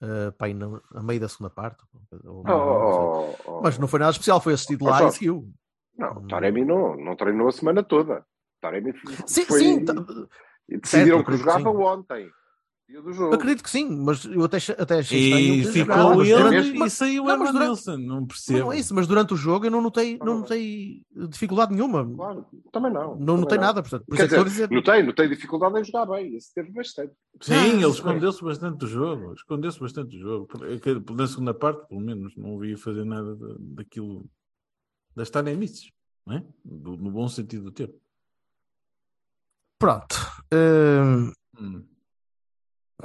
uh, 0.03 0.31
para 0.37 0.51
ir 0.51 0.55
na, 0.55 0.79
a 0.95 1.03
meio 1.03 1.21
da 1.21 1.29
segunda 1.29 1.49
parte. 1.49 1.83
ou- 2.25 2.45
Oh, 2.47 2.53
oh, 2.53 3.35
oh. 3.47 3.61
Mas 3.63 3.79
não 3.79 3.89
foi 3.89 3.99
nada 4.01 4.13
especial, 4.13 4.43
foi 4.43 4.53
assistido 4.53 4.85
Oh, 4.85 4.91
lá 4.91 4.97
e 4.97 4.99
Jorge. 5.01 5.15
seguiu. 5.17 5.51
Não, 5.97 6.13
o 6.19 6.27
Taremi 6.29 6.65
não, 6.67 6.97
não 6.97 7.17
treinou 7.17 7.49
a 7.49 7.53
semana 7.53 7.83
toda. 7.83 8.25
Taremi 8.61 8.93
Sim, 9.27 9.45
foi... 9.47 9.59
sim, 9.59 9.85
tá- 9.87 9.95
e 10.69 10.77
decidiram 10.77 11.17
certo, 11.19 11.31
que 11.31 11.37
jogava 11.39 11.59
sim. 11.71 11.77
ontem. 11.79 12.31
Dia 12.91 13.01
do 13.03 13.13
jogo. 13.13 13.33
acredito 13.35 13.63
que 13.63 13.71
sim, 13.71 13.89
mas 13.89 14.25
eu 14.25 14.43
até, 14.43 14.57
até 14.77 14.99
achei 14.99 15.61
E 15.61 15.65
ficou 15.65 16.25
ele 16.25 16.35
durante- 16.37 16.85
e 16.87 16.91
saiu 16.91 17.25
o 17.25 17.31
Evan 17.31 17.39
durante- 17.53 17.59
Nilsson, 17.67 17.97
não 17.99 18.19
mas 18.23 18.27
percebo. 18.29 18.59
não 18.59 18.73
é 18.73 18.79
isso, 18.81 18.95
mas 18.97 19.07
durante 19.07 19.33
o 19.33 19.37
jogo 19.37 19.65
eu 19.67 19.71
não 19.71 19.81
notei, 19.81 20.19
Ah, 20.21 20.25
não 20.25 20.41
notei 20.41 21.03
dificuldade 21.29 21.73
nenhuma. 21.73 22.05
Claro, 22.17 22.45
também 22.73 22.93
não. 22.93 23.11
Não 23.11 23.19
também 23.19 23.37
notei 23.43 23.59
não. 23.59 23.65
nada, 23.65 23.81
portanto, 23.81 24.05
por 24.07 24.17
Quer 24.17 24.33
é 24.33 24.41
a 24.41 24.43
dizer. 24.43 24.71
Notei, 24.71 25.03
notei 25.05 25.29
dificuldade 25.29 25.79
em 25.79 25.85
jogar 25.85 26.07
bem. 26.07 26.35
Isso 26.37 26.51
teve 26.53 26.73
bastante. 26.73 27.13
Sim, 27.41 27.55
Ah, 27.55 27.67
ele 27.69 27.87
escondeu-se 27.87 28.43
bastante 28.43 28.79
do 28.79 28.87
jogo. 28.89 29.35
Escondeu-se 29.35 29.79
bastante 29.79 30.11
do 30.17 30.19
jogo. 30.19 30.49
É 30.65 31.13
Na 31.15 31.27
segunda 31.29 31.55
parte, 31.55 31.87
pelo 31.89 32.01
menos, 32.01 32.37
não 32.37 32.51
ouvi 32.51 32.77
fazer 32.77 33.05
nada 33.05 33.37
da- 33.37 33.55
daquilo 33.59 34.29
das 35.15 35.31
taremices, 35.31 35.93
não 36.27 36.37
é? 36.39 36.45
No 36.65 37.11
bom 37.13 37.29
sentido 37.29 37.65
do 37.67 37.71
termo. 37.71 37.95
Pronto. 39.79 40.17
Hum, 40.53 41.33
Hum. 41.59 41.85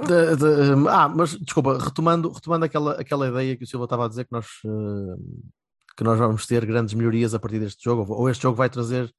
De- 0.04 0.36
de- 0.36 0.88
ah, 0.88 1.08
mas 1.08 1.38
desculpa, 1.38 1.78
retomando, 1.78 2.30
retomando 2.30 2.64
aquela, 2.64 3.00
aquela 3.00 3.28
ideia 3.28 3.56
que 3.56 3.64
o 3.64 3.66
Silva 3.66 3.84
estava 3.84 4.04
a 4.04 4.08
dizer 4.08 4.24
que 4.24 4.32
nós, 4.32 4.46
eh, 4.64 5.16
que 5.96 6.04
nós 6.04 6.18
vamos 6.18 6.46
ter 6.46 6.64
grandes 6.66 6.92
melhorias 6.94 7.34
a 7.34 7.38
partir 7.38 7.58
deste 7.60 7.82
jogo, 7.84 8.12
ou 8.12 8.28
este 8.28 8.42
jogo 8.42 8.56
vai 8.56 8.68
trazer, 8.68 9.12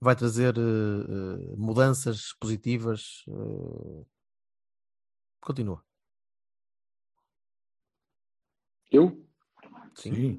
vai 0.00 0.16
trazer 0.16 0.56
eh, 0.56 0.60
eh, 0.60 1.54
mudanças 1.56 2.34
positivas. 2.40 3.24
Continua. 5.40 5.82
Eu? 8.90 9.26
Sim. 9.94 10.38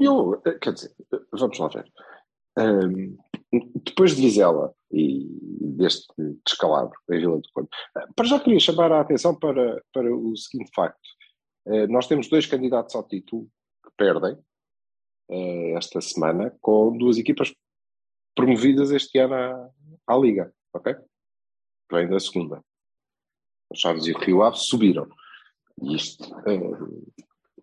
Eu, 0.00 0.40
eh, 0.46 0.58
quer 0.58 0.72
dizer, 0.72 0.94
vamos 1.32 1.58
lá 1.58 1.68
ver. 1.68 1.92
Ahm, 2.56 3.16
depois 3.84 4.16
de 4.16 4.22
Vizela 4.22 4.74
e 4.90 5.26
deste 5.76 6.12
descalabro 6.46 6.98
em 7.10 7.18
Vila 7.18 7.38
do 7.38 7.48
Conde, 7.52 7.68
eh, 7.96 8.06
para 8.14 8.26
já 8.26 8.40
queria 8.40 8.60
chamar 8.60 8.90
a 8.92 9.00
atenção 9.00 9.34
para, 9.34 9.82
para 9.92 10.14
o 10.14 10.36
seguinte 10.36 10.70
facto. 10.74 11.08
Eh, 11.66 11.86
nós 11.86 12.06
temos 12.06 12.28
dois 12.28 12.46
candidatos 12.46 12.94
ao 12.94 13.06
título 13.06 13.48
que 13.84 13.90
perdem 13.96 14.38
eh, 15.30 15.72
esta 15.76 16.00
semana 16.00 16.56
com 16.60 16.96
duas 16.96 17.18
equipas 17.18 17.54
promovidas 18.34 18.90
este 18.90 19.18
ano 19.18 19.34
à, 19.34 19.70
à 20.06 20.16
Liga, 20.16 20.52
ok? 20.72 20.96
Vem 21.92 22.08
da 22.08 22.20
segunda. 22.20 22.62
Os 23.70 23.80
Chaves 23.80 24.06
e 24.06 24.12
o 24.12 24.18
Rio 24.18 24.42
Ave 24.42 24.56
subiram. 24.56 25.08
E 25.82 25.94
isto 25.94 26.24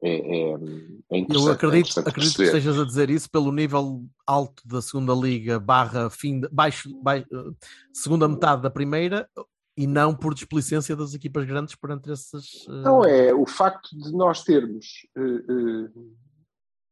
é, 0.02 0.10
é, 0.10 0.54
é. 0.54 1.26
Eu 1.30 1.50
é 1.50 1.52
acredito, 1.52 1.86
interessante 1.86 2.10
acredito 2.10 2.36
que 2.36 2.44
estejas 2.44 2.80
a 2.80 2.86
dizer 2.86 3.10
isso 3.10 3.30
pelo 3.30 3.52
nível 3.52 4.04
alto 4.26 4.62
da 4.68 4.82
segunda 4.82 5.14
liga 5.14 5.60
barra 5.60 6.10
fim 6.10 6.40
de, 6.40 6.50
baixo, 6.50 6.90
baixo, 7.02 7.26
eh, 7.32 7.52
segunda 7.94 8.28
metade 8.28 8.62
da 8.62 8.70
primeira 8.70 9.30
E 9.78 9.86
não 9.86 10.16
por 10.16 10.34
displicência 10.34 10.96
das 10.96 11.14
equipas 11.14 11.46
grandes 11.46 11.76
perante 11.76 12.10
esses. 12.10 12.66
eh, 12.68 12.72
Não 12.72 13.04
é 13.04 13.34
o 13.34 13.46
facto 13.46 13.90
de 13.98 14.12
nós 14.14 14.42
termos, 14.44 15.06
eh, 15.18 15.22
eh, 15.22 15.90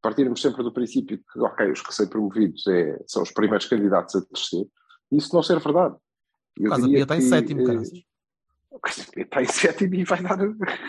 partirmos 0.02 0.42
sempre 0.42 0.62
do 0.64 0.74
princípio 0.74 1.18
que, 1.18 1.40
ok, 1.40 1.72
os 1.72 1.82
recém-promovidos 1.82 2.68
é, 2.68 3.02
são 3.08 3.24
os 3.24 3.32
primeiros 3.32 3.66
candidatos 3.68 4.16
a 4.16 4.20
descer, 4.20 4.68
isso 5.10 5.34
não 5.34 5.42
ser 5.42 5.60
verdade. 5.62 5.96
Eu 6.58 6.70
Casa 6.70 6.82
diria 6.82 6.98
Pia 6.98 7.04
está 7.04 7.16
em 7.16 7.20
que, 7.20 7.26
sétimo, 7.26 7.62
eh, 7.62 7.66
caraças. 7.66 8.00
O 8.00 8.00
Casa 8.00 8.00
Pia 8.00 8.63
está 9.18 9.42
em 9.42 9.46
sétimo 9.46 9.96
e 9.96 10.04
vai 10.04 10.22
dar, 10.22 10.38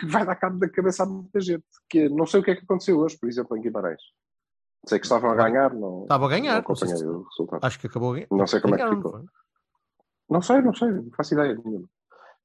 vai 0.07 0.25
dar 0.25 0.35
cabo 0.35 0.59
da 0.59 0.69
cabeça 0.69 1.03
a 1.03 1.05
muita 1.05 1.39
gente. 1.39 1.63
Que 1.89 2.09
não 2.09 2.25
sei 2.25 2.39
o 2.39 2.43
que 2.43 2.51
é 2.51 2.55
que 2.55 2.63
aconteceu 2.63 2.97
hoje, 2.99 3.17
por 3.17 3.27
exemplo, 3.29 3.57
em 3.57 3.61
Guimarães. 3.61 4.01
Sei 4.87 4.99
que 4.99 5.05
estavam 5.05 5.31
a 5.31 5.35
ganhar, 5.35 5.73
não, 5.73 6.03
Estava 6.03 6.25
a 6.25 6.29
ganhar, 6.29 6.53
não 6.53 6.59
acompanhei 6.59 6.91
não 6.93 6.97
sei 6.99 7.07
se- 7.07 7.13
o 7.13 7.23
resultado. 7.23 7.65
Acho 7.65 7.79
que 7.79 7.87
acabou 7.87 8.11
a 8.11 8.13
ganhar. 8.15 8.27
Não 8.31 8.47
sei 8.47 8.59
como 8.61 8.75
é 8.75 8.77
que 8.77 8.95
ficou. 8.95 9.11
não? 9.19 9.25
Não 10.29 10.41
sei, 10.41 10.61
não 10.61 10.73
sei, 10.73 10.89
não 10.91 11.11
faço 11.11 11.33
ideia 11.33 11.55
nenhuma. 11.55 11.87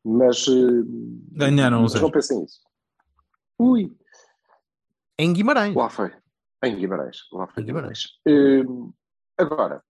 Mas, 0.05 0.47
eh, 0.49 0.83
Ganharam 1.33 1.83
mas 1.83 1.95
os 1.95 2.01
não 2.01 2.11
pensem 2.11 2.41
nisso. 2.41 2.61
Ui, 3.59 3.95
Em 5.19 5.33
Guimarães. 5.35 5.75
Lá 5.75 5.91
foi. 5.91 6.11
Em 6.65 6.77
Guimarães. 6.77 7.19
Lá 7.33 7.47
foi 7.47 7.63
Em 7.63 7.67
Guimarães. 7.67 8.19
Hum, 8.27 8.93
agora, 9.37 9.83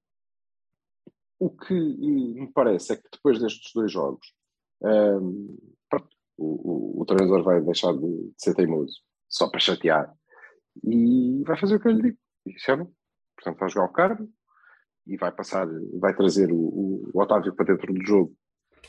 o 1.38 1.48
que 1.50 1.72
me 1.74 2.50
parece 2.52 2.92
é 2.92 2.96
que 2.96 3.08
depois 3.12 3.38
destes 3.40 3.72
dois 3.72 3.90
jogos, 3.92 4.34
hum, 4.82 5.56
pronto, 5.88 6.08
o, 6.36 6.98
o- 6.98 7.02
o 7.02 7.04
treinador 7.04 7.42
vai 7.42 7.60
deixar 7.60 7.92
de, 7.92 8.00
de 8.00 8.34
ser 8.36 8.54
teimoso, 8.54 8.94
só 9.28 9.48
para 9.48 9.60
chatear, 9.60 10.12
e 10.84 11.42
vai 11.46 11.58
fazer 11.58 11.76
o 11.76 11.80
que 11.80 11.88
eu 11.88 11.92
lhe 11.92 12.02
digo. 12.02 12.18
E 12.46 12.58
chama. 12.58 12.90
Portanto, 13.36 13.58
vai 13.58 13.68
jogar 13.70 13.86
o 13.86 13.92
Carmo 13.92 14.28
e 15.06 15.16
vai 15.16 15.32
passar, 15.32 15.66
vai 15.98 16.14
trazer 16.14 16.52
o, 16.52 16.56
o- 16.56 17.10
Otávio 17.14 17.54
para 17.54 17.66
dentro 17.66 17.92
do 17.92 18.04
jogo 18.04 18.34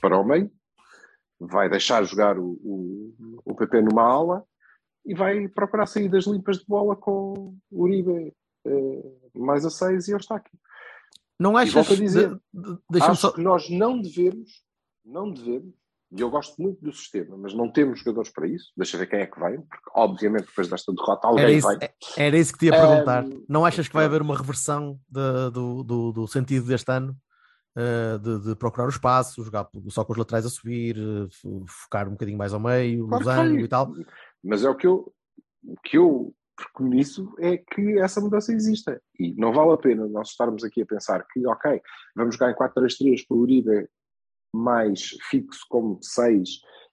para 0.01 0.17
o 0.19 0.23
meio, 0.25 0.51
vai 1.39 1.69
deixar 1.69 2.04
jogar 2.04 2.38
o, 2.38 2.51
o, 2.63 3.41
o 3.45 3.56
PP 3.56 3.82
numa 3.82 4.04
ala 4.04 4.45
e 5.06 5.13
vai 5.15 5.47
procurar 5.47 5.86
saídas 5.88 6.25
limpas 6.27 6.60
de 6.60 6.65
bola 6.67 6.95
com 6.95 7.56
o 7.71 7.84
Uribe 7.84 8.34
eh, 8.65 9.12
mais 9.34 9.65
a 9.65 9.69
6 9.69 10.08
e 10.08 10.12
Eustáquio. 10.12 10.51
Não 11.39 11.54
E 11.54 11.63
achas. 11.63 11.73
volto 11.73 11.93
a 11.93 11.95
dizer, 11.95 12.30
de- 12.54 12.77
de- 12.91 13.01
Acho 13.04 13.15
só. 13.21 13.32
que 13.32 13.41
nós 13.41 13.67
não 13.69 13.99
devemos, 13.99 14.63
não 15.04 15.32
devemos, 15.32 15.73
e 16.12 16.21
eu 16.21 16.30
gosto 16.30 16.62
muito 16.62 16.84
do 16.84 16.91
sistema, 16.91 17.38
mas 17.38 17.54
não 17.54 17.71
temos 17.71 18.00
jogadores 18.00 18.32
para 18.32 18.47
isso. 18.47 18.71
Deixa 18.76 18.97
ver 18.97 19.08
quem 19.08 19.19
é 19.19 19.26
que 19.28 19.39
vem, 19.39 19.62
porque 19.62 19.89
obviamente 19.95 20.47
depois 20.47 20.67
desta 20.67 20.91
derrota 20.93 21.28
Era 21.28 21.32
alguém 21.41 21.58
isso, 21.58 21.67
vai. 21.67 21.78
era 22.17 22.38
isso 22.38 22.54
que 22.54 22.60
te 22.60 22.65
ia 22.65 22.71
perguntar. 22.71 23.24
Hum, 23.26 23.45
não 23.47 23.65
achas 23.65 23.88
que 23.88 23.93
vai 23.93 24.04
pronto. 24.04 24.15
haver 24.15 24.21
uma 24.21 24.38
reversão 24.38 25.00
de- 25.10 25.52
do, 25.52 25.84
do, 25.84 26.12
do 26.12 26.28
sentido 26.28 26.65
deste 26.67 26.91
ano? 26.91 27.15
eh, 27.74 28.17
de, 28.17 28.39
de 28.50 28.56
procurar 28.58 28.86
o 28.86 28.89
espaço, 28.89 29.41
jogar 29.45 29.65
só 29.88 30.04
com 30.04 30.12
os 30.12 30.17
laterais 30.19 30.45
a 30.45 30.50
subir, 30.50 30.97
eh, 30.97 31.28
fo- 31.32 31.63
focar 31.65 32.06
um 32.06 32.12
bocadinho 32.12 32.38
mais 32.38 32.54
ao 32.54 32.60
meio, 32.60 33.08
Claro 33.08 33.24
vai. 33.24 33.47
e 33.62 33.67
tal. 33.69 33.93
Mas 34.43 34.65
é 34.65 34.69
o 34.69 34.76
que 34.76 34.86
eu, 34.86 35.13
o 35.63 35.76
que 35.82 35.97
eu 35.97 36.36
preconizo 36.54 37.34
é 37.39 37.56
que 37.56 37.97
essa 38.00 38.19
mudança 38.19 38.52
exista. 38.52 39.02
E 39.17 39.34
não 39.36 39.54
vale 39.54 39.71
a 39.71 39.78
pena 39.78 40.06
nós 40.10 40.32
estarmos 40.32 40.65
aqui 40.65 40.82
a 40.82 40.86
pensar 40.86 41.26
que, 41.32 41.47
ok, 41.47 41.82
vamos 42.13 42.36
jogar 42.36 42.52
em 42.52 42.56
4-3-3 42.56 43.26
com 43.26 43.36
o 43.36 43.39
Uribe 43.39 43.88
mais 44.54 45.10
fixo 45.30 45.66
como 45.70 46.00
6 46.02 46.50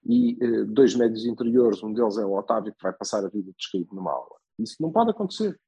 e 0.07 0.39
eh, 0.41 0.65
dois 0.65 0.95
médios 0.95 1.27
interiores, 1.27 1.83
um 1.83 1.93
deles 1.93 2.17
é 2.19 2.25
o 2.25 2.37
Otávio 2.37 2.73
que 2.73 2.83
vai 2.83 2.93
passar 2.93 3.25
a 3.25 3.29
vida 3.29 3.53
descaído 3.57 3.95
numa 3.95 4.13
aula. 4.13 4.37
Isso 4.59 4.77
não 4.81 4.91
pode 4.91 5.11
acontecer. 5.11 5.59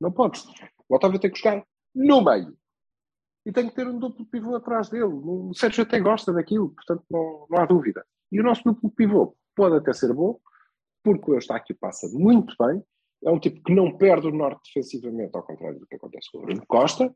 Não 0.00 0.12
pode. 0.12 0.40
O 0.88 0.96
Otávio 0.96 1.18
tem 1.18 1.30
que 1.30 1.38
jogar 1.38 1.64
no 1.94 2.22
meio. 2.22 2.56
E 3.46 3.52
tem 3.52 3.68
que 3.68 3.74
ter 3.74 3.86
um 3.86 3.98
duplo 3.98 4.26
pivô 4.26 4.54
atrás 4.54 4.88
dele. 4.88 5.04
O 5.04 5.52
Sérgio 5.54 5.82
até 5.82 5.98
gosta 5.98 6.32
daquilo, 6.32 6.70
portanto 6.70 7.04
não, 7.10 7.46
não 7.48 7.58
há 7.58 7.66
dúvida. 7.66 8.04
E 8.30 8.40
o 8.40 8.44
nosso 8.44 8.62
duplo 8.62 8.90
pivô 8.90 9.34
pode 9.56 9.76
até 9.76 9.92
ser 9.92 10.12
bom, 10.12 10.38
porque 11.02 11.30
o 11.30 11.34
Eustáquio 11.34 11.76
passa 11.80 12.08
muito 12.12 12.54
bem. 12.58 12.82
É 13.24 13.30
um 13.30 13.40
tipo 13.40 13.62
que 13.62 13.74
não 13.74 13.96
perde 13.96 14.28
o 14.28 14.32
norte 14.32 14.70
defensivamente, 14.72 15.34
ao 15.34 15.42
contrário 15.42 15.80
do 15.80 15.86
que 15.86 15.96
acontece 15.96 16.30
com 16.30 16.38
o 16.38 16.42
Bruno 16.42 16.64
Costa. 16.66 17.12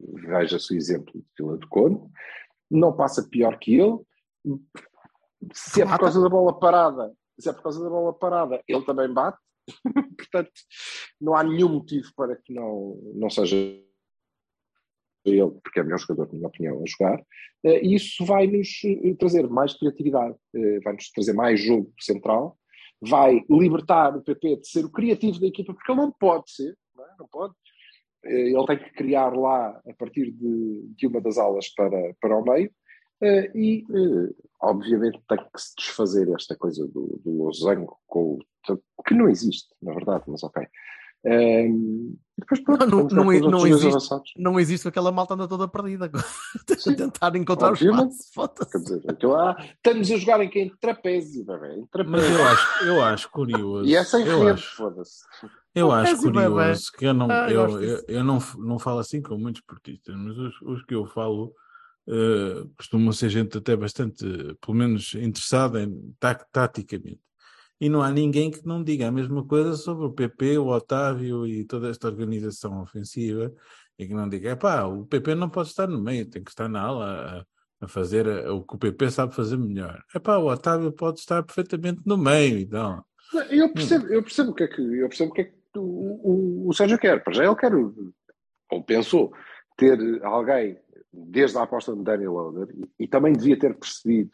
Veja-se 0.00 0.74
o 0.74 0.76
exemplo 0.76 1.12
de 1.14 1.24
Vila 1.38 1.56
do 1.56 1.68
Conde. 1.68 2.00
Não 2.72 2.96
passa 2.96 3.28
pior 3.28 3.58
que 3.58 3.74
ele. 3.78 3.98
Se 5.52 5.82
é 5.82 5.86
por 5.86 5.98
causa 5.98 6.20
da 6.20 6.28
bola 6.28 6.58
parada, 6.58 7.12
se 7.38 7.48
é 7.48 7.52
por 7.52 7.62
causa 7.62 7.82
da 7.82 7.90
bola 7.90 8.12
parada, 8.12 8.62
ele 8.66 8.84
também 8.84 9.12
bate. 9.12 9.38
Portanto, 10.16 10.50
não 11.20 11.34
há 11.34 11.42
nenhum 11.42 11.68
motivo 11.68 12.10
para 12.16 12.36
que 12.36 12.52
não, 12.52 12.98
não 13.14 13.30
seja 13.30 13.56
ele, 15.24 15.50
porque 15.62 15.78
é 15.78 15.82
o 15.82 15.84
melhor 15.84 15.98
jogador, 15.98 16.26
na 16.26 16.34
minha 16.34 16.48
opinião, 16.48 16.82
a 16.82 16.86
jogar. 16.86 17.24
Eh, 17.64 17.84
E 17.84 17.94
isso 17.94 18.24
vai-nos 18.24 18.68
eh, 18.84 19.14
trazer 19.14 19.48
mais 19.48 19.74
criatividade, 19.74 20.36
eh, 20.54 20.80
vai-nos 20.80 21.10
trazer 21.10 21.32
mais 21.32 21.60
jogo 21.60 21.92
central, 22.00 22.58
vai 23.00 23.44
libertar 23.48 24.16
o 24.16 24.22
PP 24.22 24.56
de 24.56 24.68
ser 24.68 24.84
o 24.84 24.90
criativo 24.90 25.40
da 25.40 25.46
equipa, 25.46 25.74
porque 25.74 25.90
ele 25.92 26.00
não 26.00 26.12
pode 26.12 26.50
ser, 26.50 26.76
não, 26.94 27.04
é? 27.04 27.08
Não 27.18 27.28
pode. 27.28 27.54
Eh, 28.24 28.50
Ele 28.52 28.66
tem 28.66 28.78
que 28.78 28.90
criar 28.94 29.30
lá 29.36 29.80
a 29.88 29.94
partir 29.98 30.30
de, 30.30 30.82
de 30.96 31.06
uma 31.06 31.20
das 31.20 31.38
aulas 31.38 31.68
para, 31.74 32.14
para 32.20 32.36
o 32.38 32.44
meio. 32.44 32.70
eh, 33.22 33.50
E, 33.54 33.84
eh, 33.90 34.34
obviamente, 34.60 35.20
tem 35.28 35.38
que 35.38 35.60
se 35.60 35.74
desfazer 35.76 36.28
esta 36.34 36.56
coisa 36.56 36.86
do, 36.86 37.20
do 37.24 37.30
losango, 37.44 37.98
com 38.06 38.38
o, 38.68 39.02
que 39.04 39.14
não 39.14 39.28
existe, 39.28 39.74
na 39.82 39.92
verdade, 39.92 40.24
mas 40.28 40.42
ok. 40.42 40.62
Eh, 41.24 41.66
e 41.68 42.16
depois, 42.40 42.60
pronto, 42.64 42.86
Não, 42.86 43.08
não, 43.08 43.50
não 43.50 43.66
existe. 43.66 44.08
Não 44.36 44.58
existe 44.58 44.88
aquela 44.88 45.12
malta 45.12 45.34
anda 45.34 45.46
toda 45.46 45.68
perdida 45.68 46.06
a 46.06 46.10
tentar 46.96 47.36
encontrar 47.36 47.68
o 47.68 47.70
Obviamente. 47.72 48.12
espaço. 48.14 48.32
Foda-se. 48.34 48.70
Quer 48.72 48.78
dizer, 48.78 49.02
aquilo, 49.10 49.34
ah, 49.36 49.56
estamos 49.76 50.10
a 50.10 50.16
jogar 50.16 50.40
em 50.42 50.50
quem? 50.50 50.68
Trapézio, 50.80 51.44
bebê, 51.44 51.74
em 51.76 51.80
Mas 51.80 51.90
trapézio. 51.90 52.34
eu 52.34 52.44
acho, 52.44 52.84
eu 52.86 53.02
acho 53.04 53.30
curioso. 53.30 53.88
E 53.88 53.94
é 53.94 54.02
sem 54.02 54.26
eu 54.26 54.40
rede, 54.44 54.62
foda-se. 54.62 55.22
Eu 55.74 55.90
acho 55.92 56.16
Trapézio, 56.16 56.32
bebé. 56.32 56.48
curioso 56.48 56.92
que 56.92 57.06
eu 57.06 57.14
não, 57.14 57.30
Ah, 57.30 57.50
eu, 57.50 57.82
eu, 57.82 58.04
eu 58.08 58.24
não, 58.24 58.38
não 58.58 58.78
falo 58.78 58.98
assim 58.98 59.20
com 59.22 59.36
muitos 59.38 59.62
portistas, 59.62 60.14
mas 60.16 60.36
os, 60.38 60.60
os 60.62 60.84
que 60.84 60.94
eu 60.94 61.06
falo 61.06 61.54
eh, 62.08 62.64
costumam 62.76 63.12
ser 63.12 63.28
gente 63.30 63.56
até 63.58 63.76
bastante, 63.76 64.24
pelo 64.60 64.76
menos, 64.76 65.14
interessada 65.14 65.82
em, 65.82 66.14
taticamente. 66.52 67.20
E 67.80 67.88
não 67.88 68.02
há 68.02 68.10
ninguém 68.10 68.50
que 68.50 68.64
não 68.66 68.82
diga 68.82 69.08
a 69.08 69.12
mesma 69.12 69.44
coisa 69.44 69.74
sobre 69.74 70.06
o 70.06 70.12
PP, 70.12 70.58
o 70.58 70.66
Otávio 70.68 71.46
e 71.46 71.64
toda 71.64 71.88
esta 71.90 72.06
organização 72.08 72.80
ofensiva 72.80 73.52
e 73.98 74.06
que 74.06 74.14
não 74.14 74.28
diga, 74.28 74.50
epá, 74.50 74.84
o 74.84 75.04
PP 75.06 75.34
não 75.34 75.50
pode 75.50 75.68
estar 75.70 75.88
no 75.88 76.00
meio, 76.00 76.28
tem 76.28 76.42
que 76.44 76.50
estar 76.50 76.68
na 76.68 76.80
ala 76.80 77.44
a, 77.80 77.84
a 77.84 77.88
fazer 77.88 78.28
a- 78.28 78.52
o 78.54 78.62
que 78.64 78.74
o 78.76 78.78
PP 78.78 79.10
sabe 79.10 79.34
fazer 79.34 79.56
melhor. 79.56 80.00
Epá, 80.14 80.36
o 80.38 80.46
Otávio 80.46 80.92
pode 80.92 81.18
estar 81.20 81.42
perfeitamente 81.42 82.00
no 82.06 82.16
meio, 82.16 82.58
então. 82.58 83.04
Não, 83.32 83.42
Eu 83.44 83.72
percebo, 83.72 84.06
eu 84.06 84.22
percebo 84.22 84.50
o 84.52 84.54
que 84.54 84.62
é 84.62 84.68
que, 84.68 84.80
eu 84.80 85.08
percebo 85.08 85.30
o, 85.30 85.34
que 85.34 85.40
é 85.40 85.44
que 85.44 85.61
o, 85.80 86.64
o, 86.64 86.68
o 86.68 86.72
Sérgio 86.72 86.98
quer. 86.98 87.22
Para 87.22 87.32
já 87.32 87.44
ele 87.44 87.56
quer, 87.56 87.72
ou 87.74 88.82
pensou, 88.84 89.32
ter 89.76 89.98
alguém 90.24 90.78
desde 91.12 91.58
a 91.58 91.62
aposta 91.62 91.94
de 91.94 92.02
Daniel 92.02 92.32
Loader 92.32 92.74
e, 92.74 93.04
e 93.04 93.08
também 93.08 93.32
devia 93.32 93.58
ter 93.58 93.74
percebido 93.74 94.30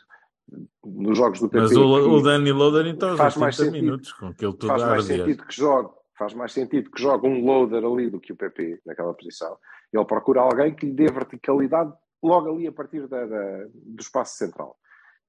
nos 0.85 1.18
jogos 1.18 1.40
do 1.40 1.48
PP 1.48 1.61
Mas 1.62 1.72
o, 1.72 1.74
que 1.74 2.09
o 2.09 2.22
Danny 2.22 2.53
Loader 2.53 2.87
então 2.87 3.16
faz 3.16 3.37
mais 3.37 3.59
80 3.59 3.70
sentido. 3.72 3.85
minutos 3.85 4.12
com 4.12 4.27
aquele 4.29 4.53
tudo 4.53 4.66
faz 4.68 4.83
mais 4.83 5.05
sentido 5.05 5.44
que 5.44 5.55
jogue 5.55 5.90
faz 6.18 6.35
mais 6.35 6.53
sentido 6.53 6.90
que 6.90 7.01
jogue 7.01 7.29
um 7.29 7.44
loader 7.44 7.85
ali 7.85 8.11
do 8.11 8.18
que 8.18 8.33
o 8.33 8.37
PP 8.37 8.81
naquela 8.85 9.14
posição. 9.14 9.57
Ele 9.92 10.05
procura 10.05 10.40
alguém 10.40 10.74
que 10.74 10.87
lhe 10.87 10.92
dê 10.92 11.07
verticalidade 11.07 11.92
logo 12.20 12.51
ali 12.51 12.66
a 12.66 12.72
partir 12.72 13.07
da, 13.07 13.24
da- 13.24 13.66
do 13.72 14.01
espaço 14.01 14.37
central. 14.37 14.77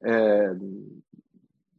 Eh, 0.03 0.51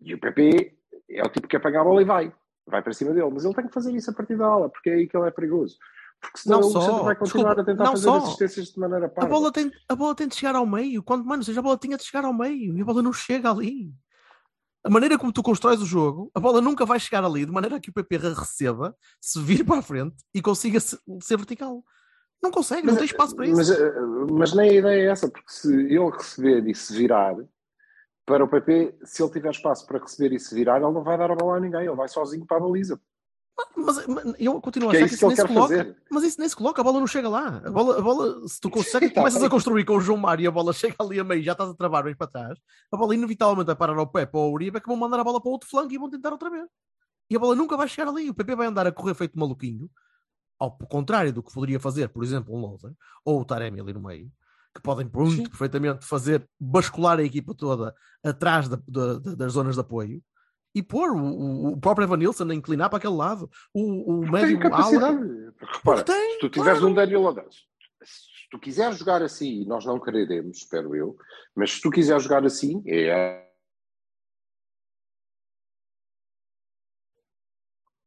e 0.03 0.15
o 0.15 0.19
PP 0.21 0.77
é 1.11 1.23
o 1.25 1.29
tipo 1.29 1.49
que 1.49 1.57
apanha 1.57 1.81
a 1.81 1.85
bola 1.85 2.03
e 2.03 2.05
vai. 2.05 2.33
Vai 2.71 2.83
para 2.83 2.93
cima 2.93 3.13
dele. 3.13 3.31
Mas 3.33 3.45
ele 3.45 3.55
tem 3.55 3.67
que 3.67 3.73
fazer 3.75 3.93
isso 3.95 4.11
a 4.11 4.15
partir 4.15 4.37
da 4.37 4.47
ala, 4.47 4.69
porque 4.69 4.89
é 4.91 4.95
aí 4.95 5.09
que 5.09 5.17
ele 5.17 5.27
é 5.27 5.31
perigoso. 5.31 5.77
Porque 6.21 6.39
senão 6.39 6.61
Não 6.61 6.69
o 6.69 6.71
só, 6.71 7.03
vai 7.03 7.17
continuar 7.17 7.55
desculpa, 7.55 7.61
a 7.63 7.65
tentar 7.65 7.91
fazer 7.91 8.05
só. 8.05 8.17
assistências 8.19 8.67
de 8.69 8.79
maneira 8.79 9.07
A 9.07 9.09
parva. 9.09 9.31
bola, 9.31 9.51
tem, 9.51 9.71
a 9.89 9.95
bola 9.97 10.15
tem 10.15 10.29
de 10.29 10.35
chegar 10.37 10.55
ao 10.55 10.67
meio. 10.67 11.03
Quanto 11.03 11.27
menos 11.27 11.47
seja, 11.47 11.61
a 11.61 11.63
bola 11.63 11.79
tinha 11.79 11.97
de 11.97 12.05
chegar 12.05 12.25
ao 12.27 12.33
meio. 12.35 12.77
E 12.77 12.83
a 12.83 12.85
bola 12.85 13.03
não 13.03 13.13
chega 13.13 13.51
ali. 13.51 13.91
A 14.85 14.89
maneira 14.91 15.19
como 15.19 15.33
tu 15.33 15.43
constróis 15.43 15.81
o 15.83 15.87
jogo, 15.87 16.31
a 16.35 16.41
bola 16.41 16.61
nunca 16.61 16.87
vai 16.87 16.99
chegar 17.01 17.23
ali, 17.25 17.45
de 17.45 17.53
maneira 17.53 17.79
que 17.81 17.91
o 17.91 17.93
PP 17.93 18.17
receba, 18.19 18.97
se 19.21 19.39
vir 19.41 19.65
para 19.65 19.79
a 19.79 19.83
frente 19.83 20.17
e 20.35 20.41
consiga 20.41 20.81
se- 20.81 20.99
ser 21.23 21.37
vertical. 21.37 21.85
Não 22.43 22.51
consegue, 22.51 22.87
não 22.87 22.97
tem 22.97 23.05
espaço 23.05 23.37
para 23.37 23.47
isso. 23.47 23.57
Mas, 23.57 23.71
eh, 23.71 23.93
mas 24.33 24.55
nem 24.55 24.71
a 24.71 24.75
ideia 24.75 25.03
é 25.09 25.13
essa, 25.13 25.29
porque 25.31 25.51
se 25.53 25.71
ele 25.71 26.11
receber 26.11 26.67
e 26.67 26.75
se 26.75 26.95
virar, 26.97 27.35
para 28.31 28.45
o 28.45 28.49
PP, 28.49 28.99
se 29.05 29.23
ele 29.23 29.33
tiver 29.33 29.51
espaço 29.51 29.87
para 29.87 29.99
receber 29.99 30.35
e 30.35 30.39
se 30.41 30.55
virar, 30.55 30.77
ele 30.77 30.93
não 30.93 31.03
vai 31.03 31.19
dar 31.19 31.31
a 31.31 31.35
bola 31.35 31.57
a 31.57 31.61
ninguém, 31.61 31.81
ele 31.87 31.97
vai 31.97 32.09
sozinho 32.09 32.47
para 32.47 32.59
a 32.59 32.61
baliza. 32.61 33.01
Mas, 33.77 34.07
mas 34.07 34.35
eu 34.39 34.59
continuo 34.61 34.89
a 34.91 34.95
é 34.95 34.97
achar 34.99 35.09
que 35.09 35.15
isso 35.15 35.27
isso, 35.27 35.27
que 35.27 35.27
nem 35.27 35.37
se 35.37 35.47
coloca. 35.47 35.77
fazer. 35.77 35.97
Mas 36.11 36.23
isso 36.25 36.41
nem 36.41 36.49
se 36.49 36.57
coloca, 36.57 36.81
a 36.81 36.85
bola 36.85 37.01
não 37.01 37.07
chega 37.07 37.29
lá. 37.29 37.61
A 37.65 37.71
bola, 37.71 37.99
a 37.99 38.01
bola 38.03 38.49
se 38.49 38.61
tu 38.61 38.71
consegues, 38.71 39.13
Tá 39.13 39.21
começas 39.21 39.41
bem. 39.41 39.49
a 39.49 39.51
construir 39.51 39.85
com 39.85 39.97
o 39.97 40.01
João 40.01 40.17
Mário 40.17 40.45
e 40.45 40.47
a 40.47 40.51
bola 40.51 40.73
chega 40.73 40.95
ali 41.01 41.21
a 41.21 41.25
meio, 41.25 41.43
já 41.43 41.53
estás 41.53 41.69
a 41.71 41.75
travar 41.75 42.05
bem 42.05 42.15
para 42.17 42.27
trás, 42.27 42.59
a 42.91 42.97
bola 42.97 43.15
inevitavelmente 43.15 43.67
vai 43.67 43.77
parar 43.77 43.99
ao 43.99 44.07
Pepe 44.07 44.37
ou 44.37 44.45
ao 44.45 44.53
Uribe 44.53 44.81
que 44.81 44.87
vão 44.87 44.97
mandar 44.97 45.21
a 45.21 45.25
bola 45.25 45.41
para 45.41 45.49
o 45.49 45.53
outro 45.53 45.69
flanco 45.69 45.93
e 45.93 45.99
vão 45.99 46.09
tentar 46.09 46.31
outra 46.33 46.49
vez. 46.49 46.67
E 47.29 47.37
a 47.37 47.39
bola 47.39 47.55
nunca 47.55 47.77
vai 47.77 47.87
chegar 47.89 48.09
ali. 48.09 48.31
O 48.31 48.35
PP 48.35 48.55
vai 48.57 48.67
andar 48.67 48.87
a 48.87 48.93
correr 48.93 49.15
feito 49.15 49.39
maluquinho, 49.39 49.91
ao 50.59 50.77
contrário 50.77 51.33
do 51.33 51.43
que 51.43 51.53
poderia 51.53 51.79
fazer, 51.81 52.09
por 52.09 52.23
exemplo, 52.25 52.55
um 52.55 52.61
Loser 52.61 52.93
ou 53.25 53.41
o 53.41 53.45
Taremi 53.45 53.81
ali 53.81 53.93
no 53.93 54.01
meio, 54.03 54.31
que 54.75 54.81
podem 54.83 55.09
muito 55.13 55.37
Sim. 55.37 55.49
perfeitamente 55.49 56.07
fazer 56.07 56.49
bascular 56.59 57.19
a 57.19 57.23
equipa 57.25 57.55
toda 57.55 57.95
atrás 58.25 58.69
da- 58.69 58.81
da- 58.87 59.19
da- 59.19 59.35
das 59.35 59.53
zonas 59.53 59.75
de 59.75 59.81
apoio 59.81 60.23
e 60.75 60.83
pôr 60.83 61.11
o, 61.11 61.73
o- 61.73 61.81
próprio 61.81 62.05
Evanilson 62.05 62.45
a 62.49 62.55
inclinar 62.55 62.89
para 62.89 62.99
aquele 62.99 63.15
lado, 63.17 63.51
o, 63.75 64.19
o 64.19 64.21
Tem 64.23 64.31
médio 64.31 64.61
capacidade. 64.61 65.17
ala. 65.17 65.55
Repara, 65.73 66.05
tem, 66.05 66.35
se 66.35 66.39
tu 66.39 66.49
tiveres 66.49 66.79
claro. 66.79 66.93
um 66.93 66.95
Daniel 66.95 67.21
Lodans, 67.23 67.55
se 68.05 68.49
tu 68.51 68.59
quiseres 68.61 68.97
jogar 68.99 69.23
assim, 69.23 69.63
e 69.63 69.67
nós 69.67 69.85
não 69.85 69.99
quereremos, 70.01 70.59
espero 70.59 70.95
eu, 70.95 71.17
mas 71.57 71.73
se 71.73 71.81
tu 71.81 71.91
quiseres 71.91 72.23
jogar 72.23 72.45
assim, 72.45 72.83
é 72.87 73.49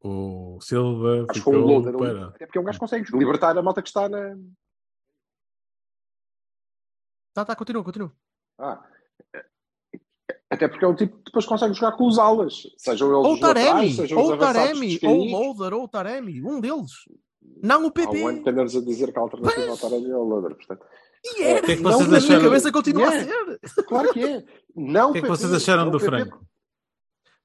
O 0.05 0.59
Silva 0.61 1.25
acho 1.29 1.39
ficou 1.39 1.55
Loader 1.55 1.89
ali, 1.95 1.97
para. 1.97 2.27
até 2.27 2.45
porque 2.45 2.57
é 2.57 2.61
um 2.61 2.65
gajo 2.65 2.75
que 2.77 2.81
consegue 2.81 3.17
libertar 3.17 3.57
a 3.57 3.61
malta 3.61 3.81
que 3.81 3.87
está 3.87 4.09
na. 4.09 4.35
Tá, 7.33 7.43
tá, 7.45 7.55
continua, 7.55 7.83
continua. 7.83 8.11
Ah, 8.59 8.83
até 10.49 10.67
porque 10.67 10.85
é 10.85 10.87
um 10.87 10.95
tipo 10.95 11.17
que 11.17 11.23
depois 11.25 11.45
consegue 11.45 11.73
jogar 11.73 11.93
com 11.97 12.05
os 12.07 12.19
alas, 12.19 12.61
sejam 12.77 13.07
eles 13.07 13.25
Ou 13.25 13.31
o 13.31 13.33
os 13.33 13.39
laterais, 13.41 13.65
Taremi, 13.73 13.93
sejam 13.93 14.21
os 14.21 14.29
ou 14.29 14.37
Taremi, 14.37 14.99
ou. 15.03 15.25
Loader, 15.25 15.73
ou 15.73 15.83
o 15.83 15.87
Taremi, 15.87 16.41
um 16.43 16.59
deles. 16.61 16.91
Não 17.61 17.83
o 17.83 17.87
Há 17.87 17.91
PP. 17.91 18.21
um 18.23 18.27
ano 18.27 18.43
que 18.43 18.49
andamos 18.49 18.75
a 18.75 18.81
dizer 18.81 19.11
que 19.11 19.17
a 19.17 19.21
alternativa 19.21 19.69
ao. 19.71 19.77
Taremi 19.77 20.09
é 20.11 20.15
o 20.15 20.23
Loader, 20.23 20.55
portanto. 20.55 20.85
E 21.25 21.41
é, 21.43 21.59
O 21.59 21.63
que 21.63 21.71
é 21.71 21.75
que 21.77 21.81
Não, 21.81 21.91
vocês 21.93 22.07
minha 22.07 22.17
acharam? 22.19 22.43
cabeça 22.43 22.71
continua 22.71 23.09
a 23.09 23.15
É. 23.15 23.23
ser. 23.23 23.59
Claro 23.87 24.13
que 24.13 24.23
é. 24.23 24.45
Não 24.75 25.09
O 25.09 25.13
que 25.13 25.19
é 25.19 25.21
que 25.23 25.27
vocês 25.27 25.53
acharam 25.53 25.85
não 25.85 25.91
do 25.91 25.99
PP. 25.99 26.05
Franco? 26.11 26.45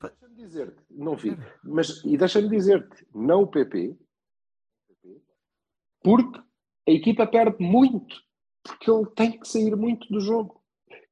Deixa-me 0.03 0.35
dizer-te, 0.37 0.85
não 0.91 1.17
vi, 1.17 1.37
mas 1.65 2.05
e 2.05 2.17
deixa-me 2.17 2.49
dizer-te, 2.49 3.07
não 3.15 3.43
o 3.43 3.47
PP, 3.49 3.97
porque 6.03 6.39
a 6.89 6.91
equipa 6.93 7.27
perde 7.27 7.57
muito, 7.63 8.15
porque 8.63 8.91
ele 8.91 9.07
tem 9.15 9.39
que 9.39 9.49
sair 9.49 9.75
muito 9.77 10.09
do 10.13 10.21
jogo. 10.21 10.61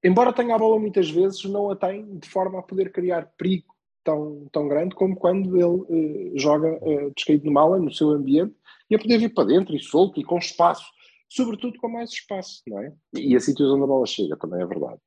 Embora 0.03 0.33
tenha 0.33 0.55
a 0.55 0.59
bola 0.59 0.79
muitas 0.79 1.11
vezes, 1.11 1.45
não 1.45 1.71
a 1.71 1.77
tem 1.77 2.19
de 2.19 2.29
forma 2.29 2.59
a 2.59 2.63
poder 2.63 2.93
criar 2.93 3.33
perigo 3.37 3.75
tão, 4.05 4.47
tão 4.53 4.69
grande 4.69 4.95
como 4.95 5.17
quando 5.17 5.57
ele 5.57 5.85
eh, 5.91 6.39
joga 6.39 6.69
eh, 6.83 7.11
descaído 7.15 7.45
de 7.45 7.51
mala 7.51 7.79
no 7.79 7.93
seu 7.93 8.11
ambiente 8.11 8.55
e 8.89 8.95
a 8.95 8.99
poder 8.99 9.19
vir 9.19 9.35
para 9.35 9.49
dentro 9.49 9.75
e 9.75 9.81
solto 9.81 10.21
e 10.21 10.25
com 10.25 10.39
espaço, 10.39 10.87
sobretudo 11.29 11.79
com 11.79 11.89
mais 11.89 12.11
espaço, 12.11 12.63
não 12.69 12.81
é? 12.81 12.93
E 13.15 13.35
a 13.35 13.41
sítios 13.41 13.69
onde 13.69 13.83
a 13.83 13.87
bola 13.87 14.07
chega, 14.07 14.37
também 14.37 14.63
é 14.63 14.67
verdade. 14.67 15.01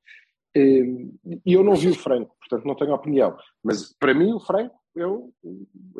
Eh, 0.56 0.84
E 1.46 1.54
eu 1.54 1.64
não 1.64 1.76
vi 1.76 1.90
o 1.90 1.96
Franco, 1.96 2.36
portanto 2.40 2.68
não 2.68 2.76
tenho 2.76 2.94
opinião. 2.94 3.38
Mas 3.64 3.94
para 3.98 4.14
mim 4.14 4.34
o 4.34 4.40
Franco 4.40 4.76
eu, 4.96 5.34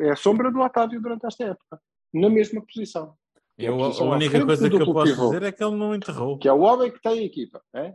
é 0.00 0.10
a 0.10 0.16
sombra 0.16 0.50
do 0.50 0.60
Otávio 0.60 1.00
durante 1.00 1.26
esta 1.26 1.44
época, 1.44 1.80
na 2.12 2.28
mesma 2.28 2.60
posição. 2.60 3.14
Eu, 3.66 3.78
É 3.80 4.00
a 4.00 4.02
única 4.04 4.46
coisa 4.46 4.70
que 4.70 4.76
eu 4.76 4.86
posso 4.86 5.12
pivô, 5.12 5.24
dizer 5.26 5.42
é 5.42 5.52
que 5.52 5.62
ele 5.62 5.76
não 5.76 5.94
enterrou. 5.94 6.38
Que 6.38 6.48
é 6.48 6.52
o 6.52 6.60
homem 6.60 6.90
que 6.90 7.00
tem 7.00 7.18
a 7.20 7.22
equipa. 7.24 7.60
É? 7.74 7.94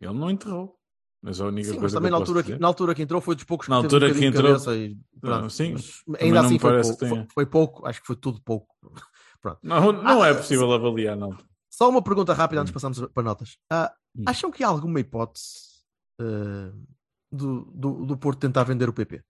Ele 0.00 0.12
não 0.14 0.30
enterrou. 0.30 0.76
Mas 1.20 1.40
a 1.40 1.46
única 1.46 1.66
Sim, 1.68 1.72
mas 1.74 1.80
coisa 1.80 1.96
também 1.96 2.08
que 2.08 2.12
na 2.12 2.16
eu 2.16 2.20
posso 2.20 2.30
altura, 2.32 2.42
que, 2.42 2.46
dizer... 2.50 2.60
na 2.60 2.68
altura 2.68 2.94
que 2.94 3.02
entrou 3.02 3.20
foi 3.20 3.34
dos 3.34 3.44
poucos 3.44 3.66
que 3.66 3.70
Na 3.70 3.80
teve 3.82 3.86
um 3.92 3.96
altura 3.96 4.14
que 4.14 4.24
entrou- 4.24 4.46
cabeça 4.52 4.76
e 4.76 4.96
pronto. 5.20 5.44
Ah, 5.46 5.50
sim. 5.50 5.72
Mas 5.72 6.02
Também 6.04 6.22
ainda 6.22 6.40
assim 6.40 6.58
foi 6.58 6.80
pouco, 6.82 7.06
foi, 7.06 7.26
foi 7.34 7.46
pouco, 7.46 7.86
acho 7.86 8.00
que 8.00 8.06
foi 8.06 8.16
tudo 8.16 8.40
pouco. 8.42 8.68
Pronto. 9.40 9.58
Não, 9.62 9.92
não 9.92 10.22
Ah, 10.22 10.28
é 10.28 10.34
possível 10.34 10.72
avaliar, 10.72 11.16
não. 11.16 11.36
Só 11.70 11.88
uma 11.88 12.02
pergunta 12.02 12.32
rápida 12.34 12.60
antes 12.60 12.72
de 12.72 12.72
Hum. 12.72 12.74
passarmos 12.80 13.12
para 13.12 13.22
notas. 13.22 13.56
Ah, 13.70 13.92
Hum. 14.16 14.24
acham 14.26 14.50
que 14.50 14.64
há 14.64 14.68
alguma 14.68 14.98
hipótese 15.00 15.54
ah, 16.20 16.72
do, 17.30 17.64
do, 17.74 18.06
do 18.06 18.16
Porto 18.16 18.40
tentar 18.40 18.64
vender 18.64 18.88
o 18.88 18.92
PP? 18.92 19.22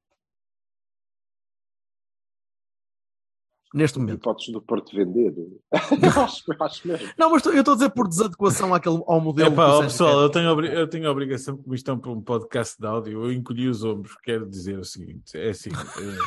Neste 3.75 3.99
momento. 3.99 4.19
Hipóteses 4.21 4.53
do 4.53 4.63
Porto 4.63 4.97
vender. 4.97 5.35
eu, 5.73 6.23
acho, 6.23 6.43
eu 6.51 6.57
acho 6.65 6.89
mesmo. 6.89 7.09
Não, 7.19 7.31
mas 7.31 7.45
eu 7.45 7.53
estou 7.55 7.73
a 7.73 7.77
dizer 7.77 7.91
por 7.91 8.09
desadequação 8.09 8.75
àquele, 8.75 9.03
ao 9.07 9.21
modelo. 9.21 9.53
É 9.53 9.55
pá, 9.55 9.67
que 9.67 9.71
o 9.71 9.75
ó, 9.75 9.83
pessoal, 9.83 10.21
eu 10.21 10.31
tenho, 10.31 10.65
eu 10.65 10.89
tenho 10.89 11.07
a 11.09 11.13
obrigação, 11.13 11.57
como 11.57 11.75
isto 11.75 11.91
é 11.91 11.95
um 11.95 12.01
um 12.13 12.23
podcast 12.23 12.81
de 12.81 12.87
áudio, 12.87 13.25
eu 13.25 13.33
encolhi 13.33 13.69
os 13.69 13.85
ombros. 13.85 14.17
Quero 14.23 14.49
dizer 14.49 14.79
o 14.79 14.85
seguinte: 14.85 15.37
é 15.37 15.51
assim, 15.51 15.69
eh, 15.71 16.19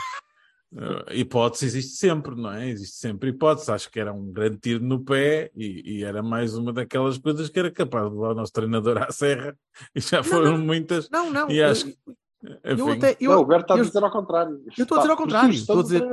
eh, 1.10 1.16
hipótese 1.18 1.66
existe 1.66 1.98
sempre, 1.98 2.36
não 2.36 2.52
é? 2.52 2.70
Existe 2.70 2.98
sempre 2.98 3.30
hipótese. 3.30 3.72
Acho 3.72 3.90
que 3.90 4.00
era 4.00 4.14
um 4.14 4.32
grande 4.32 4.58
tiro 4.58 4.84
no 4.84 5.04
pé 5.04 5.52
e, 5.56 5.98
e 5.98 6.04
era 6.04 6.22
mais 6.22 6.56
uma 6.56 6.72
daquelas 6.72 7.18
coisas 7.18 7.50
que 7.50 7.60
era 7.60 7.72
capaz 7.72 8.06
de 8.08 8.16
levar 8.16 8.32
o 8.32 8.36
nosso 8.36 8.54
treinador 8.54 8.98
à 9.02 9.12
serra 9.12 9.58
e 9.96 10.00
já 10.00 10.24
foram 10.24 10.58
muitas. 10.58 11.10
Não, 11.10 11.30
não. 11.32 11.50
E 11.50 11.62
acho 11.62 11.86
que- 11.86 11.98
eu, 12.64 12.90
até, 12.92 13.18
eu, 13.20 13.32
não, 13.32 13.42
o 13.42 13.46
Berto 13.46 13.62
está 13.64 13.76
eu- 13.76 13.82
a 13.82 13.86
dizer 13.86 14.04
ao 14.04 14.12
contrário. 14.12 14.62
eu 14.78 14.84
estou 14.84 14.98
a 14.98 15.02
dizer 15.02 15.12
ao 15.12 15.18
contrário, 15.18 15.50
estou 15.52 15.80
a 15.80 15.84
dizer- 15.84 16.04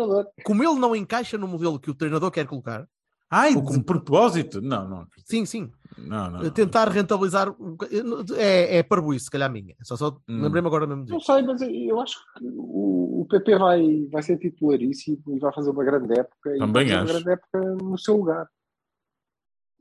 como 0.44 0.62
ele 0.62 0.78
não 0.78 0.94
encaixa 0.94 1.38
no 1.38 1.48
modelo 1.48 1.78
que 1.80 1.90
o 1.90 1.94
treinador 1.94 2.30
quer 2.30 2.46
colocar, 2.46 2.86
Ai, 3.30 3.54
Ou 3.54 3.60
de 3.60 3.66
como- 3.66 3.84
propósito? 3.84 4.62
Não, 4.62 4.88
não. 4.88 5.06
sim, 5.26 5.44
sim, 5.44 5.70
Não, 5.98 6.30
não. 6.30 6.42
não. 6.44 6.50
tentar 6.50 6.88
rentabilizar 6.88 7.50
um 7.60 7.72
boca- 7.72 7.86
é, 8.34 8.78
é 8.78 8.82
parboice, 8.82 9.26
se 9.26 9.30
calhar 9.30 9.50
a 9.50 9.52
minha. 9.52 9.76
Só, 9.82 9.96
só 9.96 10.16
Hum. 10.26 10.40
lembrei-me 10.40 10.66
agora 10.66 10.86
mesmo 10.86 11.04
Não 11.06 11.18
disso. 11.18 11.30
sei, 11.30 11.42
mas 11.42 11.60
eu 11.60 12.00
acho 12.00 12.16
que 12.38 12.44
o, 12.46 13.20
o 13.20 13.26
PP 13.28 13.58
vai, 13.58 14.06
vai 14.10 14.22
ser 14.22 14.38
titularíssimo 14.38 15.22
e 15.28 15.38
vai 15.38 15.52
fazer 15.52 15.68
uma 15.68 15.84
grande 15.84 16.18
época. 16.18 16.56
e 16.56 16.58
Também 16.58 16.72
vai 16.72 16.88
fazer 16.88 16.94
acho. 16.94 17.04
uma 17.04 17.12
grande 17.12 17.30
época 17.32 17.84
no 17.84 17.98
seu 17.98 18.16
lugar. 18.16 18.48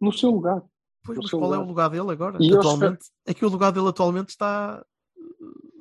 No 0.01 0.11
seu 0.11 0.29
lugar. 0.29 0.61
Pois, 1.05 1.17
no 1.17 1.23
mas 1.23 1.31
qual 1.31 1.53
é 1.53 1.57
o 1.57 1.61
lugar. 1.61 1.67
lugar 1.67 1.89
dele 1.89 2.11
agora? 2.11 2.37
E 2.41 2.53
atualmente? 2.53 3.05
É 3.25 3.33
que 3.33 3.45
o 3.45 3.49
lugar 3.49 3.71
dele 3.71 3.87
atualmente 3.87 4.27
está. 4.29 4.85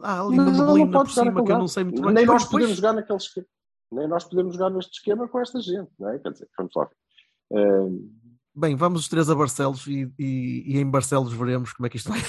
Há 0.08 0.20
ali 0.20 0.36
Mas 0.36 0.58
uma 0.60 0.66
neblina 0.66 0.98
por 1.04 1.10
cima 1.10 1.44
que 1.44 1.52
eu 1.52 1.58
não 1.58 1.66
sei 1.68 1.82
muito 1.84 2.00
bem. 2.00 2.12
Nem 2.12 2.26
nós 2.26 2.44
podemos 2.44 2.76
jogar 2.76 2.92
naquele 2.92 3.16
esquema. 3.18 3.46
Nem 3.92 4.08
nós 4.08 4.24
podemos 4.24 4.54
jogar 4.54 4.70
neste 4.70 4.92
esquema 4.92 5.28
com 5.28 5.40
esta 5.40 5.60
gente, 5.60 5.90
não 5.98 6.10
é? 6.10 6.18
Quer 6.20 6.30
dizer, 6.32 6.48
vamos 6.56 6.72
lá. 6.76 6.84
ver. 6.84 7.58
Eh, 7.58 8.26
Bem, 8.54 8.74
vamos 8.76 9.00
os 9.00 9.08
três 9.08 9.28
a 9.28 9.34
Barcelos 9.34 9.86
e, 9.86 10.10
e- 10.18 10.62
e 10.74 10.78
em 10.78 10.88
Barcelos 10.90 11.32
veremos 11.32 11.72
como 11.72 11.86
é 11.86 11.90
que 11.90 11.96
isto 11.96 12.08
vai. 12.10 12.20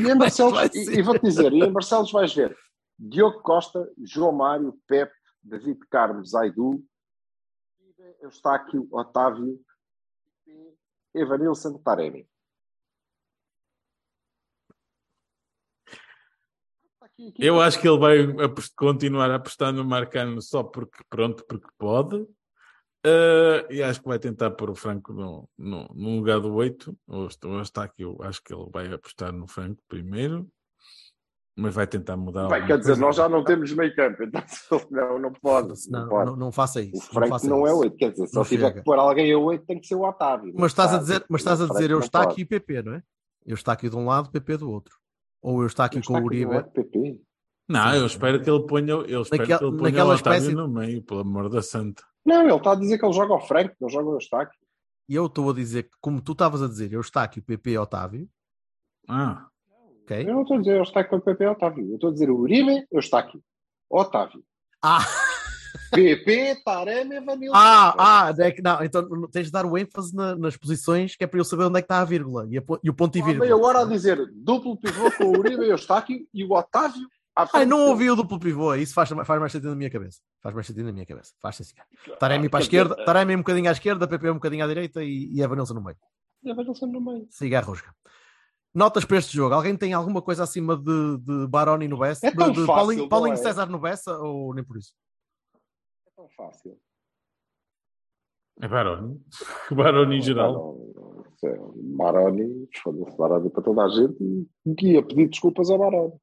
E 0.00 0.10
em 0.10 0.16
Barcelos, 0.18 0.52
vai 0.54 0.70
e, 0.72 0.98
e 0.98 1.02
vou-te 1.02 1.22
dizer, 1.22 1.52
e 1.52 1.60
em 1.62 1.70
Barcelos 1.72 2.10
vais 2.12 2.32
ver 2.32 2.56
Diogo 2.98 3.42
Costa, 3.42 3.86
João 4.02 4.32
Mário, 4.32 4.78
Pepe, 4.86 5.12
David 5.42 5.78
Carlos, 5.90 6.34
Aidu, 6.34 6.82
Eustáquio, 8.22 8.88
Otávio, 8.92 9.60
Evanilson, 11.14 11.78
Taremi. 11.78 12.26
Eu 17.38 17.60
acho 17.60 17.80
que 17.80 17.88
ele 17.88 17.98
vai 17.98 18.16
continuar 18.76 19.30
a 19.30 19.36
apostar 19.36 19.72
no 19.72 19.84
Marcano 19.84 20.40
só 20.42 20.62
porque, 20.62 20.98
pronto, 21.08 21.44
porque 21.48 21.68
pode. 21.78 22.26
Eh, 23.06 23.66
e 23.70 23.82
acho 23.82 24.00
que 24.00 24.08
vai 24.08 24.18
tentar 24.18 24.50
pôr 24.52 24.70
o 24.70 24.74
Franco 24.74 25.12
no, 25.12 25.48
no, 25.58 25.86
no 25.94 26.16
lugar 26.16 26.40
do 26.40 26.52
8. 26.54 26.96
Ou, 27.06 27.26
est- 27.26 27.44
ou 27.44 27.60
está 27.60 27.84
aqui, 27.84 28.02
eu 28.02 28.16
acho 28.22 28.42
que 28.42 28.52
ele 28.54 28.66
vai 28.72 28.92
apostar 28.92 29.32
no 29.32 29.46
Franco 29.46 29.80
primeiro. 29.88 30.48
Mas 31.56 31.72
vai 31.72 31.86
tentar 31.86 32.16
mudar. 32.16 32.48
Quer 32.66 32.78
dizer, 32.78 32.92
coisa. 32.94 33.00
nós 33.00 33.14
já 33.14 33.28
não 33.28 33.44
temos 33.44 33.72
meio 33.74 33.94
campo, 33.94 34.24
então 34.24 34.42
não, 34.90 35.18
não 35.20 35.32
pode. 35.32 35.68
Não, 35.88 36.00
Não, 36.00 36.08
pode. 36.08 36.30
não, 36.30 36.36
não 36.36 36.50
faça 36.52 36.80
O 36.80 36.82
isso. 36.82 37.06
Franco 37.12 37.28
faça 37.28 37.48
não, 37.48 37.64
é. 37.64 37.72
8, 37.72 37.96
quer 37.96 38.10
dizer, 38.10 38.26
se 38.26 38.34
Não 38.34 38.42
ele 38.42 38.48
tiver 38.48 38.72
que 38.72 38.82
pôr 38.82 38.98
alguém 38.98 39.32
a 39.32 39.38
8, 39.38 39.64
tem 39.64 39.78
que 39.80 39.86
ser 39.86 39.94
o 39.94 40.02
Otávio. 40.02 40.52
Mas 40.56 40.72
estás 40.72 40.92
a 40.92 40.98
dizer, 40.98 41.24
mas 41.28 41.42
estás 41.42 41.60
a 41.60 41.66
O 41.66 41.68
dizer 41.68 41.90
eu 41.92 41.98
não 41.98 42.04
está 42.04 42.22
aqui 42.22 42.40
e 42.40 42.44
PP, 42.44 42.82
não 42.82 42.94
é? 42.94 43.02
Eu 43.46 43.54
está 43.54 43.72
aqui 43.72 43.88
de 43.88 43.94
um 43.94 44.04
lado, 44.06 44.32
PP 44.32 44.56
do 44.56 44.68
outro. 44.68 44.96
Ou 45.44 45.60
eu 45.60 45.66
está 45.66 45.84
aqui 45.84 46.00
com 46.02 46.14
o 46.14 46.16
Eustáquio 46.16 46.50
Uribe. 46.90 47.20
não 47.68 47.94
eu 47.94 48.06
espero 48.06 48.42
que 48.42 48.48
ele 48.50 48.66
ponha, 48.66 48.92
eu 48.92 49.20
espero 49.22 49.42
Naquela- 49.42 49.58
que 49.58 49.64
ele 49.66 49.76
ponha 49.76 49.90
naquela 49.90 50.14
o 50.14 50.16
Otávio 50.16 50.36
espécie- 50.38 50.54
no 50.56 50.68
meio, 50.68 51.02
pelo 51.02 51.20
amor 51.20 51.50
da 51.50 51.60
santa. 51.60 52.02
Não, 52.24 52.42
ele 52.48 52.54
está 52.56 52.72
a 52.72 52.74
dizer 52.76 52.98
que 52.98 53.04
ele 53.04 53.12
joga 53.12 53.34
ao 53.34 53.46
Franco, 53.46 53.74
não 53.78 53.88
joga 53.90 54.08
ao 54.08 54.14
Eustáquio. 54.14 54.58
E 55.06 55.14
eu 55.14 55.26
estou 55.26 55.50
a 55.50 55.52
dizer 55.52 55.82
que, 55.82 55.90
como 56.00 56.22
tu 56.22 56.32
estavas 56.32 56.62
a 56.62 56.66
dizer, 56.66 56.90
eu 56.94 57.00
está 57.02 57.22
aqui 57.24 57.40
o 57.40 57.42
PP 57.42 57.72
e 57.72 57.78
Otávio, 57.78 58.26
Ah, 59.06 59.46
ok? 60.02 60.22
Eu 60.26 60.32
não 60.32 60.40
estou 60.42 60.56
a 60.56 60.60
dizer 60.60 60.78
Eustáquio 60.78 61.10
com 61.10 61.20
PP 61.20 61.44
e 61.44 61.46
Otávio. 61.48 61.88
Eu 61.90 61.94
estou 61.96 62.08
a 62.08 62.12
dizer 62.14 62.30
Uribe, 62.30 62.86
Eustáquio. 62.90 63.42
Otávio. 63.90 64.42
Ah, 64.82 65.00
PP, 65.90 66.62
Taremi, 66.64 67.20
Vanilson. 67.20 67.56
ah, 67.56 67.94
ah, 68.28 68.34
é 68.38 68.50
que 68.50 68.62
não, 68.62 68.82
então 68.84 69.06
tens 69.30 69.46
de 69.46 69.52
dar 69.52 69.66
o 69.66 69.76
ênfase 69.76 70.14
na- 70.14 70.36
nas 70.36 70.56
posições 70.56 71.16
que 71.16 71.24
é 71.24 71.26
para 71.26 71.38
eu 71.40 71.44
saber 71.44 71.64
onde 71.64 71.78
é 71.78 71.82
que 71.82 71.86
está 71.86 72.00
a 72.00 72.04
vírgula 72.04 72.46
e, 72.50 72.58
a 72.58 72.62
e 72.82 72.90
o 72.90 72.94
ponto 72.94 73.16
e 73.16 73.20
Há 73.22 73.24
vírgula. 73.24 73.44
meia 73.46 73.56
hora 73.56 73.80
a 73.80 73.84
dizer 73.84 74.18
duplo 74.34 74.76
pivô 74.76 75.10
com 75.12 75.24
o 75.24 75.38
Uribe, 75.38 75.64
Eustáquio 75.68 76.26
e 76.32 76.44
o 76.44 76.52
Otávio. 76.52 77.06
Ai, 77.52 77.64
não 77.66 77.88
ouvi 77.88 78.08
o 78.08 78.14
duplo 78.14 78.38
pivô, 78.38 78.74
isso 78.76 78.94
faz, 78.94 79.08
faz 79.08 79.40
mais 79.40 79.50
sentido 79.50 79.70
na 79.70 79.76
minha 79.76 79.90
cabeça. 79.90 80.20
Faz 80.40 80.54
mais 80.54 80.66
sentido 80.68 80.84
na 80.86 80.92
minha 80.92 81.04
cabeça. 81.06 81.32
Faz 81.42 81.56
sim, 81.56 81.64
senhor. 81.64 82.16
Taremi 82.18 82.48
para 82.48 82.60
a 82.60 82.62
esquerda, 82.62 82.94
Taremi 83.04 83.34
um 83.34 83.38
bocadinho 83.38 83.68
à 83.68 83.72
esquerda, 83.72 84.06
PP 84.06 84.30
um 84.30 84.34
bocadinho 84.34 84.64
à 84.64 84.68
direita 84.68 85.02
e, 85.02 85.32
e 85.32 85.42
Evanilson 85.42 85.74
no 85.74 85.82
meio. 85.82 85.96
E 86.44 86.50
a 86.50 86.54
Vanilson 86.54 86.86
no 86.86 87.00
meio. 87.00 87.26
Siga 87.30 87.58
a 87.58 87.62
rosca. 87.62 87.92
Notas 88.72 89.04
para 89.04 89.18
este 89.18 89.36
jogo? 89.36 89.54
Alguém 89.54 89.76
tem 89.76 89.92
alguma 89.94 90.20
coisa 90.20 90.42
acima 90.44 90.76
de, 90.76 91.18
de 91.18 91.46
Baroni 91.48 91.86
no 91.88 91.96
Bessa? 91.98 92.26
É 92.26 92.30
de, 92.30 92.36
de 92.36 92.44
fácil, 92.44 92.66
Paulinho, 92.66 93.08
Paulinho 93.08 93.34
é? 93.34 93.36
César 93.36 93.66
no 93.66 93.78
Bessa 93.78 94.16
ou 94.18 94.52
nem 94.54 94.64
por 94.64 94.76
isso? 94.76 94.92
É 96.24 96.26
tão 96.26 96.28
fácil. 96.30 96.78
é 98.62 98.68
Baroni. 98.68 99.20
Baroni 99.70 100.16
em 100.16 100.22
geral. 100.22 100.78
É 101.44 101.58
Baroni, 101.96 102.68
foda-se, 102.82 103.16
Baroni 103.16 103.50
para 103.50 103.62
toda 103.62 103.84
a 103.84 103.88
gente 103.88 104.16
e 104.64 104.74
que 104.74 104.92
ia 104.92 105.02
pedir 105.02 105.28
desculpas 105.28 105.68
ao 105.70 105.78
Baroni. 105.78 106.14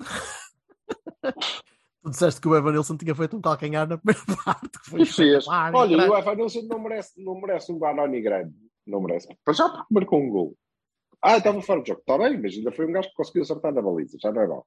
Tu 2.02 2.10
disseste 2.10 2.40
que 2.40 2.48
o 2.48 2.56
Evanilson 2.56 2.96
tinha 2.96 3.14
feito 3.14 3.36
um 3.36 3.40
calcanhar 3.40 3.88
na 3.88 3.96
primeira 3.96 4.20
parte. 4.44 4.70
que 4.70 4.90
foi 4.90 5.02
E 5.02 5.06
fez. 5.06 5.46
Olha, 5.46 5.94
e 5.94 5.96
caralho. 5.96 6.12
o 6.12 6.18
Evanilson 6.18 6.62
não 6.62 6.80
merece, 6.80 7.22
não 7.22 7.40
merece 7.40 7.72
um 7.72 7.78
Baroni 7.78 8.20
grande. 8.20 8.52
Não 8.84 9.00
merece. 9.00 9.28
Para 9.44 9.54
já 9.54 9.68
porque 9.68 9.86
marcou 9.94 10.20
um 10.20 10.28
gol. 10.28 10.56
Ah, 11.22 11.36
estava 11.36 11.62
fora 11.62 11.80
de 11.80 11.88
jogo. 11.90 12.00
Está 12.00 12.18
bem, 12.18 12.42
mas 12.42 12.54
ainda 12.56 12.72
foi 12.72 12.86
um 12.86 12.92
gajo 12.92 13.08
que 13.08 13.14
conseguiu 13.14 13.42
acertar 13.42 13.72
na 13.72 13.80
baliza, 13.80 14.18
já 14.20 14.32
não 14.32 14.42
é 14.42 14.48
mal. 14.48 14.66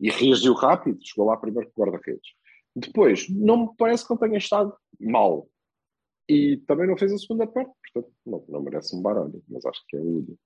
E 0.00 0.08
reagiu 0.10 0.54
rápido, 0.54 0.98
chegou 1.02 1.26
lá 1.26 1.36
primeiro 1.36 1.70
com 1.70 1.82
o 1.82 1.84
guarda-redes. 1.84 2.30
Depois, 2.76 3.26
não 3.28 3.56
me 3.66 3.70
parece 3.78 4.06
que 4.06 4.12
ele 4.12 4.20
tenha 4.20 4.38
estado 4.38 4.74
mal. 5.00 5.46
E 6.28 6.56
também 6.66 6.86
não 6.88 6.96
fez 6.96 7.12
a 7.12 7.18
segunda 7.18 7.46
parte, 7.46 7.70
portanto, 7.92 8.12
não, 8.24 8.44
não 8.48 8.62
merece 8.62 8.96
um 8.96 9.02
barulho, 9.02 9.42
mas 9.48 9.64
acho 9.66 9.80
que 9.88 9.96
é 9.96 10.00
o 10.00 10.16
único. 10.18 10.38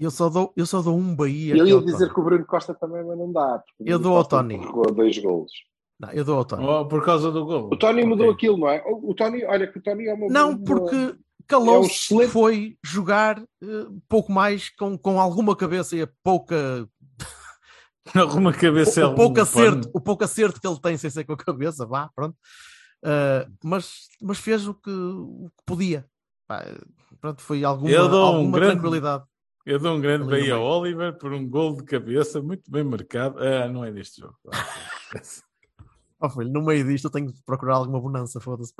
Eu 0.00 0.10
só 0.10 0.28
dou, 0.30 0.52
eu 0.56 0.64
só 0.64 0.80
dou 0.80 0.96
um 0.96 1.14
Bahia. 1.14 1.54
Eu 1.56 1.66
é 1.66 1.68
ia 1.68 1.80
dizer 1.82 1.98
Tony. 2.06 2.14
que 2.14 2.20
o 2.20 2.24
Bruno 2.24 2.46
Costa 2.46 2.74
também, 2.74 3.04
mas 3.04 3.18
não 3.18 3.30
dá. 3.32 3.62
porque 3.76 3.92
Eu 3.92 3.98
dou 3.98 4.16
ao 4.16 4.24
Tony. 4.24 4.58
Dois 4.94 5.18
golos. 5.18 5.52
Não, 6.00 6.10
eu 6.12 6.24
dou 6.24 6.38
ao 6.38 6.44
Tony. 6.44 6.66
Oh, 6.66 6.86
por 6.88 7.04
causa 7.04 7.30
do 7.30 7.44
gol. 7.44 7.68
O 7.72 7.76
Tony 7.76 8.04
mudou 8.04 8.26
Ok. 8.30 8.34
aquilo, 8.34 8.58
não 8.58 8.68
é? 8.68 8.82
O, 8.86 9.10
o 9.10 9.14
Tony, 9.14 9.44
olha 9.44 9.66
que 9.70 9.78
o 9.78 9.82
Tony 9.82 10.06
é 10.08 10.14
uma 10.14 10.26
Não, 10.28 10.50
uma- 10.50 10.64
porque 10.64 10.96
É 10.96 11.08
um 11.10 11.16
calou-se 11.46 11.90
excelente- 11.90 12.30
foi 12.30 12.78
jogar 12.84 13.38
eh, 13.40 13.86
pouco 14.08 14.32
mais 14.32 14.70
com, 14.70 14.96
com 14.98 15.20
alguma 15.20 15.54
cabeça 15.54 15.94
e 15.96 16.02
a 16.02 16.08
pouca, 18.12 18.20
Alguma 18.20 18.52
cabeça 18.52 19.00
é 19.00 19.04
o, 19.06 19.14
pouco 19.14 19.40
acerto, 19.40 19.80
pano. 19.82 19.90
o 19.94 20.00
pouco 20.00 20.24
acerto 20.24 20.60
que 20.60 20.66
ele 20.66 20.80
tem 20.80 20.96
sem 20.96 21.10
ser 21.10 21.24
com 21.24 21.32
a 21.32 21.36
cabeça, 21.36 21.84
vá, 21.86 22.08
pronto. 22.14 22.36
Eh, 23.04 23.46
mas, 23.62 24.08
mas 24.22 24.38
fez 24.38 24.66
o 24.66 24.74
que, 24.74 24.90
o 24.90 25.50
que 25.56 25.62
podia. 25.66 26.06
Pá, 26.48 26.64
pronto, 27.20 27.42
foi 27.42 27.62
alguma, 27.64 27.90
Eu 27.90 28.08
dou 28.08 28.22
um 28.24 28.36
alguma 28.36 28.58
grande- 28.58 28.72
tranquilidade. 28.80 29.24
Eu 29.66 29.78
dou 29.80 29.96
um 29.96 30.00
grande 30.00 30.26
bem 30.28 30.48
a. 30.50 30.58
Oliver 30.60 31.18
por 31.18 31.32
um 31.32 31.48
gol 31.48 31.76
de 31.76 31.82
cabeça 31.84 32.40
muito 32.40 32.70
bem 32.70 32.84
marcado. 32.84 33.38
Ah, 33.42 33.68
não 33.68 33.84
é 33.84 33.90
deste 33.92 34.20
jogo. 34.20 34.36
Oh, 36.18 36.30
filho, 36.30 36.50
no 36.50 36.62
meio 36.64 36.82
disto 36.82 37.04
eu 37.04 37.10
tenho 37.10 37.30
de 37.30 37.42
procurar 37.44 37.74
alguma 37.76 38.00
bonança, 38.00 38.40
foda-se. 38.40 38.72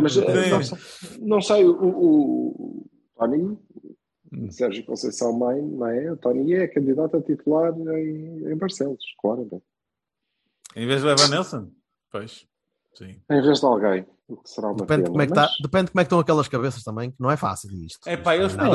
Mas 0.00 0.16
eh, 0.16 0.50
não, 0.50 0.62
sei- 0.62 0.78
não 1.20 1.40
sei, 1.42 1.64
o, 1.66 1.72
o, 1.72 2.48
o 2.80 2.86
Tony. 3.18 3.58
Sérgio 4.50 4.84
Conceição 4.84 5.32
Mãe, 5.38 5.60
não 5.62 5.86
é? 5.86 6.12
O 6.12 6.16
Tony 6.16 6.54
é 6.54 6.66
candidato 6.68 7.16
a 7.16 7.22
titular 7.22 7.72
em, 7.78 8.50
em 8.50 8.56
Barcelos, 8.56 9.04
claro. 9.20 9.48
né? 9.50 9.60
Em 10.76 10.86
vez 10.86 11.00
de 11.02 11.06
levar 11.06 11.28
Nelson? 11.28 11.70
Pois, 12.10 12.46
sim. 12.94 13.20
Em 13.30 13.42
vez 13.42 13.60
de 13.60 13.66
alguém, 13.66 14.06
o 14.26 14.36
que 14.36 14.50
será 14.50 14.68
uma 14.68 14.76
Depende, 14.76 15.04
de 15.04 15.04
pena. 15.04 15.10
como 15.10 15.22
é 15.22 15.26
que 15.26 15.34
mas 15.34 15.50
tá- 15.50 15.56
depende 15.62 15.84
de 15.84 15.90
como 15.92 16.00
é 16.00 16.04
que 16.04 16.06
estão 16.06 16.18
aquelas 16.18 16.48
cabeças 16.48 16.82
também, 16.82 17.10
que 17.10 17.16
não 17.20 17.30
é 17.30 17.36
fácil 17.36 17.70
isto. 17.84 18.08
É 18.08 18.16
pá, 18.16 18.36
eu 18.36 18.46
espero- 18.46 18.70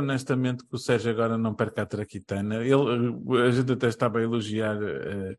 honestamente 0.00 0.64
que 0.66 0.74
o 0.74 0.78
Sérgio 0.78 1.10
agora 1.10 1.36
não 1.36 1.54
perca 1.54 1.82
a 1.82 1.86
traquitana. 1.86 2.64
Ele, 2.64 3.42
a 3.46 3.50
gente 3.50 3.72
até 3.72 3.88
estava 3.88 4.18
a 4.18 4.22
elogiar 4.22 4.78
eh, 4.82 5.36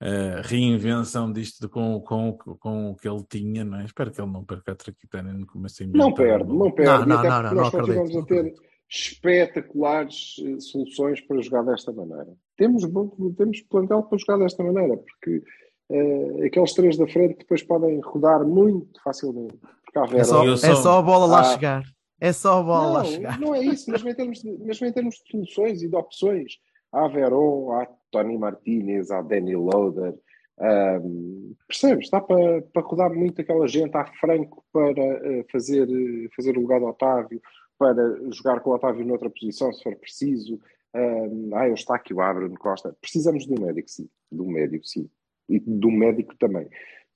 a 0.00 0.40
reinvenção 0.42 1.32
disto 1.32 1.60
de- 1.62 1.68
com, 1.68 2.00
com, 2.00 2.32
com 2.58 2.90
o 2.90 2.96
que 2.96 3.08
ele 3.08 3.24
tinha, 3.28 3.64
não 3.64 3.80
é? 3.80 3.84
Espero 3.84 4.10
que 4.10 4.20
ele 4.20 4.30
não 4.30 4.44
perca 4.44 4.72
a 4.72 4.74
traquitana 4.74 5.32
no 5.32 5.46
começo 5.46 5.82
a 5.82 5.86
Não 5.86 6.12
perde, 6.12 6.50
um- 6.52 6.56
não 6.58 6.70
perde. 6.70 7.06
Não, 7.06 7.16
não, 7.16 7.22
não, 7.22 7.42
não, 7.42 7.54
nós 7.54 7.72
não 7.72 7.80
continuamos 7.80 8.16
acredito, 8.16 8.22
a 8.22 8.26
ter 8.60 8.64
espetaculares 8.88 10.36
eh, 10.44 10.60
soluções 10.60 11.20
para 11.22 11.40
jogar 11.40 11.62
desta 11.62 11.92
maneira. 11.92 12.28
Temos, 12.56 12.84
bom- 12.84 13.32
temos 13.36 13.60
plantel 13.62 14.02
para 14.02 14.18
jogar 14.18 14.38
desta 14.38 14.62
maneira, 14.62 14.96
porque 14.96 15.42
eh, 15.90 16.46
aqueles 16.46 16.72
três 16.74 16.96
da 16.96 17.06
frente 17.06 17.38
depois 17.38 17.62
podem 17.62 18.00
rodar 18.00 18.46
muito 18.46 19.00
facilmente. 19.02 19.56
Porque 19.84 19.98
há 19.98 20.18
É 20.20 20.24
só, 20.24 20.44
Eu 20.44 20.54
é 20.54 20.56
só- 20.56 20.98
a 20.98 21.02
bola 21.02 21.26
lá 21.26 21.40
Ah. 21.40 21.44
chegar. 21.44 21.82
É 22.20 22.32
só 22.32 22.60
a 22.60 22.62
bola 22.62 22.86
lá 22.90 22.98
não, 23.02 23.04
chegar. 23.10 23.40
não 23.40 23.54
é 23.54 23.60
isso, 23.64 23.90
mesmo 23.90 24.08
em 24.08 24.14
termos 24.14 24.38
de, 24.40 24.50
mesmo 24.58 24.86
em 24.86 24.92
termos 24.92 25.16
de 25.16 25.30
soluções 25.30 25.82
e 25.82 25.88
de 25.88 25.96
opções. 25.96 26.52
Há 26.92 27.08
Veron, 27.08 27.72
há 27.72 27.88
Tony 28.14 28.38
Martinez, 28.38 29.10
há 29.10 29.20
Danny 29.20 29.56
Loader. 29.56 30.14
ahm, 30.60 31.52
percebes? 31.66 32.08
Dá 32.10 32.20
para, 32.20 32.62
para 32.62 32.82
rodar 32.82 33.12
muito 33.12 33.40
aquela 33.40 33.66
gente. 33.66 33.96
Há 33.96 34.04
Franco 34.20 34.64
para 34.72 35.02
eh, 35.02 35.44
fazer, 35.50 35.88
fazer 36.36 36.56
o 36.56 36.60
lugar 36.60 36.78
do 36.78 36.86
Otávio, 36.86 37.42
para 37.76 37.94
jogar 38.30 38.60
com 38.60 38.70
o 38.70 38.74
Otávio 38.74 39.04
noutra 39.04 39.28
posição, 39.28 39.72
se 39.72 39.82
for 39.82 39.96
preciso. 39.96 40.60
Ahm, 40.94 41.52
há 41.54 41.68
Eustáquio, 41.68 42.20
há 42.20 42.32
Bruno 42.32 42.56
Costa. 42.56 42.96
Precisamos 43.00 43.46
de 43.46 43.52
um 43.52 43.64
médico, 43.64 43.90
sim. 43.90 44.08
De 44.30 44.40
um 44.40 44.48
médico, 44.48 44.86
sim. 44.86 45.10
E 45.48 45.58
de 45.58 45.86
um 45.86 45.90
médico 45.90 46.36
também. 46.36 46.68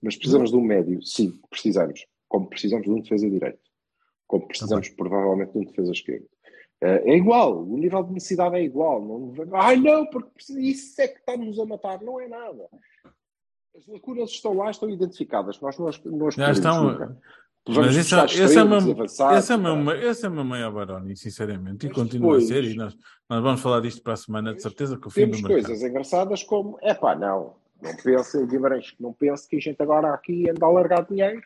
Mas 0.02 0.16
precisamos 0.16 0.50
de 0.50 0.56
um 0.56 0.62
médio, 0.62 1.00
sim, 1.02 1.40
precisamos. 1.48 2.06
Como 2.28 2.48
precisamos 2.48 2.86
de 2.86 2.92
um 2.92 3.00
defesa 3.00 3.30
direito. 3.30 3.60
Como 4.26 4.48
precisamos 4.48 4.88
provavelmente 4.90 5.52
de 5.52 5.58
um 5.58 5.64
defesa 5.64 5.92
esquerdo. 5.92 6.26
Eh, 6.80 7.12
é 7.12 7.16
igual, 7.16 7.62
o 7.64 7.76
nível 7.76 8.02
de 8.04 8.12
necessidade 8.12 8.54
é 8.56 8.62
igual. 8.62 9.00
Não, 9.04 9.32
ai 9.54 9.76
não, 9.76 10.06
porque 10.06 10.30
isso 10.58 11.00
é 11.02 11.08
que 11.08 11.18
está-nos 11.18 11.58
a 11.58 11.66
matar. 11.66 12.00
Não 12.02 12.20
é 12.20 12.28
nada. 12.28 12.68
As 13.76 13.86
lacunas 13.86 14.30
estão 14.30 14.54
lá, 14.54 14.70
estão 14.70 14.88
identificadas. 14.90 15.60
Nós 15.60 15.78
não 15.78 15.88
as, 15.88 16.02
não 16.04 16.28
as 16.28 16.34
Já 16.34 16.50
estão. 16.52 16.84
nunca. 16.84 17.18
Vamos 17.66 17.86
Mas 17.86 17.96
buscar 17.98 18.24
esse 18.24 18.32
é 18.32 18.40
o 18.42 18.46
extremos, 18.46 18.84
meu, 18.84 18.94
avançados, 18.94 19.38
esse 19.44 19.52
é 19.52 19.56
o 19.56 19.58
meu, 19.58 19.84
caralho. 19.84 20.08
esse 20.08 20.24
é 20.26 20.28
meu 20.30 20.44
maior 20.44 20.72
Baroni, 20.72 21.14
sinceramente, 21.16 21.84
e 21.84 21.88
Mas 21.90 21.98
continua 21.98 22.36
a 22.36 22.38
depois- 22.38 22.48
ser. 22.48 22.64
E 22.64 22.74
nós, 22.74 22.96
nós 23.28 23.42
vamos 23.42 23.60
falar 23.60 23.80
disto 23.80 24.00
para 24.02 24.14
a 24.14 24.16
semana, 24.16 24.54
de 24.54 24.62
certeza 24.62 24.96
que 24.96 25.06
o 25.06 25.10
fim 25.10 25.20
Temos 25.22 25.42
do 25.42 25.48
mercado. 25.48 25.66
coisas 25.66 25.86
engraçadas 25.90 26.42
como, 26.42 26.78
é 26.80 26.94
pá, 26.94 27.14
não, 27.14 27.56
não 27.82 27.94
pense, 28.02 28.46
Guimarães, 28.46 28.94
não 28.98 29.12
pense 29.12 29.46
que 29.46 29.56
a 29.56 29.60
gente 29.60 29.82
agora 29.82 30.14
aqui 30.14 30.48
anda 30.48 30.64
a 30.64 30.70
largar 30.70 31.04
dinheiro 31.04 31.42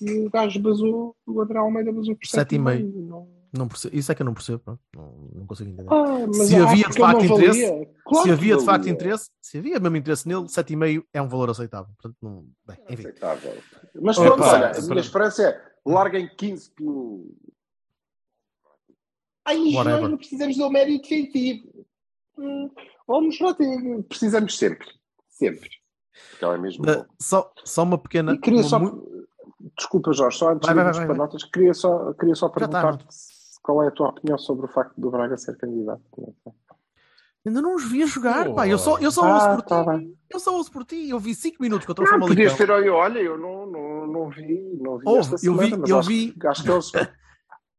e 0.00 0.20
o 0.26 0.30
gajo 0.30 0.60
basou, 0.60 1.16
o 1.26 1.40
André 1.40 1.58
Almeida 1.58 1.90
basou 1.90 2.14
por 2.14 2.24
Sete 2.28 2.54
e 2.54 2.58
meio. 2.60 2.86
7,5. 2.86 3.26
Não. 3.56 3.68
Percebo. 3.68 3.96
Isso 3.96 4.10
é 4.12 4.14
que 4.14 4.22
eu 4.22 4.26
não 4.26 4.34
percebo. 4.34 4.58
pronto. 4.60 4.80
Não, 4.94 5.12
não 5.34 5.46
consigo 5.46 5.70
entender. 5.70 5.88
Ah, 5.92 6.32
Se 6.32 6.56
havia 6.56 6.88
de 6.88 6.98
facto 6.98 7.24
interesse. 7.24 7.88
Claro 8.04 8.24
se 8.26 8.30
havia 8.32 8.56
de 8.56 8.64
facto 8.64 8.88
interesse, 8.88 9.30
se 9.40 9.58
havia 9.58 9.80
mesmo 9.80 9.96
interesse 9.96 10.28
nele, 10.28 10.44
7,5 10.44 11.04
é 11.12 11.22
um 11.22 11.28
valor 11.28 11.50
aceitável. 11.50 11.92
Portanto, 11.96 12.16
não, 12.20 12.46
bem, 12.66 12.76
enfim. 12.90 13.02
Aceitável. 13.08 13.56
Mas 14.00 14.18
Opa, 14.18 14.28
pronto, 14.28 14.42
olha, 14.44 14.70
a 14.76 14.80
minha 14.82 15.00
esperança 15.00 15.42
é 15.48 15.72
larguem 15.86 16.28
15 16.36 16.70
pelo. 16.72 17.26
Ai, 19.46 19.58
Whatever. 19.74 20.00
nós 20.00 20.10
não 20.10 20.16
precisamos 20.18 20.56
do 20.56 20.70
médio 20.70 21.00
defensivo. 21.00 21.86
Hum, 22.38 22.70
Vamos 23.06 23.38
lá 23.40 23.52
ter. 23.54 24.02
Precisamos 24.08 24.56
sempre. 24.56 24.88
Sempre. 25.28 25.68
Porque 26.30 26.44
ela 26.44 26.54
é 26.54 26.58
mesmo. 26.58 26.84
Bom. 26.84 27.04
só, 27.20 27.52
só 27.64 27.82
uma 27.82 27.98
pequena. 27.98 28.32
E 28.32 28.38
queria 28.38 28.60
uma 28.60 28.68
só. 28.68 28.78
mu- 28.78 29.12
Desculpa, 29.76 30.12
Jorge, 30.12 30.38
só 30.38 30.50
antes 30.50 30.66
Vai, 30.66 30.74
de 30.74 30.76
vai, 30.76 30.84
irmos 30.84 30.96
vai, 30.98 31.06
para 31.06 31.16
notas, 31.16 31.44
queria 31.44 31.74
só, 31.74 32.12
queria 32.14 32.34
só 32.34 32.46
Já 32.48 32.66
está, 32.66 32.80
perguntar 32.80 33.06
qual 33.64 33.82
é 33.82 33.88
a 33.88 33.90
tua 33.90 34.10
opinião 34.10 34.36
sobre 34.36 34.66
o 34.66 34.68
facto 34.68 34.94
do 35.00 35.10
Braga 35.10 35.38
ser 35.38 35.56
candidato. 35.56 36.02
Ainda 37.46 37.60
não 37.62 37.74
os 37.74 37.84
vi 37.90 38.02
a 38.02 38.06
jogar, 38.06 38.44
Pô. 38.46 38.54
pá. 38.54 38.68
Eu 38.68 38.78
só, 38.78 38.98
eu 38.98 39.10
só 39.10 39.22
Ah, 39.26 39.34
ouço 39.34 39.50
por 39.50 39.62
tá 39.62 39.80
ti. 39.82 39.90
bem. 39.90 40.18
Eu 40.30 40.38
só 40.38 40.54
ouço 40.54 40.70
por 40.70 40.84
ti. 40.84 41.08
Eu 41.08 41.18
vi 41.18 41.34
5 41.34 41.56
minutos 41.62 41.86
contra 41.86 42.04
o 42.04 42.10
Não, 42.10 42.20
podias 42.20 42.52
Famalicão. 42.52 42.56
ter, 42.66 42.70
olha, 42.70 42.92
olha, 42.94 43.18
eu 43.20 43.38
não, 43.38 43.66
não, 43.66 44.06
não 44.06 44.30
vi, 44.30 44.60
não 44.80 44.98
vi 44.98 45.04
Houve, 45.08 45.34
esta 45.34 45.46
eu 45.46 45.56
vi- 45.56 45.68
semana, 45.70 45.84
eu 45.88 45.98
acho, 45.98 46.08
vi- 46.08 46.32
que- 46.32 46.46
acho 46.46 46.62
que 46.62 46.70
eles 46.70 46.92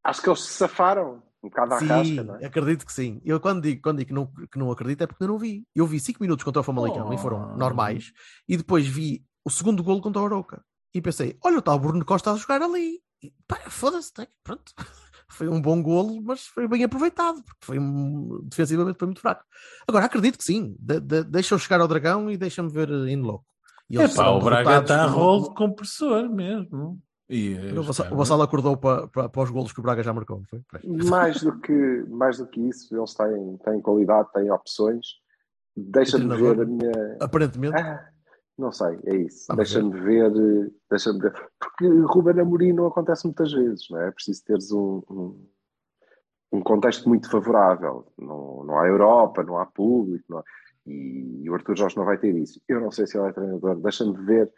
acho 0.04 0.22
que 0.22 0.30
eles 0.30 0.42
se 0.42 0.54
safaram 0.54 1.24
um 1.44 1.50
bocado 1.50 1.74
à 1.76 1.80
Sim, 1.80 1.88
casca, 1.88 2.24
não 2.24 2.36
é? 2.36 2.46
acredito 2.46 2.86
que 2.86 2.94
sim. 2.94 3.22
Eu 3.24 3.40
quando 3.40 3.62
digo, 3.62 3.82
quando 3.82 3.98
digo 4.00 4.08
que, 4.10 4.14
não, 4.14 4.48
que 4.48 4.58
não 4.60 4.72
acredito 4.72 5.02
é 5.04 5.08
porque 5.08 5.24
eu 5.24 5.28
não 5.28 5.38
vi. 5.38 5.68
Eu 5.76 5.86
vi 5.86 6.00
5 6.00 6.22
minutos 6.22 6.44
contra 6.44 6.62
o 6.62 6.64
Famalicão 6.64 7.14
e 7.14 7.18
foram 7.18 7.54
Oh. 7.54 7.58
normais. 7.58 8.12
E 8.48 8.58
depois 8.58 8.88
vi 8.88 9.24
o 9.44 9.50
segundo 9.52 9.84
golo 9.84 10.02
contra 10.02 10.20
o 10.22 10.26
Oroca. 10.26 10.64
E 10.94 11.02
pensei, 11.02 11.38
olha, 11.44 11.58
está 11.60 11.74
o 11.74 11.80
Bruno 11.80 12.04
Costa 12.06 12.32
a 12.32 12.36
jogar 12.38 12.62
ali. 12.62 13.00
E, 13.24 13.32
pá, 13.48 13.56
foda-se, 13.70 14.12
né? 14.18 14.28
pronto. 14.44 14.72
Foi 15.30 15.48
um 15.48 15.62
bom 15.62 15.82
golo, 15.82 16.22
mas 16.22 16.46
foi 16.48 16.68
bem 16.68 16.84
aproveitado, 16.84 17.44
porque 17.44 17.66
foi 17.66 17.80
um, 17.80 18.40
defensivamente 18.44 18.98
foi 19.00 19.08
muito 19.08 19.22
fraco. 19.22 19.44
Agora, 19.88 20.06
acredito 20.06 20.38
que 20.38 20.44
sim. 20.44 20.76
De, 20.80 21.00
de, 21.00 21.24
deixa-o 21.24 21.60
chegar 21.60 21.82
ao 21.82 21.88
Dragão 21.88 22.30
e 22.30 22.38
deixa-me 22.38 22.70
ver 22.72 22.90
em 22.90 23.18
loco. 23.22 23.46
E 23.90 23.96
eles 23.98 24.12
Epá, 24.12 24.24
serão 24.24 24.38
o 24.38 24.42
Braga 24.44 24.80
está 24.82 25.04
a 25.04 25.08
por- 25.08 25.14
rol 25.18 25.42
de 25.50 25.56
compressor 25.56 26.30
mesmo. 26.30 27.00
E, 27.28 27.56
O 27.76 27.82
Vassal- 27.82 28.14
O 28.14 28.16
Vassal 28.18 28.42
acordou 28.44 28.78
para, 28.78 29.08
para, 29.08 29.30
para 29.30 29.42
os 29.44 29.50
golos 29.50 29.74
que 29.74 29.80
o 29.80 29.84
Braga 29.84 30.04
já 30.04 30.14
marcou, 30.14 30.38
não 30.38 30.46
foi? 30.46 30.62
Mais 31.10 31.42
do 31.42 31.60
que, 31.60 32.06
mais 32.08 32.38
do 32.38 32.46
que 32.48 32.62
isso, 32.62 32.96
eles 32.96 33.14
têm, 33.16 33.58
têm 33.66 33.82
qualidade, 33.82 34.32
têm 34.32 34.52
opções. 34.52 35.08
Deixa-me 35.76 36.36
ver 36.38 36.62
a 36.62 36.66
minha. 36.66 36.92
Aparentemente. 37.20 37.76
Ah, 37.78 38.10
não 38.58 38.72
sei, 38.72 39.00
é 39.06 39.16
isso. 39.18 39.54
Deixa-me 39.56 40.00
ver. 40.02 40.32
eh, 40.32 40.72
Deixa-me 40.90 41.20
ver. 41.20 41.34
Porque 41.60 41.88
Ruben 41.88 42.40
Amorim 42.40 42.74
não 42.74 42.88
acontece 42.88 43.26
muitas 43.26 43.52
vezes, 43.52 43.88
não 43.90 44.00
é? 44.02 44.08
É 44.08 44.12
preciso 44.12 44.44
teres 44.46 44.72
um, 44.72 45.02
um, 45.10 45.48
um 46.54 46.62
contexto 46.62 47.08
muito 47.10 47.30
favorável. 47.30 48.08
Não, 48.18 48.64
não 48.64 48.80
há 48.80 48.88
Europa, 48.88 49.44
não 49.44 49.58
há 49.58 49.66
público, 49.66 50.24
não 50.30 50.38
há- 50.40 50.44
e, 50.88 51.42
e 51.44 51.50
o 51.50 51.54
Arthur 51.56 51.76
Jorge 51.78 51.98
não 51.98 52.06
vai 52.06 52.18
ter 52.18 52.36
isso. 52.36 52.62
Eu 52.68 52.80
não 52.80 52.92
sei 52.92 53.08
se 53.08 53.18
ele 53.18 53.28
é 53.28 53.34
treinador. 53.34 53.76
Deixa-me 53.78 54.16
ver 54.26 54.52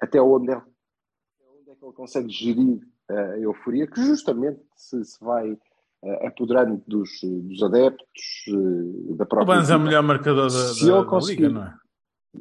até 0.00 0.20
onde 0.20 0.50
é, 0.50 0.56
onde 0.56 1.70
é 1.70 1.74
que 1.74 1.84
ele 1.84 1.92
consegue 1.92 2.28
gerir 2.30 2.80
a 3.08 3.38
euforia, 3.38 3.86
que 3.86 4.00
justamente 4.02 4.60
se, 4.74 5.04
se 5.04 5.22
vai 5.22 5.56
eh, 6.02 6.26
apoderando 6.26 6.82
dos, 6.88 7.10
dos 7.22 7.62
adeptos, 7.62 8.44
eh, 8.48 9.14
da 9.14 9.24
O 9.24 9.26
própria. 9.28 9.44
Banz 9.56 9.70
é 9.70 9.76
o 9.76 9.80
melhor 9.80 10.02
marcador 10.02 10.44
da, 10.44 10.50
Se 10.50 10.86
da- 10.90 11.02
da 11.02 11.18
Liga, 11.20 11.48
não 11.50 11.64
é? 11.64 11.74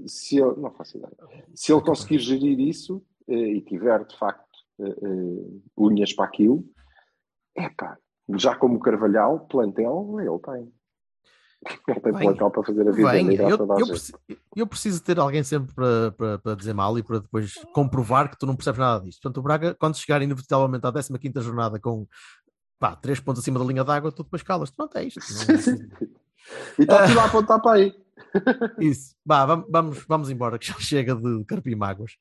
Se 0.07 0.39
ele, 0.39 0.55
não 0.59 0.71
faço 0.71 0.97
ideia. 0.97 1.15
Se 1.53 1.71
ele 1.71 1.81
conseguir 1.81 2.19
gerir 2.19 2.59
isso 2.59 3.03
eh, 3.27 3.33
e 3.33 3.61
tiver 3.61 4.03
de 4.05 4.17
facto 4.17 4.57
eh, 4.79 4.89
eh, 4.89 5.59
unhas 5.77 6.13
para 6.13 6.25
aquilo, 6.25 6.65
é 7.55 7.69
pá, 7.69 7.97
já 8.35 8.55
como 8.55 8.79
Carvalhal, 8.79 9.41
plantel, 9.47 10.17
ele 10.19 10.39
tem. 10.39 10.73
Ele 11.87 11.99
tem 12.01 12.11
Bem, 12.11 12.21
plantel 12.23 12.51
para 12.51 12.63
fazer 12.63 12.87
a 12.89 12.91
vida 12.91 13.09
a 13.09 13.21
eu, 13.21 13.57
eu, 13.57 13.77
gente. 13.77 13.87
preciso, 13.87 14.19
eu 14.55 14.67
preciso 14.67 15.03
ter 15.03 15.17
alguém 15.17 15.43
sempre 15.43 15.73
para, 15.73 16.11
para, 16.11 16.39
para 16.39 16.55
dizer 16.55 16.73
mal 16.73 16.97
e 16.97 17.03
para 17.03 17.19
depois 17.19 17.53
comprovar 17.73 18.29
que 18.29 18.37
tu 18.37 18.45
não 18.45 18.55
percebes 18.55 18.79
nada 18.79 19.05
disto. 19.05 19.21
Portanto, 19.21 19.37
o 19.37 19.43
Braga, 19.43 19.73
quando 19.75 19.95
chegar 19.95 20.21
inevitavelmente 20.21 20.85
à 20.85 20.91
15 20.91 21.39
jornada 21.39 21.79
com 21.79 22.05
pá, 22.77 22.97
três 22.97 23.21
pontos 23.21 23.41
acima 23.41 23.59
da 23.59 23.65
linha 23.65 23.83
d'água, 23.83 24.11
tu 24.11 24.23
depois 24.23 24.43
calas. 24.43 24.71
Pronto, 24.71 24.97
é 24.97 25.05
isto. 25.05 25.21
Não 25.47 25.55
é 25.55 25.57
assim. 25.57 25.89
E 26.77 26.81
está 26.81 27.07
tudo 27.07 27.19
a 27.21 27.25
apontar 27.25 27.61
para 27.61 27.77
aí. 27.77 28.02
Isso. 28.79 29.15
Vá, 29.25 29.45
vam- 29.45 29.65
vamos, 29.69 30.05
vamos 30.07 30.29
embora, 30.29 30.57
que 30.59 30.67
já 30.67 30.75
chega 30.79 31.15
de 31.15 31.43
carpir 31.45 31.75
mágoas. 31.77 32.13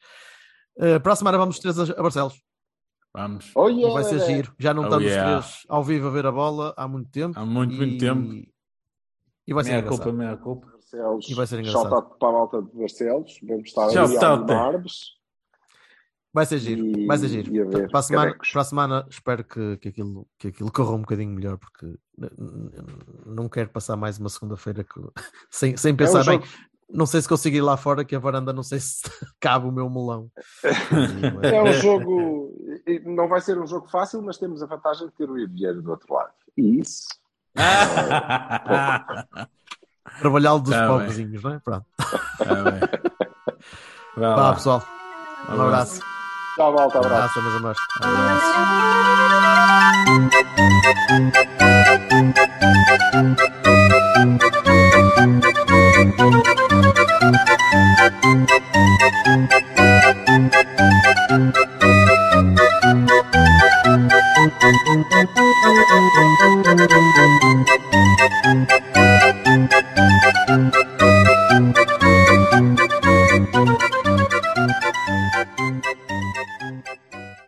Uh, 0.76 1.00
para 1.02 1.12
a 1.12 1.16
semana 1.16 1.38
vamos 1.38 1.56
os 1.56 1.60
três 1.60 1.78
a, 1.78 1.82
a 1.98 2.02
Barcelos. 2.02 2.42
Vamos. 3.14 3.50
Oh, 3.54 3.68
E 3.68 3.74
yeah. 3.80 3.92
vai 3.94 4.04
ser 4.04 4.20
giro. 4.20 4.54
Já 4.58 4.72
não 4.72 4.82
Oh, 4.82 4.86
estamos 4.86 5.04
os 5.06 5.10
yeah. 5.12 5.40
três 5.40 5.62
ao 5.68 5.84
vivo 5.84 6.08
a 6.08 6.10
ver 6.10 6.26
a 6.26 6.32
bola 6.32 6.72
há 6.76 6.88
muito 6.88 7.10
tempo. 7.10 7.38
Há 7.38 7.44
muito, 7.44 7.74
muito 7.74 7.94
e... 7.94 7.98
tempo. 7.98 8.50
E 9.46 9.52
vai 9.52 9.64
ser 9.64 9.70
Meia 9.70 9.80
engraçado. 9.80 10.02
culpa, 10.04 10.18
meia 10.18 10.36
culpa. 10.36 10.66
Barcelos. 10.72 11.28
E 11.28 11.34
vai 11.34 11.46
ser 11.46 11.58
engraçado. 11.60 11.82
Shout 11.90 11.94
out 11.94 12.18
para 12.18 12.28
a 12.28 12.32
malta 12.32 12.62
de 12.62 12.78
Barcelos. 12.78 13.38
Vamos 13.42 13.68
estar 13.68 13.90
Shout 13.90 14.16
ali 14.16 14.16
a 14.16 14.28
out. 14.30 14.86
Vai 16.34 16.46
ser 16.46 16.58
giro, 16.58 16.86
E- 16.86 17.06
vai 17.06 17.18
ser 17.18 17.28
giro. 17.28 17.52
ver 17.52 17.88
para, 17.90 17.98
a 17.98 18.02
semana, 18.02 18.36
para 18.52 18.60
a 18.60 18.64
semana 18.64 19.06
espero 19.10 19.44
que, 19.44 19.76
que, 19.76 19.88
aquilo, 19.88 20.26
que 20.38 20.48
aquilo 20.48 20.72
corra 20.72 20.92
um 20.92 21.00
bocadinho 21.02 21.30
melhor, 21.30 21.58
porque 21.58 21.94
não 23.26 23.48
quero 23.50 23.68
passar 23.68 23.96
mais 23.96 24.18
uma 24.18 24.30
segunda-feira 24.30 24.82
que- 24.82 25.00
sem, 25.50 25.76
sem 25.76 25.90
É 25.90 25.92
um 25.92 25.96
pensar 25.96 26.24
bem. 26.24 26.40
jogo- 26.40 26.46
Não 26.88 27.04
sei 27.06 27.20
se 27.22 27.28
consigo 27.28 27.56
ir 27.56 27.60
lá 27.60 27.76
fora, 27.76 28.02
que 28.04 28.16
a 28.16 28.18
varanda 28.18 28.50
não 28.52 28.62
sei 28.62 28.80
se 28.80 29.02
cabe 29.40 29.66
o 29.66 29.72
meu 29.72 29.90
melão. 29.90 30.30
É 31.42 31.62
um 31.62 31.72
jogo. 31.74 32.50
Não 33.04 33.28
vai 33.28 33.40
ser 33.42 33.58
um 33.58 33.66
jogo 33.66 33.88
fácil, 33.90 34.22
mas 34.22 34.38
temos 34.38 34.62
a 34.62 34.66
vantagem 34.66 35.08
de 35.08 35.12
ter 35.14 35.30
o 35.30 35.34
Vieira 35.34 35.80
do 35.82 35.90
outro 35.90 36.14
lado. 36.14 36.32
E 36.56 36.80
isso. 36.80 37.06
Trabalhar 40.20 40.56
dos 40.58 40.70
Tá 40.70 40.86
pobrezinhos, 40.88 41.42
não 41.42 41.52
é? 41.54 41.58
Pronto. 41.60 41.86
Tá 42.38 42.54
bem. 42.70 42.80
Vá 44.16 44.54
pessoal. 44.54 44.82
Um 45.48 45.60
abraço. 45.62 46.00
Tchau, 46.56 46.72
malta. 46.72 46.98
Abraço. 46.98 47.14
abraço, 47.14 47.42
meus 47.42 47.56
amores. 47.56 47.78
Abraço. 48.02 48.52